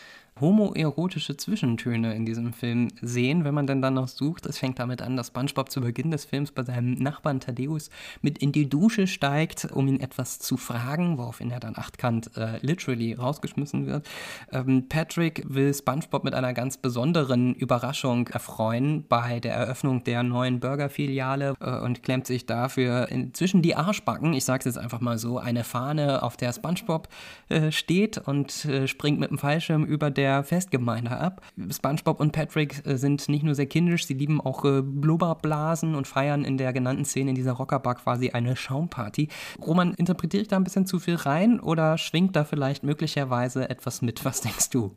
homoerotische 0.40 1.37
Zwischentöne 1.37 2.14
in 2.14 2.24
diesem 2.24 2.52
Film 2.52 2.88
sehen, 3.00 3.44
wenn 3.44 3.54
man 3.54 3.66
dann 3.66 3.81
noch 3.94 4.09
sucht. 4.09 4.46
Es 4.46 4.59
fängt 4.59 4.78
damit 4.78 5.02
an, 5.02 5.16
dass 5.16 5.28
SpongeBob 5.28 5.70
zu 5.70 5.81
Beginn 5.81 6.11
des 6.11 6.24
Films 6.24 6.52
bei 6.52 6.62
seinem 6.62 6.92
Nachbarn 6.94 7.40
Thaddeus 7.40 7.90
mit 8.22 8.38
in 8.38 8.52
die 8.52 8.68
Dusche 8.68 9.07
steigt, 9.07 9.68
um 9.72 9.88
ihn 9.88 10.00
etwas 10.00 10.38
zu 10.38 10.57
fragen, 10.57 11.18
woraufhin 11.18 11.50
er 11.50 11.61
dann 11.61 11.76
achtkant 11.76 12.37
äh, 12.37 12.59
literally 12.61 13.14
rausgeschmissen 13.14 13.87
wird. 13.87 14.09
Ähm, 14.52 14.88
Patrick 14.88 15.42
will 15.48 15.72
SpongeBob 15.74 16.24
mit 16.24 16.35
einer 16.35 16.52
ganz 16.54 16.76
besonderen 16.76 17.54
Überraschung 17.54 18.28
erfreuen 18.28 19.04
bei 19.09 19.40
der 19.40 19.54
Eröffnung 19.54 20.04
der 20.09 20.23
neuen 20.23 20.61
Burger-Filiale 20.61 21.55
äh, 21.61 21.79
und 21.81 22.03
klemmt 22.03 22.27
sich 22.27 22.47
dafür 22.47 23.09
inzwischen 23.11 23.61
die 23.61 23.75
Arschbacken, 23.75 24.33
ich 24.35 24.44
sag's 24.44 24.66
jetzt 24.66 24.79
einfach 24.79 25.01
mal 25.01 25.18
so, 25.18 25.38
eine 25.38 25.64
Fahne, 25.64 26.23
auf 26.23 26.37
der 26.37 26.53
SpongeBob 26.53 27.09
äh, 27.49 27.73
steht 27.73 28.18
und 28.18 28.64
äh, 28.64 28.87
springt 28.87 29.18
mit 29.21 29.31
dem 29.31 29.38
Fallschirm 29.38 29.85
über 29.85 30.11
der 30.11 30.29
der 30.29 30.44
Festgemeinde 30.44 31.16
ab. 31.16 31.40
SpongeBob 31.71 32.21
und 32.21 32.33
Patrick 32.33 32.87
äh, 32.87 32.97
sind 32.97 33.29
nicht 33.29 33.42
nur 33.42 33.55
sehr 33.55 33.66
kindisch, 33.66 34.07
sie 34.07 34.14
lieben 34.14 34.40
auch 34.40 34.64
äh, 34.64 34.83
Blubberblasen 34.83 35.94
und 35.94 36.07
feiern 36.07 36.44
in 36.44 36.59
der 36.59 36.73
genannten 36.75 37.07
Szene 37.07 37.31
in 37.31 37.35
dieser 37.35 37.53
Rockerbar 37.53 37.94
quasi 37.94 38.31
eine 38.31 38.55
Schaumparty. 38.57 39.29
Roman, 39.64 39.94
interpretiere 39.94 40.42
ich 40.42 40.49
da 40.49 40.57
ein 40.57 40.64
bisschen 40.64 40.87
zu 40.87 40.99
viel 40.99 41.14
rein 41.14 41.61
oder 41.61 41.99
schwingt 41.99 42.37
da 42.37 42.44
vielleicht 42.44 42.85
möglicherweise 42.85 43.71
etwas 43.71 44.03
mit? 44.03 44.25
Was 44.25 44.42
denkst 44.42 44.71
du? 44.71 44.94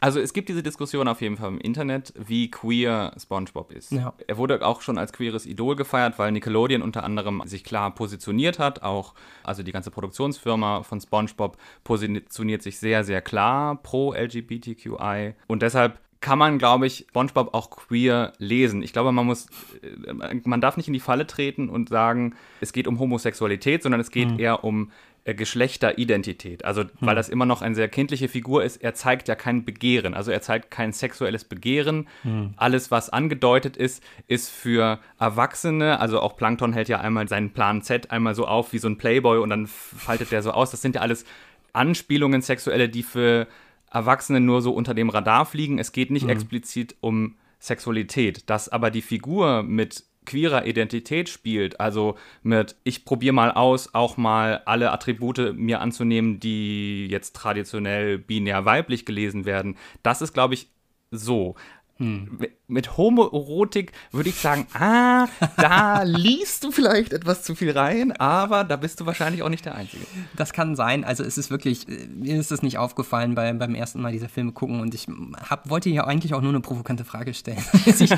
Also 0.00 0.20
es 0.20 0.32
gibt 0.32 0.48
diese 0.48 0.62
Diskussion 0.62 1.08
auf 1.08 1.20
jeden 1.20 1.36
Fall 1.36 1.48
im 1.48 1.58
Internet, 1.58 2.12
wie 2.16 2.50
queer 2.50 3.12
SpongeBob 3.18 3.72
ist. 3.72 3.92
Ja. 3.92 4.12
Er 4.26 4.36
wurde 4.36 4.45
auch 4.50 4.82
schon 4.82 4.98
als 4.98 5.12
queeres 5.12 5.46
Idol 5.46 5.76
gefeiert, 5.76 6.18
weil 6.18 6.32
Nickelodeon 6.32 6.82
unter 6.82 7.04
anderem 7.04 7.42
sich 7.46 7.64
klar 7.64 7.94
positioniert 7.94 8.58
hat. 8.58 8.82
Auch 8.82 9.14
also 9.42 9.62
die 9.62 9.72
ganze 9.72 9.90
Produktionsfirma 9.90 10.82
von 10.82 11.00
SpongeBob 11.00 11.56
positioniert 11.84 12.62
sich 12.62 12.78
sehr 12.78 13.04
sehr 13.04 13.22
klar 13.22 13.76
pro 13.82 14.12
LGBTQI 14.12 15.34
und 15.46 15.62
deshalb 15.62 16.00
kann 16.20 16.38
man, 16.38 16.58
glaube 16.58 16.86
ich, 16.86 17.06
SpongeBob 17.10 17.54
auch 17.54 17.70
queer 17.70 18.32
lesen. 18.38 18.82
Ich 18.82 18.92
glaube, 18.92 19.12
man 19.12 19.26
muss, 19.26 19.46
äh, 19.82 20.34
man 20.44 20.60
darf 20.60 20.76
nicht 20.76 20.88
in 20.88 20.94
die 20.94 21.00
Falle 21.00 21.26
treten 21.26 21.68
und 21.68 21.88
sagen, 21.88 22.34
es 22.60 22.72
geht 22.72 22.88
um 22.88 22.98
Homosexualität, 22.98 23.82
sondern 23.82 24.00
es 24.00 24.10
geht 24.10 24.32
mhm. 24.32 24.38
eher 24.38 24.64
um 24.64 24.90
Geschlechteridentität. 25.34 26.64
Also, 26.64 26.84
weil 27.00 27.10
hm. 27.10 27.16
das 27.16 27.28
immer 27.28 27.46
noch 27.46 27.62
eine 27.62 27.74
sehr 27.74 27.88
kindliche 27.88 28.28
Figur 28.28 28.62
ist, 28.62 28.76
er 28.76 28.94
zeigt 28.94 29.28
ja 29.28 29.34
kein 29.34 29.64
Begehren. 29.64 30.14
Also, 30.14 30.30
er 30.30 30.40
zeigt 30.40 30.70
kein 30.70 30.92
sexuelles 30.92 31.44
Begehren. 31.44 32.08
Hm. 32.22 32.54
Alles, 32.56 32.90
was 32.90 33.10
angedeutet 33.10 33.76
ist, 33.76 34.02
ist 34.28 34.50
für 34.50 35.00
Erwachsene. 35.18 36.00
Also, 36.00 36.20
auch 36.20 36.36
Plankton 36.36 36.72
hält 36.72 36.88
ja 36.88 37.00
einmal 37.00 37.28
seinen 37.28 37.50
Plan 37.50 37.82
Z 37.82 38.10
einmal 38.10 38.34
so 38.34 38.46
auf 38.46 38.72
wie 38.72 38.78
so 38.78 38.88
ein 38.88 38.98
Playboy 38.98 39.38
und 39.38 39.50
dann 39.50 39.66
faltet 39.66 40.30
der 40.30 40.42
so 40.42 40.52
aus. 40.52 40.70
Das 40.70 40.82
sind 40.82 40.94
ja 40.94 41.00
alles 41.00 41.24
Anspielungen 41.72 42.42
sexuelle, 42.42 42.88
die 42.88 43.02
für 43.02 43.48
Erwachsene 43.90 44.40
nur 44.40 44.62
so 44.62 44.72
unter 44.72 44.94
dem 44.94 45.10
Radar 45.10 45.46
fliegen. 45.46 45.78
Es 45.78 45.92
geht 45.92 46.10
nicht 46.10 46.24
hm. 46.24 46.30
explizit 46.30 46.96
um 47.00 47.36
Sexualität. 47.58 48.48
Dass 48.48 48.68
aber 48.68 48.90
die 48.90 49.02
Figur 49.02 49.62
mit 49.62 50.04
queerer 50.26 50.66
Identität 50.66 51.28
spielt, 51.28 51.80
also 51.80 52.16
mit 52.42 52.76
ich 52.84 53.04
probiere 53.04 53.34
mal 53.34 53.52
aus, 53.52 53.94
auch 53.94 54.16
mal 54.16 54.62
alle 54.66 54.92
Attribute 54.92 55.54
mir 55.54 55.80
anzunehmen, 55.80 56.40
die 56.40 57.06
jetzt 57.06 57.34
traditionell 57.34 58.18
binär 58.18 58.64
weiblich 58.64 59.06
gelesen 59.06 59.44
werden, 59.44 59.76
das 60.02 60.20
ist, 60.20 60.34
glaube 60.34 60.54
ich, 60.54 60.68
so. 61.10 61.54
Hm. 61.98 62.40
Mit 62.68 62.96
Homoerotik 62.96 63.92
würde 64.12 64.28
ich 64.28 64.36
sagen, 64.36 64.66
ah, 64.74 65.28
da 65.56 66.02
liest 66.04 66.64
du 66.64 66.70
vielleicht 66.70 67.12
etwas 67.12 67.42
zu 67.42 67.54
viel 67.54 67.70
rein, 67.70 68.12
aber 68.12 68.64
da 68.64 68.76
bist 68.76 69.00
du 69.00 69.06
wahrscheinlich 69.06 69.42
auch 69.42 69.48
nicht 69.48 69.64
der 69.64 69.74
Einzige. 69.74 70.04
Das 70.36 70.52
kann 70.52 70.76
sein. 70.76 71.04
Also 71.04 71.22
es 71.22 71.38
ist 71.38 71.50
wirklich, 71.50 71.88
äh, 71.88 72.06
mir 72.08 72.38
ist 72.38 72.52
es 72.52 72.62
nicht 72.62 72.78
aufgefallen 72.78 73.34
bei, 73.34 73.52
beim 73.52 73.74
ersten 73.74 74.00
Mal 74.02 74.12
diese 74.12 74.28
Filme 74.28 74.52
gucken 74.52 74.80
und 74.80 74.94
ich 74.94 75.06
hab, 75.48 75.70
wollte 75.70 75.90
ja 75.90 76.04
eigentlich 76.04 76.34
auch 76.34 76.40
nur 76.40 76.50
eine 76.50 76.60
provokante 76.60 77.04
Frage 77.04 77.34
stellen. 77.34 77.62
ich, 77.86 78.10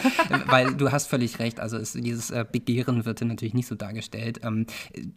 weil 0.47 0.75
du 0.75 0.91
hast 0.91 1.07
völlig 1.07 1.39
recht, 1.39 1.61
also 1.61 1.77
es, 1.77 1.93
dieses 1.93 2.31
äh, 2.31 2.45
Begehren 2.51 3.05
wird 3.05 3.21
natürlich 3.21 3.55
nicht 3.55 3.69
so 3.69 3.75
dargestellt. 3.75 4.41
Ähm, 4.43 4.67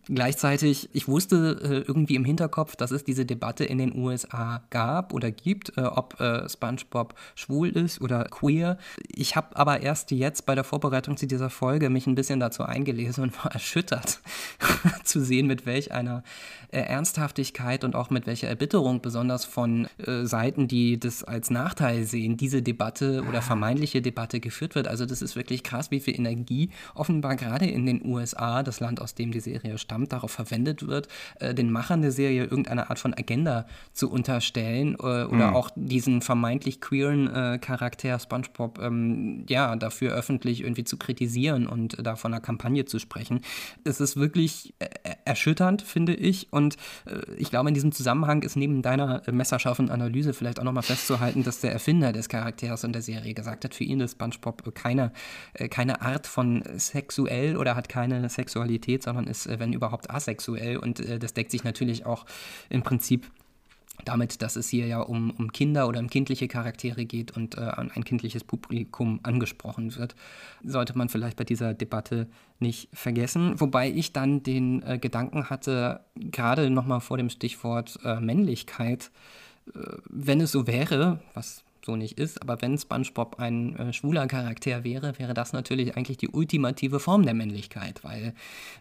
gleichzeitig, 0.05 0.89
ich 0.93 1.07
wusste 1.07 1.59
äh, 1.63 1.87
irgendwie 1.87 2.15
im 2.15 2.25
Hinterkopf, 2.25 2.75
dass 2.75 2.91
es 2.91 3.03
diese 3.03 3.25
Debatte 3.25 3.63
in 3.63 3.77
den 3.77 3.95
USA 3.97 4.63
gab 4.69 5.13
oder 5.13 5.31
gibt, 5.31 5.77
äh, 5.77 5.81
ob 5.81 6.19
äh, 6.19 6.47
SpongeBob 6.49 7.15
schwul 7.35 7.69
ist 7.69 8.01
oder 8.01 8.25
queer 8.25 8.51
queer. 8.51 8.77
Ich 9.21 9.35
habe 9.35 9.55
aber 9.55 9.81
erst 9.81 10.09
jetzt 10.09 10.47
bei 10.47 10.55
der 10.55 10.63
Vorbereitung 10.63 11.15
zu 11.15 11.27
dieser 11.27 11.51
Folge 11.51 11.91
mich 11.91 12.07
ein 12.07 12.15
bisschen 12.15 12.39
dazu 12.39 12.63
eingelesen 12.63 13.23
und 13.23 13.37
war 13.43 13.53
erschüttert 13.53 14.19
zu 15.03 15.23
sehen, 15.23 15.45
mit 15.45 15.67
welch 15.67 15.91
einer 15.91 16.23
äh, 16.71 16.79
Ernsthaftigkeit 16.79 17.83
und 17.83 17.95
auch 17.95 18.09
mit 18.09 18.25
welcher 18.25 18.47
Erbitterung, 18.47 18.99
besonders 18.99 19.45
von 19.45 19.87
äh, 20.07 20.25
Seiten, 20.25 20.67
die 20.67 20.99
das 20.99 21.23
als 21.23 21.51
Nachteil 21.51 22.05
sehen, 22.05 22.35
diese 22.35 22.63
Debatte 22.63 23.23
oder 23.29 23.43
vermeintliche 23.43 24.01
Debatte 24.01 24.39
geführt 24.39 24.73
wird. 24.73 24.87
Also 24.87 25.05
das 25.05 25.21
ist 25.21 25.35
wirklich 25.35 25.61
krass, 25.61 25.91
wie 25.91 25.99
viel 25.99 26.15
Energie 26.15 26.71
offenbar 26.95 27.35
gerade 27.35 27.67
in 27.67 27.85
den 27.85 28.03
USA, 28.03 28.63
das 28.63 28.79
Land, 28.79 29.01
aus 29.01 29.13
dem 29.13 29.31
die 29.31 29.39
Serie 29.39 29.77
stammt, 29.77 30.13
darauf 30.13 30.31
verwendet 30.31 30.87
wird, 30.87 31.07
äh, 31.39 31.53
den 31.53 31.71
Machern 31.71 32.01
der 32.01 32.11
Serie 32.11 32.45
irgendeine 32.45 32.89
Art 32.89 32.97
von 32.97 33.13
Agenda 33.13 33.67
zu 33.93 34.09
unterstellen 34.09 34.95
äh, 34.95 35.25
oder 35.25 35.49
mhm. 35.49 35.55
auch 35.55 35.69
diesen 35.75 36.23
vermeintlich 36.23 36.81
queeren 36.81 37.27
äh, 37.27 37.59
Charakter 37.59 38.17
SpongeBob 38.17 38.79
ähm, 38.81 39.10
ja 39.47 39.75
dafür 39.75 40.13
öffentlich 40.13 40.61
irgendwie 40.61 40.83
zu 40.83 40.97
kritisieren 40.97 41.67
und 41.67 42.05
da 42.05 42.15
von 42.15 42.33
einer 42.33 42.41
Kampagne 42.41 42.85
zu 42.85 42.99
sprechen. 42.99 43.41
Es 43.83 43.99
ist 43.99 44.17
wirklich 44.17 44.73
äh, 44.79 44.87
erschütternd, 45.25 45.81
finde 45.81 46.13
ich. 46.13 46.51
Und 46.51 46.77
äh, 47.05 47.33
ich 47.37 47.49
glaube, 47.49 47.69
in 47.69 47.73
diesem 47.73 47.91
Zusammenhang 47.91 48.43
ist 48.43 48.55
neben 48.55 48.81
deiner 48.81 49.27
äh, 49.27 49.31
messerscharfen 49.31 49.89
Analyse 49.89 50.33
vielleicht 50.33 50.59
auch 50.59 50.63
nochmal 50.63 50.83
festzuhalten, 50.83 51.43
dass 51.43 51.61
der 51.61 51.71
Erfinder 51.71 52.11
des 52.13 52.29
Charakters 52.29 52.83
in 52.83 52.93
der 52.93 53.01
Serie 53.01 53.33
gesagt 53.33 53.65
hat, 53.65 53.73
für 53.73 53.83
ihn 53.83 53.99
ist 53.99 54.13
SpongeBob 54.13 54.73
keine, 54.75 55.11
äh, 55.53 55.67
keine 55.67 56.01
Art 56.01 56.27
von 56.27 56.63
sexuell 56.77 57.57
oder 57.57 57.75
hat 57.75 57.89
keine 57.89 58.29
Sexualität, 58.29 59.03
sondern 59.03 59.27
ist, 59.27 59.47
äh, 59.47 59.59
wenn 59.59 59.73
überhaupt, 59.73 60.09
asexuell. 60.09 60.77
Und 60.77 60.99
äh, 60.99 61.19
das 61.19 61.33
deckt 61.33 61.51
sich 61.51 61.63
natürlich 61.63 62.05
auch 62.05 62.25
im 62.69 62.83
Prinzip 62.83 63.29
damit, 64.05 64.41
dass 64.41 64.55
es 64.55 64.69
hier 64.69 64.87
ja 64.87 65.01
um, 65.01 65.31
um 65.31 65.51
Kinder 65.51 65.87
oder 65.87 65.99
um 65.99 66.09
kindliche 66.09 66.47
Charaktere 66.47 67.05
geht 67.05 67.31
und 67.35 67.57
äh, 67.57 67.61
ein 67.61 68.03
kindliches 68.03 68.43
Publikum 68.43 69.19
angesprochen 69.23 69.95
wird, 69.95 70.15
sollte 70.63 70.97
man 70.97 71.09
vielleicht 71.09 71.37
bei 71.37 71.43
dieser 71.43 71.73
Debatte 71.73 72.27
nicht 72.59 72.89
vergessen. 72.93 73.59
Wobei 73.59 73.89
ich 73.89 74.13
dann 74.13 74.43
den 74.43 74.83
äh, 74.83 74.97
Gedanken 74.97 75.49
hatte, 75.49 76.01
gerade 76.15 76.69
nochmal 76.69 77.01
vor 77.01 77.17
dem 77.17 77.29
Stichwort 77.29 77.99
äh, 78.03 78.19
Männlichkeit, 78.19 79.11
äh, 79.73 79.79
wenn 80.09 80.41
es 80.41 80.51
so 80.51 80.67
wäre, 80.67 81.19
was 81.33 81.63
so 81.91 81.95
nicht 81.97 82.19
ist. 82.19 82.41
Aber 82.41 82.61
wenn 82.61 82.77
SpongeBob 82.77 83.39
ein 83.39 83.75
äh, 83.75 83.93
schwuler 83.93 84.27
Charakter 84.27 84.83
wäre, 84.83 85.17
wäre 85.19 85.33
das 85.33 85.53
natürlich 85.53 85.97
eigentlich 85.97 86.17
die 86.17 86.29
ultimative 86.29 86.99
Form 86.99 87.23
der 87.23 87.33
Männlichkeit, 87.33 88.03
weil 88.03 88.33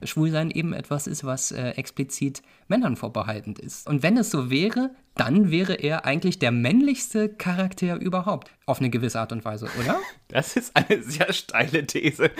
Schwulsein 0.02 0.50
eben 0.50 0.72
etwas 0.72 1.06
ist, 1.06 1.24
was 1.24 1.50
äh, 1.50 1.70
explizit 1.70 2.42
Männern 2.68 2.96
vorbehalten 2.96 3.54
ist. 3.56 3.88
Und 3.88 4.02
wenn 4.02 4.16
es 4.16 4.30
so 4.30 4.50
wäre, 4.50 4.90
dann 5.16 5.50
wäre 5.50 5.74
er 5.74 6.04
eigentlich 6.04 6.38
der 6.38 6.52
männlichste 6.52 7.28
Charakter 7.28 8.00
überhaupt. 8.00 8.52
Auf 8.64 8.78
eine 8.78 8.90
gewisse 8.90 9.18
Art 9.18 9.32
und 9.32 9.44
Weise, 9.44 9.68
oder? 9.78 9.98
Das 10.28 10.54
ist 10.54 10.76
eine 10.76 11.02
sehr 11.02 11.32
steile 11.32 11.84
These. 11.84 12.30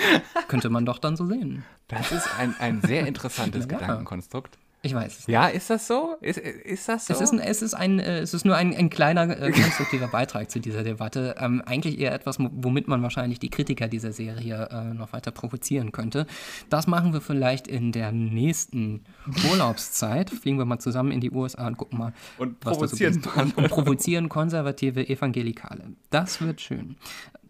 Könnte 0.47 0.71
man 0.71 0.87
doch 0.87 0.99
dann 0.99 1.17
so 1.17 1.27
sehen. 1.27 1.65
Das 1.89 2.13
ist 2.13 2.29
ein, 2.39 2.55
ein 2.61 2.81
sehr 2.83 3.05
interessantes 3.05 3.67
ja. 3.71 3.79
Gedankenkonstrukt. 3.79 4.57
Ich 4.83 4.95
weiß. 4.95 5.27
Ja, 5.27 5.47
ist 5.49 5.69
das 5.69 5.87
so? 5.87 6.17
Ist, 6.23 6.39
ist 6.39 6.89
das 6.89 7.07
so? 7.07 7.13
Es 7.13 7.21
ist, 7.21 7.33
ein, 7.33 7.39
es 7.39 7.61
ist, 7.61 7.75
ein, 7.75 7.99
äh, 7.99 8.21
es 8.21 8.33
ist 8.33 8.47
nur 8.47 8.57
ein, 8.57 8.75
ein 8.75 8.89
kleiner 8.89 9.29
äh, 9.29 9.51
konstruktiver 9.53 10.09
Beitrag 10.09 10.51
zu 10.51 10.59
dieser 10.59 10.83
Debatte. 10.83 11.35
Ähm, 11.39 11.63
eigentlich 11.67 11.99
eher 11.99 12.15
etwas, 12.15 12.39
womit 12.39 12.89
man 12.89 13.03
wahrscheinlich 13.03 13.39
die 13.39 13.51
Kritiker 13.51 13.89
dieser 13.89 14.13
Serie 14.13 14.69
äh, 14.71 14.95
noch 14.95 15.13
weiter 15.13 15.33
provozieren 15.33 15.93
könnte. 15.93 16.27
Das 16.71 16.87
machen 16.87 17.13
wir 17.13 17.21
vielleicht 17.21 17.69
in 17.69 17.93
der 17.93 18.11
nächsten 18.11 19.05
Urlaubszeit. 19.51 20.31
Fliegen 20.41 20.57
wir 20.57 20.65
mal 20.65 20.79
zusammen 20.79 21.13
in 21.13 21.21
die 21.21 21.31
USA 21.31 21.67
und 21.67 21.77
gucken 21.77 21.99
mal, 21.99 22.15
und 22.39 22.59
provozieren, 22.61 23.17
was 23.17 23.35
da 23.35 23.35
so 23.35 23.41
und, 23.43 23.59
und 23.59 23.69
provozieren 23.69 24.29
konservative 24.31 25.07
Evangelikale. 25.07 25.85
Das 26.09 26.41
wird 26.41 26.63
schön 26.63 26.97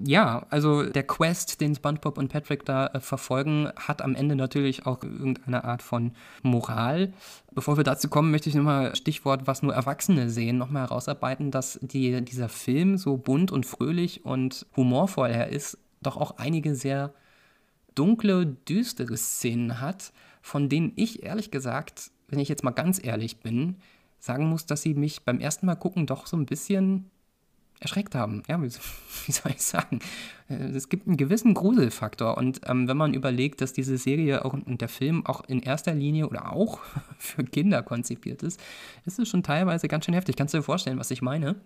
ja, 0.03 0.47
also 0.51 0.85
der 0.85 1.03
Quest, 1.03 1.61
den 1.61 1.75
SpongeBob 1.75 2.17
und 2.17 2.29
Patrick 2.29 2.65
da 2.65 2.87
äh, 2.89 3.01
verfolgen, 3.01 3.71
hat 3.77 4.03
am 4.03 4.15
Ende 4.15 4.35
natürlich 4.35 4.87
auch 4.87 5.03
irgendeine 5.03 5.65
Art 5.65 5.83
von 5.83 6.13
Moral. 6.43 7.13
Bevor 7.53 7.77
wir 7.77 7.85
dazu 7.85 8.09
kommen, 8.09 8.31
möchte 8.31 8.49
ich 8.49 8.55
nochmal 8.55 8.97
Stichwort, 8.97 9.47
was 9.47 9.63
nur 9.63 9.75
Erwachsene 9.75 10.31
sehen, 10.31 10.59
nochmal 10.59 10.85
herausarbeiten, 10.85 11.51
dass 11.51 11.79
die, 11.83 12.25
dieser 12.25 12.49
Film 12.49 12.97
so 12.97 13.17
bunt 13.17 13.53
und 13.53 13.67
fröhlich 13.67 14.25
und 14.25 14.67
humorvoll 14.77 15.31
er 15.31 15.49
ist, 15.49 15.79
doch 16.03 16.17
auch 16.17 16.39
einige 16.39 16.75
sehr 16.75 17.13
dunkle, 17.95 18.47
düstere 18.47 19.17
Szenen 19.17 19.81
hat, 19.81 20.13
von 20.41 20.69
denen 20.69 20.93
ich 20.97 21.23
ehrlich 21.23 21.51
gesagt, 21.51 22.11
wenn 22.29 22.39
ich 22.39 22.49
jetzt 22.49 22.65
mal 22.65 22.71
ganz 22.71 23.05
ehrlich 23.05 23.41
bin, 23.41 23.77
sagen 24.19 24.47
muss, 24.47 24.65
dass 24.65 24.83
sie 24.83 24.95
mich 24.95 25.25
beim 25.25 25.41
ersten 25.41 25.67
Mal 25.67 25.75
gucken 25.75 26.07
doch 26.07 26.27
so 26.27 26.37
ein 26.37 26.47
bisschen 26.47 27.11
erschreckt 27.81 28.15
haben. 28.15 28.43
Ja, 28.49 28.63
wie, 28.63 28.67
wie, 29.27 29.33
soll 29.33 29.53
ich 29.53 29.63
sagen? 29.63 29.99
Äh, 30.49 30.55
es 30.55 30.89
gibt 30.89 31.09
einen 31.09 31.17
gewissen 31.17 31.55
Gruselfaktor. 31.55 32.37
Und 32.37 32.61
ähm, 32.67 32.87
wenn 32.87 32.97
man 32.97 33.15
überlegt, 33.15 33.61
dass 33.61 33.73
diese 33.73 33.99
Serie 33.99 34.45
auch 34.45 34.53
und 34.53 34.81
der 34.81 34.89
Film 34.89 35.27
auch 35.27 35.43
in 35.49 35.61
erster 35.61 35.95
Linie 35.95 36.29
oder 36.29 36.53
auch 36.53 36.81
für 37.19 37.43
Kinder 37.43 37.83
konzipiert 37.83 38.43
ist, 38.43 38.61
ist 39.07 39.19
es 39.19 39.29
schon 39.29 39.43
teilweise 39.43 39.89
ganz 39.89 40.05
schön 40.05 40.15
heftig. 40.15 40.37
Kannst 40.37 40.55
du 40.55 40.59
dir 40.59 40.63
vorstellen, 40.63 40.99
was 40.99 41.11
ich 41.11 41.23
meine? 41.23 41.57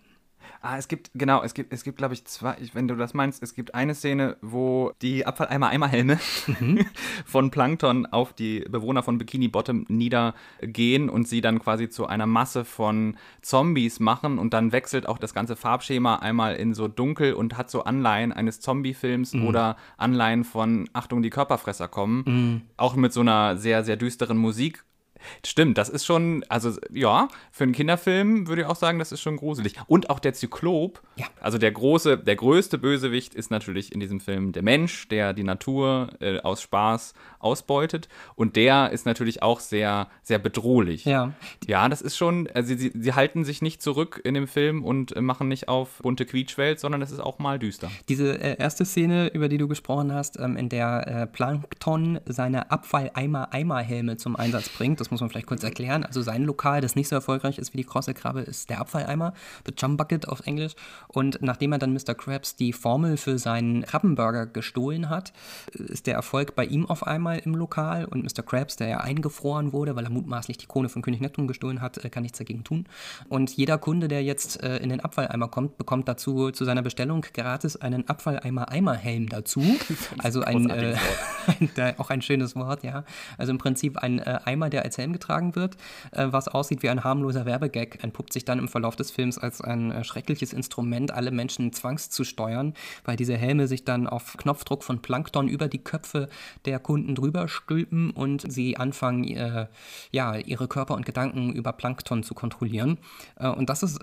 Ah, 0.61 0.79
es 0.79 0.89
gibt, 0.89 1.11
genau, 1.15 1.43
es 1.43 1.55
gibt, 1.55 1.73
es 1.73 1.85
gibt, 1.85 1.99
glaube 1.99 2.15
ich, 2.15 2.25
zwei, 2.25 2.57
wenn 2.73 2.89
du 2.89 2.97
das 2.97 3.15
meinst, 3.15 3.43
es 3.43 3.55
gibt 3.55 3.75
eine 3.75 3.95
Szene, 3.95 4.37
wo 4.41 4.93
die 5.03 5.27
Abfalleimer-Eimerhelme 5.27 6.19
mhm. 6.47 6.87
von 7.25 7.51
Plankton 7.51 8.07
auf 8.07 8.33
die 8.33 8.61
Bewohner 8.61 9.03
von 9.03 9.19
Bikini 9.19 9.49
Bottom 9.49 9.85
niedergehen 9.89 11.09
und 11.09 11.29
sie 11.29 11.41
dann 11.41 11.59
quasi 11.59 11.89
zu 11.89 12.07
einer 12.07 12.27
Masse 12.27 12.65
von 12.65 13.17
Zombies 13.43 14.01
machen 14.01 14.39
und 14.39 14.55
dann 14.55 14.73
wechselt 14.73 15.07
auch 15.09 15.19
das 15.19 15.35
ganze 15.35 15.57
Farbschema 15.57 16.17
einmal 16.17 16.57
in 16.57 16.75
so 16.75 16.89
dunkel 16.89 17.35
und 17.35 17.57
hat 17.57 17.71
so 17.71 17.85
Anleihen 17.85 18.33
eines 18.33 18.61
Zombie-Films 18.61 19.35
mhm. 19.35 19.47
oder 19.47 19.77
Anleihen 19.97 20.45
von 20.45 20.89
Achtung, 20.93 21.23
die 21.23 21.31
Körperfresser 21.31 21.89
kommen. 21.89 22.25
Mhm. 22.27 22.63
Auch 22.77 22.97
mit 22.97 23.13
so 23.13 23.21
einer 23.21 23.57
sehr, 23.57 23.85
sehr 23.85 23.97
düsteren 23.97 24.37
Musik 24.37 24.85
Stimmt, 25.45 25.79
das 25.79 25.89
ist 25.89 26.05
schon, 26.05 26.45
also 26.49 26.73
ja, 26.93 27.29
für 27.51 27.65
einen 27.65 27.73
Kinderfilm 27.73 28.47
würde 28.47 28.63
ich 28.63 28.69
auch 28.69 28.77
sagen, 28.77 28.99
das 28.99 29.13
ist 29.13 29.21
schon 29.21 29.37
gruselig. 29.37 29.75
Und 29.87 30.11
auch 30.11 30.19
der 30.19 30.35
Zyklop, 30.35 31.03
ja. 31.17 31.27
also 31.41 31.59
der 31.59 31.73
große, 31.73 32.19
der 32.19 32.37
größte 32.37 32.79
Bösewicht 32.79 33.35
ist 33.35 33.51
natürlich 33.51 33.93
in 33.93 34.01
diesem 34.01 34.21
Film 34.21 34.53
der 34.53 34.63
Mensch, 34.63 35.09
der 35.09 35.33
die 35.33 35.45
Natur 35.45 36.11
äh, 36.21 36.39
aus 36.41 36.63
Spaß 36.63 37.15
ausbeutet. 37.39 38.09
Und 38.35 38.57
der 38.57 38.91
ist 38.91 39.07
natürlich 39.07 39.43
auch 39.43 39.61
sehr, 39.61 40.09
sehr 40.23 40.39
bedrohlich. 40.39 41.05
Ja. 41.05 41.33
Ja, 41.67 41.89
das 41.89 42.03
ist 42.03 42.17
schon, 42.17 42.49
also 42.55 42.75
sie, 42.75 42.93
sie 42.95 43.13
halten 43.13 43.45
sich 43.45 43.63
nicht 43.63 43.83
zurück 43.83 44.21
in 44.25 44.35
dem 44.35 44.49
Film 44.49 44.85
und 44.85 45.21
machen 45.21 45.49
nicht 45.49 45.69
auf 45.69 45.99
bunte 46.03 46.27
Quietschwelt, 46.27 46.81
sondern 46.81 47.03
es 47.03 47.11
ist 47.11 47.21
auch 47.21 47.39
mal 47.39 47.59
düster. 47.59 47.91
Diese 48.09 48.41
äh, 48.41 48.57
erste 48.59 48.85
Szene, 48.85 49.29
über 49.29 49.49
die 49.49 49.59
du 49.59 49.69
gesprochen 49.69 50.13
hast, 50.13 50.39
ähm, 50.39 50.57
in 50.57 50.69
der 50.69 51.07
äh, 51.07 51.27
Plankton 51.27 52.21
seine 52.27 52.71
Abfalleimer-Eimerhelme 52.71 54.17
zum 54.17 54.37
Einsatz 54.37 54.69
bringt, 54.69 55.01
das 55.01 55.11
muss 55.15 55.21
man 55.21 55.31
vielleicht 55.31 55.47
kurz 55.47 55.63
erklären. 55.63 56.05
Also 56.05 56.23
sein 56.23 56.45
Lokal, 56.45 56.81
das 56.81 56.97
nicht 56.97 57.09
so 57.09 57.15
erfolgreich 57.15 57.59
ist 57.59 57.73
wie 57.73 57.79
die 57.79 57.85
krosse 57.85 58.15
Krabbe, 58.15 58.41
ist 58.41 58.69
der 58.69 58.81
Abfalleimer, 58.81 59.33
the 59.67 59.73
Chum 59.75 59.97
Bucket 59.97 60.29
auf 60.29 60.47
Englisch. 60.47 60.75
Und 61.09 61.39
nachdem 61.41 61.73
er 61.73 61.79
dann 61.79 61.93
Mr. 61.93 62.15
Krabs 62.15 62.57
die 62.57 62.73
Formel 62.73 63.17
für 63.17 63.39
seinen 63.39 63.83
Krabbenburger 63.83 64.47
gestohlen 64.47 65.09
hat, 65.09 65.33
ist 65.73 66.07
der 66.07 66.15
Erfolg 66.15 66.55
bei 66.55 66.65
ihm 66.65 66.87
auf 66.87 67.07
einmal 67.07 67.39
im 67.39 67.55
Lokal 67.55 68.05
und 68.05 68.25
Mr. 68.25 68.43
Krabs, 68.43 68.77
der 68.77 68.89
ja 68.89 68.99
eingefroren 68.99 69.73
wurde, 69.73 69.97
weil 69.97 70.05
er 70.05 70.11
mutmaßlich 70.11 70.59
die 70.59 70.67
Krone 70.67 70.89
von 70.89 71.03
König 71.03 71.21
Neptun 71.21 71.47
gestohlen 71.47 71.81
hat, 71.81 72.05
äh, 72.05 72.11
kann 72.11 72.23
nichts 72.23 72.39
dagegen 72.39 72.65
tun. 72.65 72.87
Und 73.29 73.57
jeder 73.57 73.79
Kunde, 73.79 74.09
der 74.09 74.23
jetzt 74.23 74.63
äh, 74.63 74.79
in 74.79 74.89
den 74.89 75.01
Abfalleimer 75.01 75.49
kommt, 75.49 75.79
bekommt 75.79 76.09
dazu 76.09 76.51
zu 76.51 76.65
seiner 76.65 76.83
Bestellung 76.83 77.25
gratis 77.33 77.77
einen 77.77 78.09
Abfalleimer-Eimerhelm 78.09 79.29
dazu. 79.29 79.63
Also 80.19 80.43
ein, 80.43 80.71
äh, 80.71 80.97
ein, 81.77 81.99
auch 81.99 82.11
ein 82.11 82.23
schönes 82.23 82.57
Wort, 82.57 82.83
ja. 82.83 83.05
Also 83.37 83.53
im 83.53 83.59
Prinzip 83.59 83.99
ein 83.99 84.19
äh, 84.19 84.41
Eimer, 84.45 84.71
der 84.71 84.83
als 84.83 84.97
Helm 84.99 85.04
getragen 85.13 85.55
wird, 85.55 85.77
äh, 86.13 86.27
was 86.31 86.49
aussieht 86.49 86.83
wie 86.83 86.89
ein 86.89 87.05
harmloser 87.05 87.47
Werbegag, 87.47 88.03
entpuppt 88.03 88.33
sich 88.33 88.45
dann 88.45 88.59
im 88.59 88.69
Verlauf 88.69 88.97
des 88.97 89.11
Films 89.11 89.39
als 89.39 89.61
ein 89.61 89.91
äh, 89.91 90.05
schreckliches 90.05 90.53
Instrument, 90.53 91.13
alle 91.13 91.31
Menschen 91.31 91.73
zwangszusteuern, 91.73 92.75
weil 93.05 93.17
diese 93.17 93.37
Helme 93.37 93.67
sich 93.67 93.85
dann 93.85 94.07
auf 94.07 94.37
Knopfdruck 94.37 94.85
von 94.85 95.03
Plankton 95.03 95.49
über 95.49 95.69
die 95.69 95.83
Köpfe 95.83 96.29
der 96.65 96.79
Kunden 96.79 97.15
drüber 97.15 97.49
stülpen 97.49 98.11
und 98.11 98.51
sie 98.51 98.77
anfangen, 98.77 99.25
äh, 99.25 99.67
ja, 100.11 100.37
ihre 100.37 100.69
Körper 100.69 100.95
und 100.95 101.07
Gedanken 101.07 101.53
über 101.53 101.73
Plankton 101.73 102.23
zu 102.23 102.35
kontrollieren. 102.35 102.99
Äh, 103.37 103.49
und 103.49 103.69
das 103.69 103.83
ist 103.83 104.01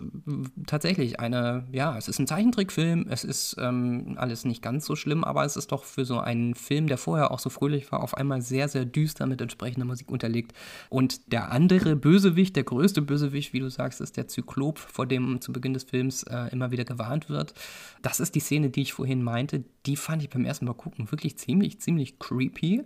tatsächlich 0.67 1.19
eine, 1.19 1.67
ja, 1.71 1.97
es 1.97 2.07
ist 2.07 2.19
ein 2.19 2.27
Zeichentrickfilm, 2.27 3.07
es 3.09 3.23
ist 3.23 3.55
ähm, 3.59 4.15
alles 4.17 4.45
nicht 4.45 4.61
ganz 4.61 4.85
so 4.85 4.95
schlimm, 4.95 5.23
aber 5.23 5.45
es 5.45 5.55
ist 5.55 5.71
doch 5.71 5.83
für 5.83 6.05
so 6.05 6.19
einen 6.19 6.55
Film, 6.55 6.87
der 6.87 6.97
vorher 6.97 7.31
auch 7.31 7.39
so 7.39 7.49
fröhlich 7.49 7.91
war, 7.91 8.01
auf 8.03 8.15
einmal 8.15 8.41
sehr, 8.41 8.67
sehr 8.67 8.85
düster 8.85 9.27
mit 9.27 9.41
entsprechender 9.41 9.85
Musik 9.85 10.09
unterlegt. 10.09 10.53
Und 10.91 11.31
der 11.31 11.53
andere 11.53 11.95
Bösewicht, 11.95 12.57
der 12.57 12.65
größte 12.65 13.01
Bösewicht, 13.01 13.53
wie 13.53 13.61
du 13.61 13.69
sagst, 13.69 14.01
ist 14.01 14.17
der 14.17 14.27
Zyklop, 14.27 14.77
vor 14.77 15.07
dem 15.07 15.39
zu 15.39 15.53
Beginn 15.53 15.73
des 15.73 15.85
Films 15.85 16.23
äh, 16.23 16.49
immer 16.51 16.71
wieder 16.71 16.83
gewarnt 16.83 17.29
wird. 17.29 17.53
Das 18.01 18.19
ist 18.19 18.35
die 18.35 18.41
Szene, 18.41 18.71
die 18.71 18.81
ich 18.81 18.91
vorhin 18.91 19.23
meinte. 19.23 19.63
Die 19.85 19.95
fand 19.95 20.21
ich 20.21 20.29
beim 20.29 20.43
ersten 20.43 20.65
Mal 20.65 20.73
gucken 20.73 21.09
wirklich 21.09 21.37
ziemlich, 21.37 21.79
ziemlich 21.79 22.19
creepy. 22.19 22.83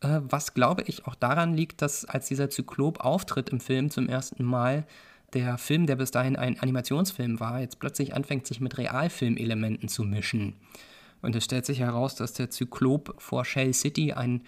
Äh, 0.00 0.20
was 0.22 0.54
glaube 0.54 0.84
ich 0.86 1.08
auch 1.08 1.16
daran 1.16 1.52
liegt, 1.52 1.82
dass 1.82 2.04
als 2.04 2.28
dieser 2.28 2.50
Zyklop 2.50 3.00
auftritt 3.00 3.48
im 3.48 3.58
Film 3.58 3.90
zum 3.90 4.08
ersten 4.08 4.44
Mal, 4.44 4.86
der 5.32 5.58
Film, 5.58 5.86
der 5.86 5.96
bis 5.96 6.12
dahin 6.12 6.36
ein 6.36 6.60
Animationsfilm 6.60 7.40
war, 7.40 7.60
jetzt 7.60 7.80
plötzlich 7.80 8.14
anfängt, 8.14 8.46
sich 8.46 8.60
mit 8.60 8.78
Realfilmelementen 8.78 9.88
zu 9.88 10.04
mischen. 10.04 10.54
Und 11.20 11.34
es 11.34 11.46
stellt 11.46 11.66
sich 11.66 11.80
heraus, 11.80 12.14
dass 12.14 12.32
der 12.32 12.50
Zyklop 12.50 13.16
vor 13.18 13.44
Shell 13.44 13.74
City 13.74 14.12
ein 14.12 14.42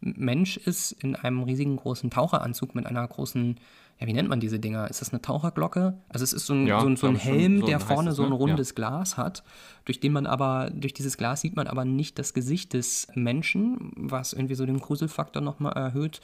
Mensch 0.00 0.56
ist 0.56 0.92
in 0.92 1.16
einem 1.16 1.42
riesigen 1.42 1.76
großen 1.76 2.10
Taucheranzug 2.10 2.74
mit 2.74 2.86
einer 2.86 3.06
großen, 3.06 3.58
ja, 3.98 4.06
wie 4.06 4.12
nennt 4.12 4.28
man 4.28 4.40
diese 4.40 4.58
Dinger? 4.58 4.88
Ist 4.90 5.00
das 5.00 5.12
eine 5.12 5.22
Taucherglocke? 5.22 5.98
Also 6.08 6.22
es 6.22 6.32
ist 6.32 6.46
so 6.46 6.54
ein, 6.54 6.66
ja, 6.66 6.80
so 6.80 6.86
ein, 6.86 6.96
so 6.96 7.06
ein 7.06 7.16
Helm, 7.16 7.60
so 7.60 7.66
der 7.66 7.80
vorne 7.80 8.12
so 8.12 8.24
ein 8.24 8.30
ne? 8.30 8.34
rundes 8.34 8.70
ja. 8.70 8.74
Glas 8.74 9.16
hat, 9.16 9.42
durch 9.84 10.00
den 10.00 10.12
man 10.12 10.26
aber, 10.26 10.70
durch 10.70 10.92
dieses 10.92 11.16
Glas 11.16 11.40
sieht 11.40 11.56
man 11.56 11.66
aber 11.66 11.84
nicht 11.84 12.18
das 12.18 12.34
Gesicht 12.34 12.74
des 12.74 13.08
Menschen, 13.14 13.92
was 13.96 14.32
irgendwie 14.32 14.54
so 14.54 14.66
den 14.66 14.78
Gruselfaktor 14.78 15.42
nochmal 15.42 15.72
erhöht. 15.72 16.20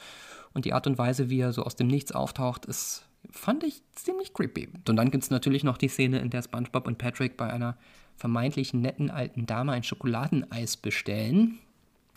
Und 0.53 0.65
die 0.65 0.73
Art 0.73 0.85
und 0.85 0.99
Weise, 0.99 1.29
wie 1.29 1.39
er 1.39 1.51
so 1.51 1.63
aus 1.63 1.75
dem 1.75 1.87
Nichts 1.87 2.11
auftaucht, 2.11 2.65
ist, 2.65 3.07
fand 3.31 3.63
ich 3.63 3.81
ziemlich 3.93 4.33
creepy. 4.33 4.69
Und 4.87 4.95
dann 4.95 5.09
gibt 5.09 5.23
es 5.23 5.31
natürlich 5.31 5.63
noch 5.63 5.77
die 5.77 5.87
Szene, 5.87 6.19
in 6.19 6.29
der 6.29 6.43
SpongeBob 6.43 6.85
und 6.85 6.99
Patrick 6.99 7.37
bei 7.37 7.51
einer 7.51 7.75
vermeintlich 8.15 8.75
netten 8.75 9.09
alten 9.09 9.47
Dame 9.47 9.71
ein 9.71 9.83
Schokoladeneis 9.83 10.77
bestellen 10.77 11.57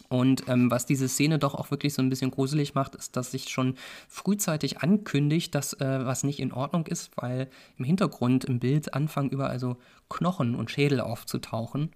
und 0.08 0.48
ähm, 0.48 0.70
was 0.70 0.86
diese 0.86 1.08
Szene 1.08 1.38
doch 1.38 1.54
auch 1.54 1.70
wirklich 1.70 1.94
so 1.94 2.02
ein 2.02 2.10
bisschen 2.10 2.30
gruselig 2.30 2.74
macht, 2.74 2.94
ist, 2.94 3.16
dass 3.16 3.30
sich 3.30 3.48
schon 3.48 3.74
frühzeitig 4.08 4.78
ankündigt, 4.78 5.54
dass 5.54 5.72
äh, 5.74 6.04
was 6.04 6.24
nicht 6.24 6.40
in 6.40 6.52
Ordnung 6.52 6.86
ist, 6.86 7.10
weil 7.16 7.48
im 7.78 7.84
Hintergrund 7.84 8.44
im 8.44 8.58
Bild 8.58 8.94
anfangen 8.94 9.30
überall 9.30 9.58
so 9.58 9.76
Knochen 10.08 10.54
und 10.54 10.70
Schädel 10.70 11.00
aufzutauchen 11.00 11.90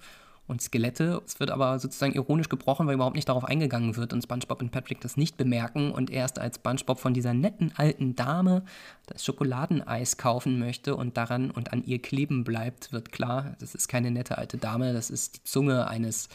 und 0.50 0.60
Skelette. 0.60 1.22
Es 1.24 1.40
wird 1.40 1.50
aber 1.50 1.78
sozusagen 1.78 2.12
ironisch 2.12 2.48
gebrochen, 2.48 2.86
weil 2.86 2.94
überhaupt 2.94 3.16
nicht 3.16 3.28
darauf 3.28 3.44
eingegangen 3.44 3.96
wird 3.96 4.12
und 4.12 4.22
SpongeBob 4.22 4.60
und 4.60 4.72
Patrick 4.72 5.00
das 5.00 5.16
nicht 5.16 5.36
bemerken 5.36 5.92
und 5.92 6.10
erst 6.10 6.38
als 6.38 6.56
SpongeBob 6.56 6.98
von 6.98 7.14
dieser 7.14 7.32
netten 7.32 7.72
alten 7.76 8.16
Dame 8.16 8.64
das 9.06 9.24
Schokoladeneis 9.24 10.16
kaufen 10.16 10.58
möchte 10.58 10.96
und 10.96 11.16
daran 11.16 11.50
und 11.50 11.72
an 11.72 11.84
ihr 11.84 12.00
kleben 12.00 12.44
bleibt, 12.44 12.92
wird 12.92 13.12
klar, 13.12 13.56
das 13.60 13.74
ist 13.74 13.88
keine 13.88 14.10
nette 14.10 14.38
alte 14.38 14.58
Dame, 14.58 14.92
das 14.92 15.10
ist 15.10 15.36
die 15.36 15.44
Zunge 15.44 15.86
eines 15.88 16.28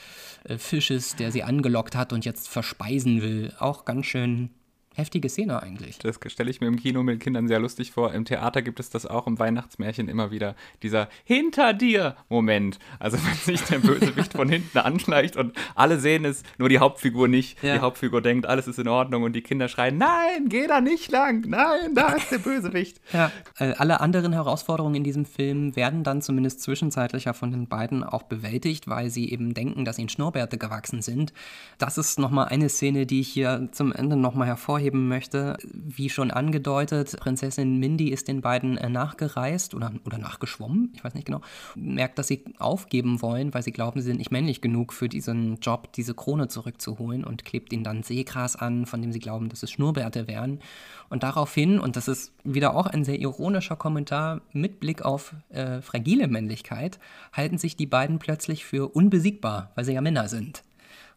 äh, 0.45 0.57
Fisches, 0.57 1.15
der 1.15 1.31
sie 1.31 1.43
angelockt 1.43 1.95
hat 1.95 2.13
und 2.13 2.25
jetzt 2.25 2.49
verspeisen 2.49 3.21
will. 3.21 3.53
Auch 3.59 3.85
ganz 3.85 4.05
schön 4.05 4.49
heftige 4.95 5.29
Szene 5.29 5.61
eigentlich. 5.61 5.99
Das 5.99 6.19
stelle 6.27 6.49
ich 6.49 6.61
mir 6.61 6.67
im 6.67 6.77
Kino 6.77 7.03
mit 7.03 7.19
Kindern 7.19 7.47
sehr 7.47 7.59
lustig 7.59 7.91
vor. 7.91 8.13
Im 8.13 8.25
Theater 8.25 8.61
gibt 8.61 8.79
es 8.79 8.89
das 8.89 9.05
auch 9.05 9.27
im 9.27 9.37
Weihnachtsmärchen 9.37 10.07
immer 10.07 10.31
wieder. 10.31 10.55
Dieser 10.83 11.09
Hinter 11.23 11.73
dir 11.73 12.15
Moment. 12.29 12.79
Also 12.99 13.17
wenn 13.25 13.35
sich 13.35 13.61
der 13.63 13.79
Bösewicht 13.79 14.33
von 14.33 14.49
hinten 14.49 14.77
anschleicht 14.77 15.35
und 15.35 15.55
alle 15.75 15.99
sehen 15.99 16.25
es, 16.25 16.43
nur 16.57 16.69
die 16.69 16.79
Hauptfigur 16.79 17.27
nicht. 17.27 17.61
Ja. 17.61 17.75
Die 17.75 17.81
Hauptfigur 17.81 18.21
denkt, 18.21 18.45
alles 18.45 18.67
ist 18.67 18.79
in 18.79 18.87
Ordnung 18.87 19.23
und 19.23 19.33
die 19.33 19.41
Kinder 19.41 19.67
schreien, 19.67 19.97
nein, 19.97 20.47
geh 20.47 20.67
da 20.67 20.81
nicht 20.81 21.11
lang, 21.11 21.45
nein, 21.47 21.93
da 21.93 22.13
ist 22.13 22.31
der 22.31 22.39
Bösewicht. 22.39 23.01
Ja, 23.15 23.31
äh, 23.59 23.73
alle 23.77 24.01
anderen 24.01 24.33
Herausforderungen 24.33 24.95
in 24.95 25.03
diesem 25.03 25.25
Film 25.25 25.77
werden 25.77 26.03
dann 26.03 26.21
zumindest 26.21 26.61
zwischenzeitlicher 26.61 27.33
von 27.33 27.51
den 27.51 27.67
beiden 27.67 28.03
auch 28.03 28.23
bewältigt, 28.23 28.89
weil 28.89 29.09
sie 29.09 29.31
eben 29.31 29.53
denken, 29.53 29.85
dass 29.85 29.97
ihnen 29.97 30.09
Schnurrbärte 30.09 30.57
gewachsen 30.57 31.01
sind. 31.01 31.31
Das 31.77 31.97
ist 31.97 32.19
nochmal 32.19 32.47
eine 32.49 32.67
Szene, 32.67 33.05
die 33.05 33.21
ich 33.21 33.29
hier 33.29 33.69
zum 33.71 33.93
Ende 33.93 34.17
nochmal 34.17 34.47
hervorhebe 34.47 34.84
hervorheben 34.85 35.07
möchte. 35.07 35.57
Wie 35.73 36.09
schon 36.09 36.31
angedeutet, 36.31 37.17
Prinzessin 37.19 37.79
Mindy 37.79 38.09
ist 38.09 38.27
den 38.27 38.41
beiden 38.41 38.77
äh, 38.77 38.89
nachgereist 38.89 39.73
oder, 39.73 39.91
oder 40.05 40.17
nachgeschwommen, 40.17 40.91
ich 40.95 41.03
weiß 41.03 41.13
nicht 41.13 41.25
genau, 41.25 41.41
merkt, 41.75 42.17
dass 42.19 42.27
sie 42.27 42.43
aufgeben 42.59 43.21
wollen, 43.21 43.53
weil 43.53 43.63
sie 43.63 43.71
glauben, 43.71 44.01
sie 44.01 44.07
sind 44.07 44.17
nicht 44.17 44.31
männlich 44.31 44.61
genug 44.61 44.93
für 44.93 45.09
diesen 45.09 45.57
Job, 45.59 45.91
diese 45.93 46.13
Krone 46.13 46.47
zurückzuholen 46.47 47.23
und 47.23 47.45
klebt 47.45 47.73
ihnen 47.73 47.83
dann 47.83 48.03
Seegras 48.03 48.55
an, 48.55 48.85
von 48.85 49.01
dem 49.01 49.11
sie 49.11 49.19
glauben, 49.19 49.49
dass 49.49 49.63
es 49.63 49.71
Schnurrbärte 49.71 50.27
wären. 50.27 50.59
Und 51.09 51.23
daraufhin, 51.23 51.79
und 51.79 51.95
das 51.95 52.07
ist 52.07 52.33
wieder 52.43 52.75
auch 52.75 52.87
ein 52.87 53.03
sehr 53.03 53.19
ironischer 53.19 53.75
Kommentar 53.75 54.41
mit 54.51 54.79
Blick 54.79 55.03
auf 55.03 55.35
äh, 55.49 55.81
fragile 55.81 56.27
Männlichkeit, 56.27 56.99
halten 57.33 57.57
sich 57.57 57.75
die 57.75 57.85
beiden 57.85 58.19
plötzlich 58.19 58.65
für 58.65 58.89
unbesiegbar, 58.95 59.71
weil 59.75 59.85
sie 59.85 59.93
ja 59.93 60.01
Männer 60.01 60.27
sind 60.27 60.63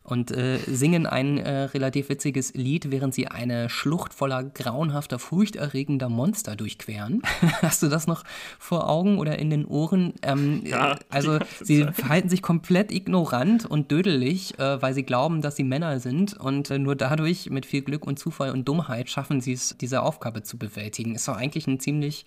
und 0.03 0.31
äh, 0.31 0.59
singen 0.67 1.07
ein 1.07 1.39
äh, 1.39 1.65
relativ 1.65 2.09
witziges 2.09 2.55
Lied, 2.55 2.91
während 2.91 3.15
sie 3.15 3.29
eine 3.29 3.69
Schlucht 3.69 4.15
voller 4.15 4.43
grauenhafter, 4.43 5.19
furchterregender 5.19 6.09
Monster 6.09 6.57
durchqueren. 6.57 7.23
Hast 7.63 7.83
du 7.83 7.89
das 7.89 8.07
noch 8.07 8.25
vor 8.59 8.89
Augen 8.89 9.19
oder 9.19 9.39
in 9.39 9.51
den 9.51 9.67
Ohren? 9.67 10.15
Ähm, 10.23 10.63
ja, 10.65 10.99
also 11.11 11.39
sie 11.63 11.85
Zeit. 11.85 11.97
verhalten 11.97 12.29
sich 12.31 12.43
komplett 12.43 12.91
ignorant 12.91 13.67
und 13.67 13.91
dödelig, 13.91 14.59
äh, 14.59 14.81
weil 14.81 14.95
sie 14.95 15.03
glauben, 15.03 15.43
dass 15.43 15.57
sie 15.57 15.65
Männer 15.65 16.01
sind 16.01 16.35
und 16.35 16.71
äh, 16.71 16.79
nur 16.79 16.97
dadurch 16.97 17.51
mit 17.51 17.67
viel 17.67 17.83
Glück 17.83 18.07
und 18.07 18.19
Zufall 18.19 18.51
und 18.51 18.67
Dummheit 18.67 19.11
schaffen 19.11 19.41
sie 19.41 19.53
es, 19.53 19.77
diese 19.79 20.03
Aufgabe 20.03 20.43
zu 20.43 20.57
bewältigen. 20.59 21.15
Ist 21.15 21.29
doch 21.29 21.37
eigentlich 21.37 21.67
ein 21.67 21.81
ziemlich 21.81 22.25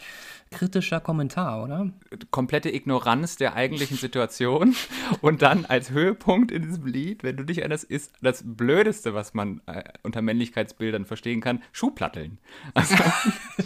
kritischer 0.51 0.99
Kommentar, 0.99 1.63
oder? 1.63 1.89
Komplette 2.29 2.69
Ignoranz 2.69 3.37
der 3.37 3.55
eigentlichen 3.55 3.97
Situation 3.97 4.75
und 5.21 5.41
dann 5.41 5.65
als 5.65 5.91
Höhepunkt 5.91 6.51
in 6.51 6.63
diesem 6.63 6.85
Lied, 6.85 7.23
wenn 7.23 7.37
du 7.37 7.43
dich 7.43 7.59
erinnerst, 7.59 7.85
ist 7.85 8.13
das 8.21 8.43
Blödeste, 8.45 9.13
was 9.13 9.33
man 9.33 9.61
äh, 9.65 9.83
unter 10.03 10.21
Männlichkeitsbildern 10.21 11.05
verstehen 11.05 11.41
kann, 11.41 11.63
Schuhplatteln. 11.71 12.37
Also, 12.73 12.95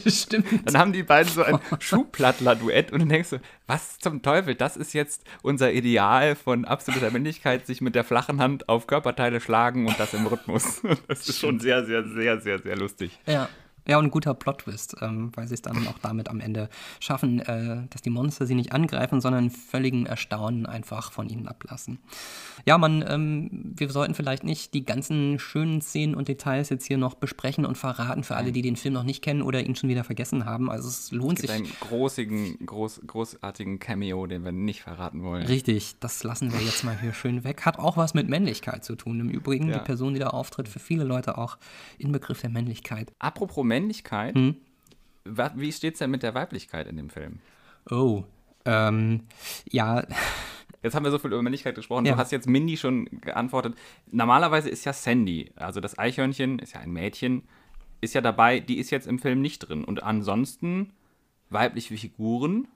Stimmt. 0.07 0.47
Dann 0.65 0.77
haben 0.77 0.93
die 0.93 1.03
beiden 1.03 1.31
so 1.31 1.43
ein 1.43 1.59
Schuhplattler-Duett 1.79 2.91
und 2.91 2.99
dann 2.99 3.09
denkst 3.09 3.31
du, 3.31 3.39
was 3.67 3.97
zum 3.99 4.21
Teufel, 4.21 4.55
das 4.55 4.77
ist 4.77 4.93
jetzt 4.93 5.23
unser 5.41 5.73
Ideal 5.73 6.35
von 6.35 6.65
absoluter 6.65 7.11
Männlichkeit, 7.11 7.65
sich 7.65 7.81
mit 7.81 7.95
der 7.95 8.03
flachen 8.03 8.41
Hand 8.41 8.69
auf 8.69 8.87
Körperteile 8.87 9.41
schlagen 9.41 9.87
und 9.87 9.99
das 9.99 10.13
im 10.13 10.27
Rhythmus. 10.27 10.81
Das 11.07 11.27
ist 11.27 11.39
schon 11.39 11.59
sehr, 11.59 11.85
sehr, 11.85 12.03
sehr, 12.03 12.41
sehr, 12.41 12.59
sehr 12.59 12.75
lustig. 12.75 13.19
Ja. 13.25 13.49
Ja, 13.87 13.99
und 13.99 14.05
ein 14.05 14.11
guter 14.11 14.33
Plot-Twist, 14.33 14.97
ähm, 15.01 15.31
weil 15.35 15.47
sie 15.47 15.53
es 15.53 15.61
dann 15.61 15.87
auch 15.87 15.99
damit 15.99 16.29
am 16.29 16.39
Ende 16.39 16.69
schaffen, 16.99 17.39
äh, 17.41 17.87
dass 17.89 18.01
die 18.01 18.09
Monster 18.09 18.45
sie 18.45 18.55
nicht 18.55 18.71
angreifen, 18.71 19.21
sondern 19.21 19.51
völligen 19.51 20.05
Erstaunen 20.05 20.65
einfach 20.65 21.11
von 21.11 21.29
ihnen 21.29 21.47
ablassen. 21.47 21.99
Ja, 22.65 22.77
man, 22.77 23.05
ähm, 23.07 23.73
wir 23.77 23.89
sollten 23.89 24.15
vielleicht 24.15 24.43
nicht 24.43 24.73
die 24.73 24.85
ganzen 24.85 25.37
schönen 25.37 25.81
Szenen 25.81 26.15
und 26.15 26.27
Details 26.27 26.69
jetzt 26.69 26.85
hier 26.85 26.97
noch 26.97 27.13
besprechen 27.13 27.65
und 27.65 27.77
verraten 27.77 28.23
für 28.23 28.35
alle, 28.35 28.51
die 28.51 28.63
den 28.63 28.75
Film 28.75 28.95
noch 28.95 29.03
nicht 29.03 29.21
kennen 29.21 29.43
oder 29.43 29.63
ihn 29.63 29.75
schon 29.75 29.89
wieder 29.89 30.03
vergessen 30.03 30.45
haben. 30.45 30.71
Also 30.71 30.87
es 30.87 31.11
lohnt 31.11 31.39
es 31.39 31.41
gibt 31.43 31.53
sich. 31.53 31.63
einen 31.63 31.79
großigen, 31.79 32.65
groß, 32.65 33.01
großartigen 33.05 33.77
Cameo, 33.79 34.25
den 34.25 34.43
wir 34.43 34.51
nicht 34.51 34.81
verraten 34.81 35.23
wollen. 35.23 35.45
Richtig, 35.45 35.95
das 35.99 36.23
lassen 36.23 36.51
wir 36.51 36.59
jetzt 36.61 36.83
mal 36.83 36.99
hier 36.99 37.13
schön 37.13 37.43
weg. 37.43 37.65
Hat 37.65 37.77
auch 37.77 37.97
was 37.97 38.15
mit 38.15 38.29
Männlichkeit 38.29 38.83
zu 38.83 38.95
tun. 38.95 39.19
Im 39.19 39.29
Übrigen 39.29 39.69
ja. 39.69 39.77
die 39.77 39.83
Person, 39.83 40.13
die 40.13 40.19
da 40.19 40.27
auftritt, 40.27 40.67
für 40.67 40.79
viele 40.79 41.03
Leute 41.03 41.37
auch 41.37 41.57
Inbegriff 41.99 42.41
der 42.41 42.49
Männlichkeit. 42.49 43.13
Apropos 43.19 43.63
Männlichkeit, 43.63 43.74
hm? 44.35 44.55
wie 45.55 45.71
steht 45.71 45.93
es 45.93 45.99
denn 45.99 46.11
mit 46.11 46.23
der 46.23 46.33
Weiblichkeit 46.33 46.87
in 46.87 46.97
dem 46.97 47.09
Film? 47.09 47.39
Oh, 47.89 48.23
ähm, 48.65 49.21
ja. 49.69 50.05
Jetzt 50.83 50.93
haben 50.93 51.03
wir 51.03 51.11
so 51.11 51.17
viel 51.17 51.31
über 51.31 51.41
Männlichkeit 51.41 51.75
gesprochen. 51.75 52.05
Ja. 52.05 52.13
Du 52.13 52.17
hast 52.19 52.31
jetzt 52.31 52.47
Mindy 52.47 52.77
schon 52.77 53.05
geantwortet. 53.21 53.75
Normalerweise 54.11 54.69
ist 54.69 54.85
ja 54.85 54.93
Sandy, 54.93 55.51
also 55.55 55.79
das 55.79 55.97
Eichhörnchen, 55.97 56.59
ist 56.59 56.73
ja 56.73 56.79
ein 56.79 56.91
Mädchen, 56.91 57.43
ist 58.01 58.13
ja 58.13 58.21
dabei, 58.21 58.59
die 58.59 58.77
ist 58.77 58.91
jetzt 58.91 59.07
im 59.07 59.17
Film 59.17 59.41
nicht 59.41 59.59
drin. 59.59 59.83
Und 59.83 60.03
ansonsten 60.03 60.93
weibliche 61.49 61.97
Figuren 61.97 62.67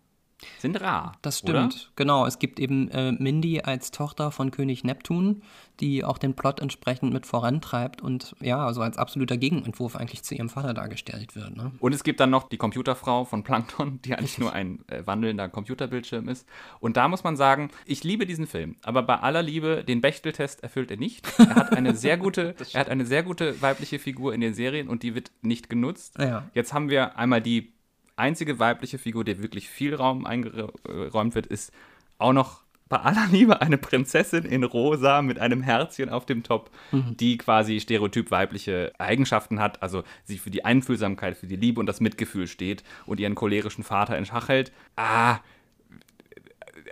sind 0.59 0.79
rar. 0.81 1.13
Das 1.21 1.39
stimmt, 1.39 1.55
oder? 1.55 1.91
genau. 1.95 2.25
Es 2.25 2.39
gibt 2.39 2.59
eben 2.59 2.89
äh, 2.91 3.11
Mindy 3.11 3.61
als 3.61 3.91
Tochter 3.91 4.31
von 4.31 4.51
König 4.51 4.83
Neptun, 4.83 5.41
die 5.79 6.03
auch 6.03 6.17
den 6.17 6.33
Plot 6.33 6.59
entsprechend 6.59 7.13
mit 7.13 7.25
vorantreibt 7.25 8.01
und 8.01 8.35
ja, 8.41 8.65
also 8.65 8.81
als 8.81 8.97
absoluter 8.97 9.37
Gegenentwurf 9.37 9.95
eigentlich 9.95 10.23
zu 10.23 10.35
ihrem 10.35 10.49
Vater 10.49 10.73
dargestellt 10.73 11.35
wird. 11.35 11.55
Ne? 11.55 11.71
Und 11.79 11.93
es 11.93 12.03
gibt 12.03 12.19
dann 12.19 12.29
noch 12.29 12.49
die 12.49 12.57
Computerfrau 12.57 13.25
von 13.25 13.43
Plankton, 13.43 14.01
die 14.03 14.13
eigentlich 14.13 14.37
nur 14.37 14.53
ein 14.53 14.79
äh, 14.87 15.05
wandelnder 15.05 15.49
Computerbildschirm 15.49 16.27
ist. 16.27 16.47
Und 16.79 16.97
da 16.97 17.07
muss 17.07 17.23
man 17.23 17.37
sagen, 17.37 17.69
ich 17.85 18.03
liebe 18.03 18.25
diesen 18.25 18.47
Film, 18.47 18.75
aber 18.83 19.03
bei 19.03 19.19
aller 19.19 19.41
Liebe, 19.41 19.83
den 19.83 20.01
Bechteltest 20.01 20.63
erfüllt 20.63 20.91
er 20.91 20.97
nicht. 20.97 21.27
Er 21.37 21.55
hat 21.55 21.73
eine 21.73 21.95
sehr 21.95 22.17
gute, 22.19 22.55
er 22.73 22.79
hat 22.79 22.89
eine 22.89 23.05
sehr 23.05 23.23
gute 23.23 23.61
weibliche 23.61 23.99
Figur 23.99 24.33
in 24.33 24.41
den 24.41 24.53
Serien 24.53 24.87
und 24.87 25.03
die 25.03 25.15
wird 25.15 25.31
nicht 25.41 25.69
genutzt. 25.69 26.17
Ja. 26.19 26.49
Jetzt 26.53 26.73
haben 26.73 26.89
wir 26.89 27.17
einmal 27.17 27.41
die 27.41 27.73
einzige 28.19 28.59
weibliche 28.59 28.97
Figur, 28.97 29.23
der 29.23 29.41
wirklich 29.41 29.69
viel 29.69 29.95
Raum 29.95 30.25
eingeräumt 30.25 31.35
wird, 31.35 31.47
ist 31.47 31.71
auch 32.17 32.33
noch 32.33 32.61
bei 32.89 32.97
aller 32.97 33.27
Liebe 33.31 33.61
eine 33.61 33.77
Prinzessin 33.77 34.45
in 34.45 34.63
rosa 34.63 35.21
mit 35.21 35.39
einem 35.39 35.61
Herzchen 35.61 36.09
auf 36.09 36.25
dem 36.25 36.43
Top, 36.43 36.71
die 36.91 37.37
quasi 37.37 37.79
stereotyp 37.79 38.31
weibliche 38.31 38.91
Eigenschaften 38.97 39.59
hat, 39.59 39.81
also 39.83 40.03
sie 40.23 40.39
für 40.39 40.49
die 40.49 40.65
Einfühlsamkeit, 40.65 41.37
für 41.37 41.47
die 41.47 41.55
Liebe 41.55 41.79
und 41.79 41.85
das 41.85 42.01
Mitgefühl 42.01 42.47
steht 42.47 42.83
und 43.05 43.19
ihren 43.19 43.35
cholerischen 43.35 43.83
Vater 43.83 44.17
in 44.17 44.25
Schach 44.25 44.49
hält. 44.49 44.71
Ah, 44.95 45.37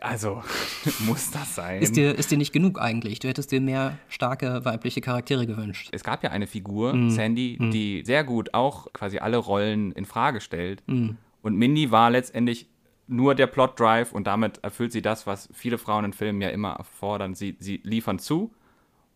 also 0.01 0.43
muss 0.99 1.31
das 1.31 1.55
sein? 1.55 1.81
Ist 1.81 1.95
dir, 1.95 2.15
ist 2.15 2.31
dir 2.31 2.37
nicht 2.37 2.53
genug 2.53 2.79
eigentlich? 2.79 3.19
Du 3.19 3.27
hättest 3.27 3.51
dir 3.51 3.61
mehr 3.61 3.97
starke 4.09 4.63
weibliche 4.65 5.01
Charaktere 5.01 5.45
gewünscht. 5.47 5.89
es 5.91 6.03
gab 6.03 6.23
ja 6.23 6.31
eine 6.31 6.47
Figur, 6.47 6.93
Sandy, 7.09 7.57
die 7.71 8.03
sehr 8.05 8.23
gut 8.23 8.53
auch 8.53 8.91
quasi 8.93 9.19
alle 9.19 9.37
Rollen 9.37 9.91
in 9.93 10.05
Frage 10.05 10.41
stellt. 10.41 10.83
Und 10.87 11.55
Mindy 11.55 11.91
war 11.91 12.09
letztendlich 12.09 12.67
nur 13.07 13.35
der 13.35 13.47
Plot 13.47 13.79
Drive 13.79 14.11
und 14.11 14.27
damit 14.27 14.59
erfüllt 14.63 14.91
sie 14.91 15.01
das, 15.01 15.25
was 15.25 15.47
viele 15.53 15.77
Frauen 15.77 16.05
in 16.05 16.13
Filmen 16.13 16.41
ja 16.41 16.49
immer 16.49 16.73
erfordern. 16.73 17.35
Sie, 17.35 17.55
sie 17.59 17.79
liefern 17.83 18.19
zu 18.19 18.53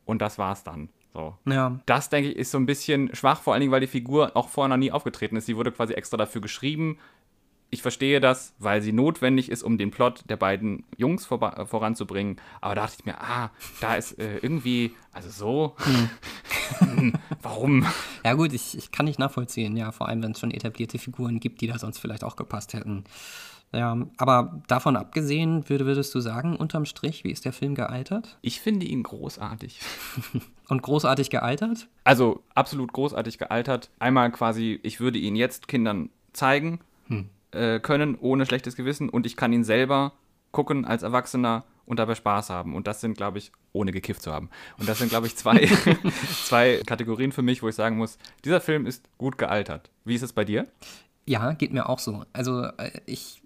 und 0.05 0.21
das 0.21 0.37
war's 0.37 0.63
dann. 0.63 0.89
So. 1.13 1.35
Ja, 1.45 1.77
Das, 1.87 2.07
denke 2.09 2.29
ich, 2.29 2.37
ist 2.37 2.51
so 2.51 2.57
ein 2.57 2.65
bisschen 2.65 3.13
schwach, 3.13 3.41
vor 3.41 3.51
allen 3.53 3.59
Dingen, 3.59 3.73
weil 3.73 3.81
die 3.81 3.87
Figur 3.87 4.31
auch 4.37 4.47
vorher 4.47 4.69
noch 4.69 4.77
nie 4.77 4.93
aufgetreten 4.93 5.35
ist. 5.35 5.45
Sie 5.45 5.57
wurde 5.57 5.73
quasi 5.73 5.93
extra 5.93 6.15
dafür 6.15 6.39
geschrieben. 6.39 6.99
Ich 7.73 7.81
verstehe 7.81 8.19
das, 8.19 8.53
weil 8.59 8.81
sie 8.81 8.91
notwendig 8.91 9.49
ist, 9.49 9.63
um 9.63 9.77
den 9.77 9.91
Plot 9.91 10.25
der 10.29 10.35
beiden 10.35 10.83
Jungs 10.97 11.25
vorba- 11.25 11.57
äh, 11.57 11.65
voranzubringen. 11.65 12.35
Aber 12.59 12.75
da 12.75 12.81
dachte 12.81 12.97
ich 12.99 13.05
mir, 13.05 13.19
ah, 13.21 13.49
da 13.79 13.95
ist 13.95 14.19
äh, 14.19 14.39
irgendwie, 14.39 14.93
also 15.13 15.29
so, 15.29 15.75
Hm, 16.79 17.13
warum? 17.41 17.85
ja 18.25 18.33
gut, 18.33 18.51
ich, 18.53 18.77
ich 18.77 18.91
kann 18.91 19.05
nicht 19.05 19.19
nachvollziehen, 19.19 19.77
ja, 19.77 19.91
vor 19.93 20.09
allem 20.09 20.21
wenn 20.21 20.31
es 20.31 20.39
schon 20.39 20.51
etablierte 20.51 20.99
Figuren 20.99 21.39
gibt, 21.39 21.61
die 21.61 21.67
da 21.67 21.79
sonst 21.79 21.99
vielleicht 21.99 22.23
auch 22.25 22.35
gepasst 22.35 22.73
hätten. 22.73 23.05
Ja, 23.73 23.97
aber 24.17 24.61
davon 24.67 24.97
abgesehen, 24.97 25.69
würde, 25.69 25.85
würdest 25.85 26.13
du 26.13 26.19
sagen, 26.19 26.57
unterm 26.57 26.83
Strich, 26.83 27.23
wie 27.23 27.31
ist 27.31 27.45
der 27.45 27.53
Film 27.53 27.73
gealtert? 27.73 28.37
Ich 28.41 28.59
finde 28.59 28.85
ihn 28.85 29.01
großartig. 29.01 29.79
Und 30.67 30.81
großartig 30.81 31.29
gealtert? 31.29 31.87
Also 32.03 32.43
absolut 32.53 32.91
großartig 32.91 33.37
gealtert. 33.37 33.89
Einmal 33.99 34.29
quasi, 34.33 34.77
ich 34.83 34.99
würde 34.99 35.19
ihn 35.19 35.37
jetzt 35.37 35.69
Kindern 35.69 36.09
zeigen 36.33 36.79
äh, 37.51 37.79
können, 37.79 38.17
ohne 38.19 38.45
schlechtes 38.45 38.75
Gewissen. 38.75 39.09
Und 39.09 39.25
ich 39.25 39.35
kann 39.35 39.53
ihn 39.53 39.63
selber 39.63 40.13
gucken 40.51 40.85
als 40.85 41.03
Erwachsener 41.03 41.63
und 41.85 41.99
dabei 41.99 42.15
Spaß 42.15 42.49
haben. 42.49 42.75
Und 42.75 42.87
das 42.87 43.01
sind, 43.01 43.17
glaube 43.17 43.37
ich, 43.37 43.51
ohne 43.73 43.91
gekifft 43.91 44.21
zu 44.21 44.31
haben. 44.31 44.49
Und 44.77 44.87
das 44.87 44.99
sind, 44.99 45.09
glaube 45.09 45.27
ich, 45.27 45.35
zwei, 45.35 45.69
zwei 46.45 46.81
Kategorien 46.85 47.31
für 47.31 47.41
mich, 47.41 47.63
wo 47.63 47.69
ich 47.69 47.75
sagen 47.75 47.97
muss, 47.97 48.17
dieser 48.45 48.61
Film 48.61 48.85
ist 48.85 49.09
gut 49.17 49.37
gealtert. 49.37 49.89
Wie 50.05 50.15
ist 50.15 50.21
es 50.21 50.33
bei 50.33 50.45
dir? 50.45 50.67
Ja, 51.27 51.53
geht 51.53 51.71
mir 51.71 51.87
auch 51.87 51.99
so. 51.99 52.25
Also 52.33 52.63
äh, 52.63 52.91
ich 53.05 53.43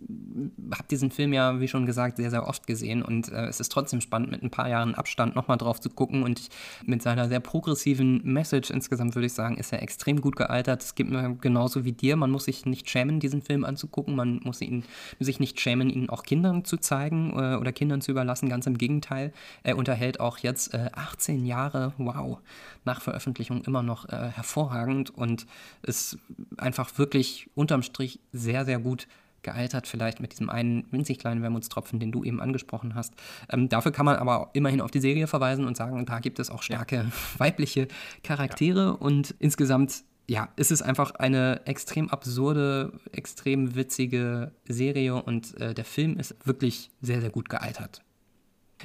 habe 0.72 0.88
diesen 0.90 1.12
Film 1.12 1.34
ja, 1.34 1.60
wie 1.60 1.68
schon 1.68 1.86
gesagt, 1.86 2.16
sehr, 2.16 2.30
sehr 2.30 2.48
oft 2.48 2.68
gesehen 2.68 3.04
und 3.04 3.30
äh, 3.30 3.48
es 3.48 3.60
ist 3.60 3.70
trotzdem 3.70 4.00
spannend, 4.00 4.32
mit 4.32 4.42
ein 4.44 4.50
paar 4.50 4.70
Jahren 4.70 4.96
Abstand 4.96 5.36
nochmal 5.36 5.58
drauf 5.58 5.82
zu 5.82 5.90
gucken 5.90 6.24
und 6.24 6.40
ich, 6.40 6.50
mit 6.86 7.02
seiner 7.02 7.28
sehr 7.28 7.42
progressiven 7.42 8.22
Message 8.24 8.70
insgesamt 8.70 9.16
würde 9.16 9.26
ich 9.26 9.34
sagen, 9.34 9.58
ist 9.58 9.74
er 9.74 9.82
extrem 9.82 10.22
gut 10.22 10.38
gealtert. 10.38 10.84
Es 10.84 10.96
geht 10.96 11.10
mir 11.10 11.36
genauso 11.42 11.84
wie 11.84 11.92
dir. 11.92 12.16
Man 12.16 12.32
muss 12.32 12.46
sich 12.46 12.66
nicht 12.66 12.90
schämen, 12.90 13.20
diesen 13.20 13.42
Film 13.42 13.66
anzugucken. 13.66 14.16
Man 14.16 14.40
muss 14.46 14.62
ihn, 14.62 14.86
sich 15.20 15.42
nicht 15.42 15.60
schämen, 15.60 15.90
ihn 15.90 16.10
auch 16.10 16.24
Kindern 16.24 16.64
zu 16.64 16.78
zeigen 16.78 17.32
äh, 17.32 17.56
oder 17.56 17.74
Kindern 17.74 18.00
zu 18.00 18.12
überlassen. 18.12 18.48
Ganz 18.48 18.68
im 18.68 18.78
Gegenteil. 18.78 19.34
Er 19.64 19.78
unterhält 19.78 20.22
auch 20.22 20.38
jetzt 20.38 20.74
äh, 20.74 20.92
18 20.94 21.46
Jahre, 21.46 21.92
wow, 21.98 22.40
nach 22.86 23.02
Veröffentlichung 23.02 23.66
immer 23.66 23.84
noch 23.84 24.08
äh, 24.08 24.30
hervorragend 24.30 25.10
und 25.10 25.46
ist 25.84 26.18
einfach 26.58 26.98
wirklich 26.98 27.50
unterm 27.76 27.84
Strich 27.84 28.20
sehr, 28.32 28.64
sehr 28.64 28.80
gut 28.80 29.08
gealtert, 29.42 29.86
vielleicht 29.86 30.22
mit 30.22 30.32
diesem 30.32 30.50
einen 30.50 30.86
winzig 30.92 31.20
kleinen 31.20 31.44
Wermutstropfen, 31.44 32.00
den 32.00 32.12
du 32.12 32.24
eben 32.24 32.42
angesprochen 32.42 32.96
hast. 32.96 33.14
Ähm, 33.50 33.70
dafür 33.70 33.92
kann 33.92 34.06
man 34.06 34.16
aber 34.16 34.50
immerhin 34.54 34.82
auf 34.82 34.92
die 34.92 35.02
Serie 35.02 35.28
verweisen 35.28 35.66
und 35.66 35.78
sagen, 35.78 36.04
da 36.06 36.20
gibt 36.20 36.40
es 36.40 36.50
auch 36.50 36.64
starke 36.64 37.12
weibliche 37.38 37.88
Charaktere 38.24 38.96
und 38.98 39.36
insgesamt 39.40 40.04
ja, 40.28 40.50
ist 40.56 40.72
es 40.72 40.82
einfach 40.82 41.12
eine 41.12 41.62
extrem 41.66 42.10
absurde, 42.10 42.94
extrem 43.12 43.76
witzige 43.76 44.54
Serie 44.68 45.22
und 45.22 45.56
äh, 45.62 45.76
der 45.76 45.86
Film 45.86 46.18
ist 46.18 46.36
wirklich 46.48 46.90
sehr, 47.02 47.22
sehr 47.22 47.30
gut 47.30 47.50
gealtert. 47.50 48.02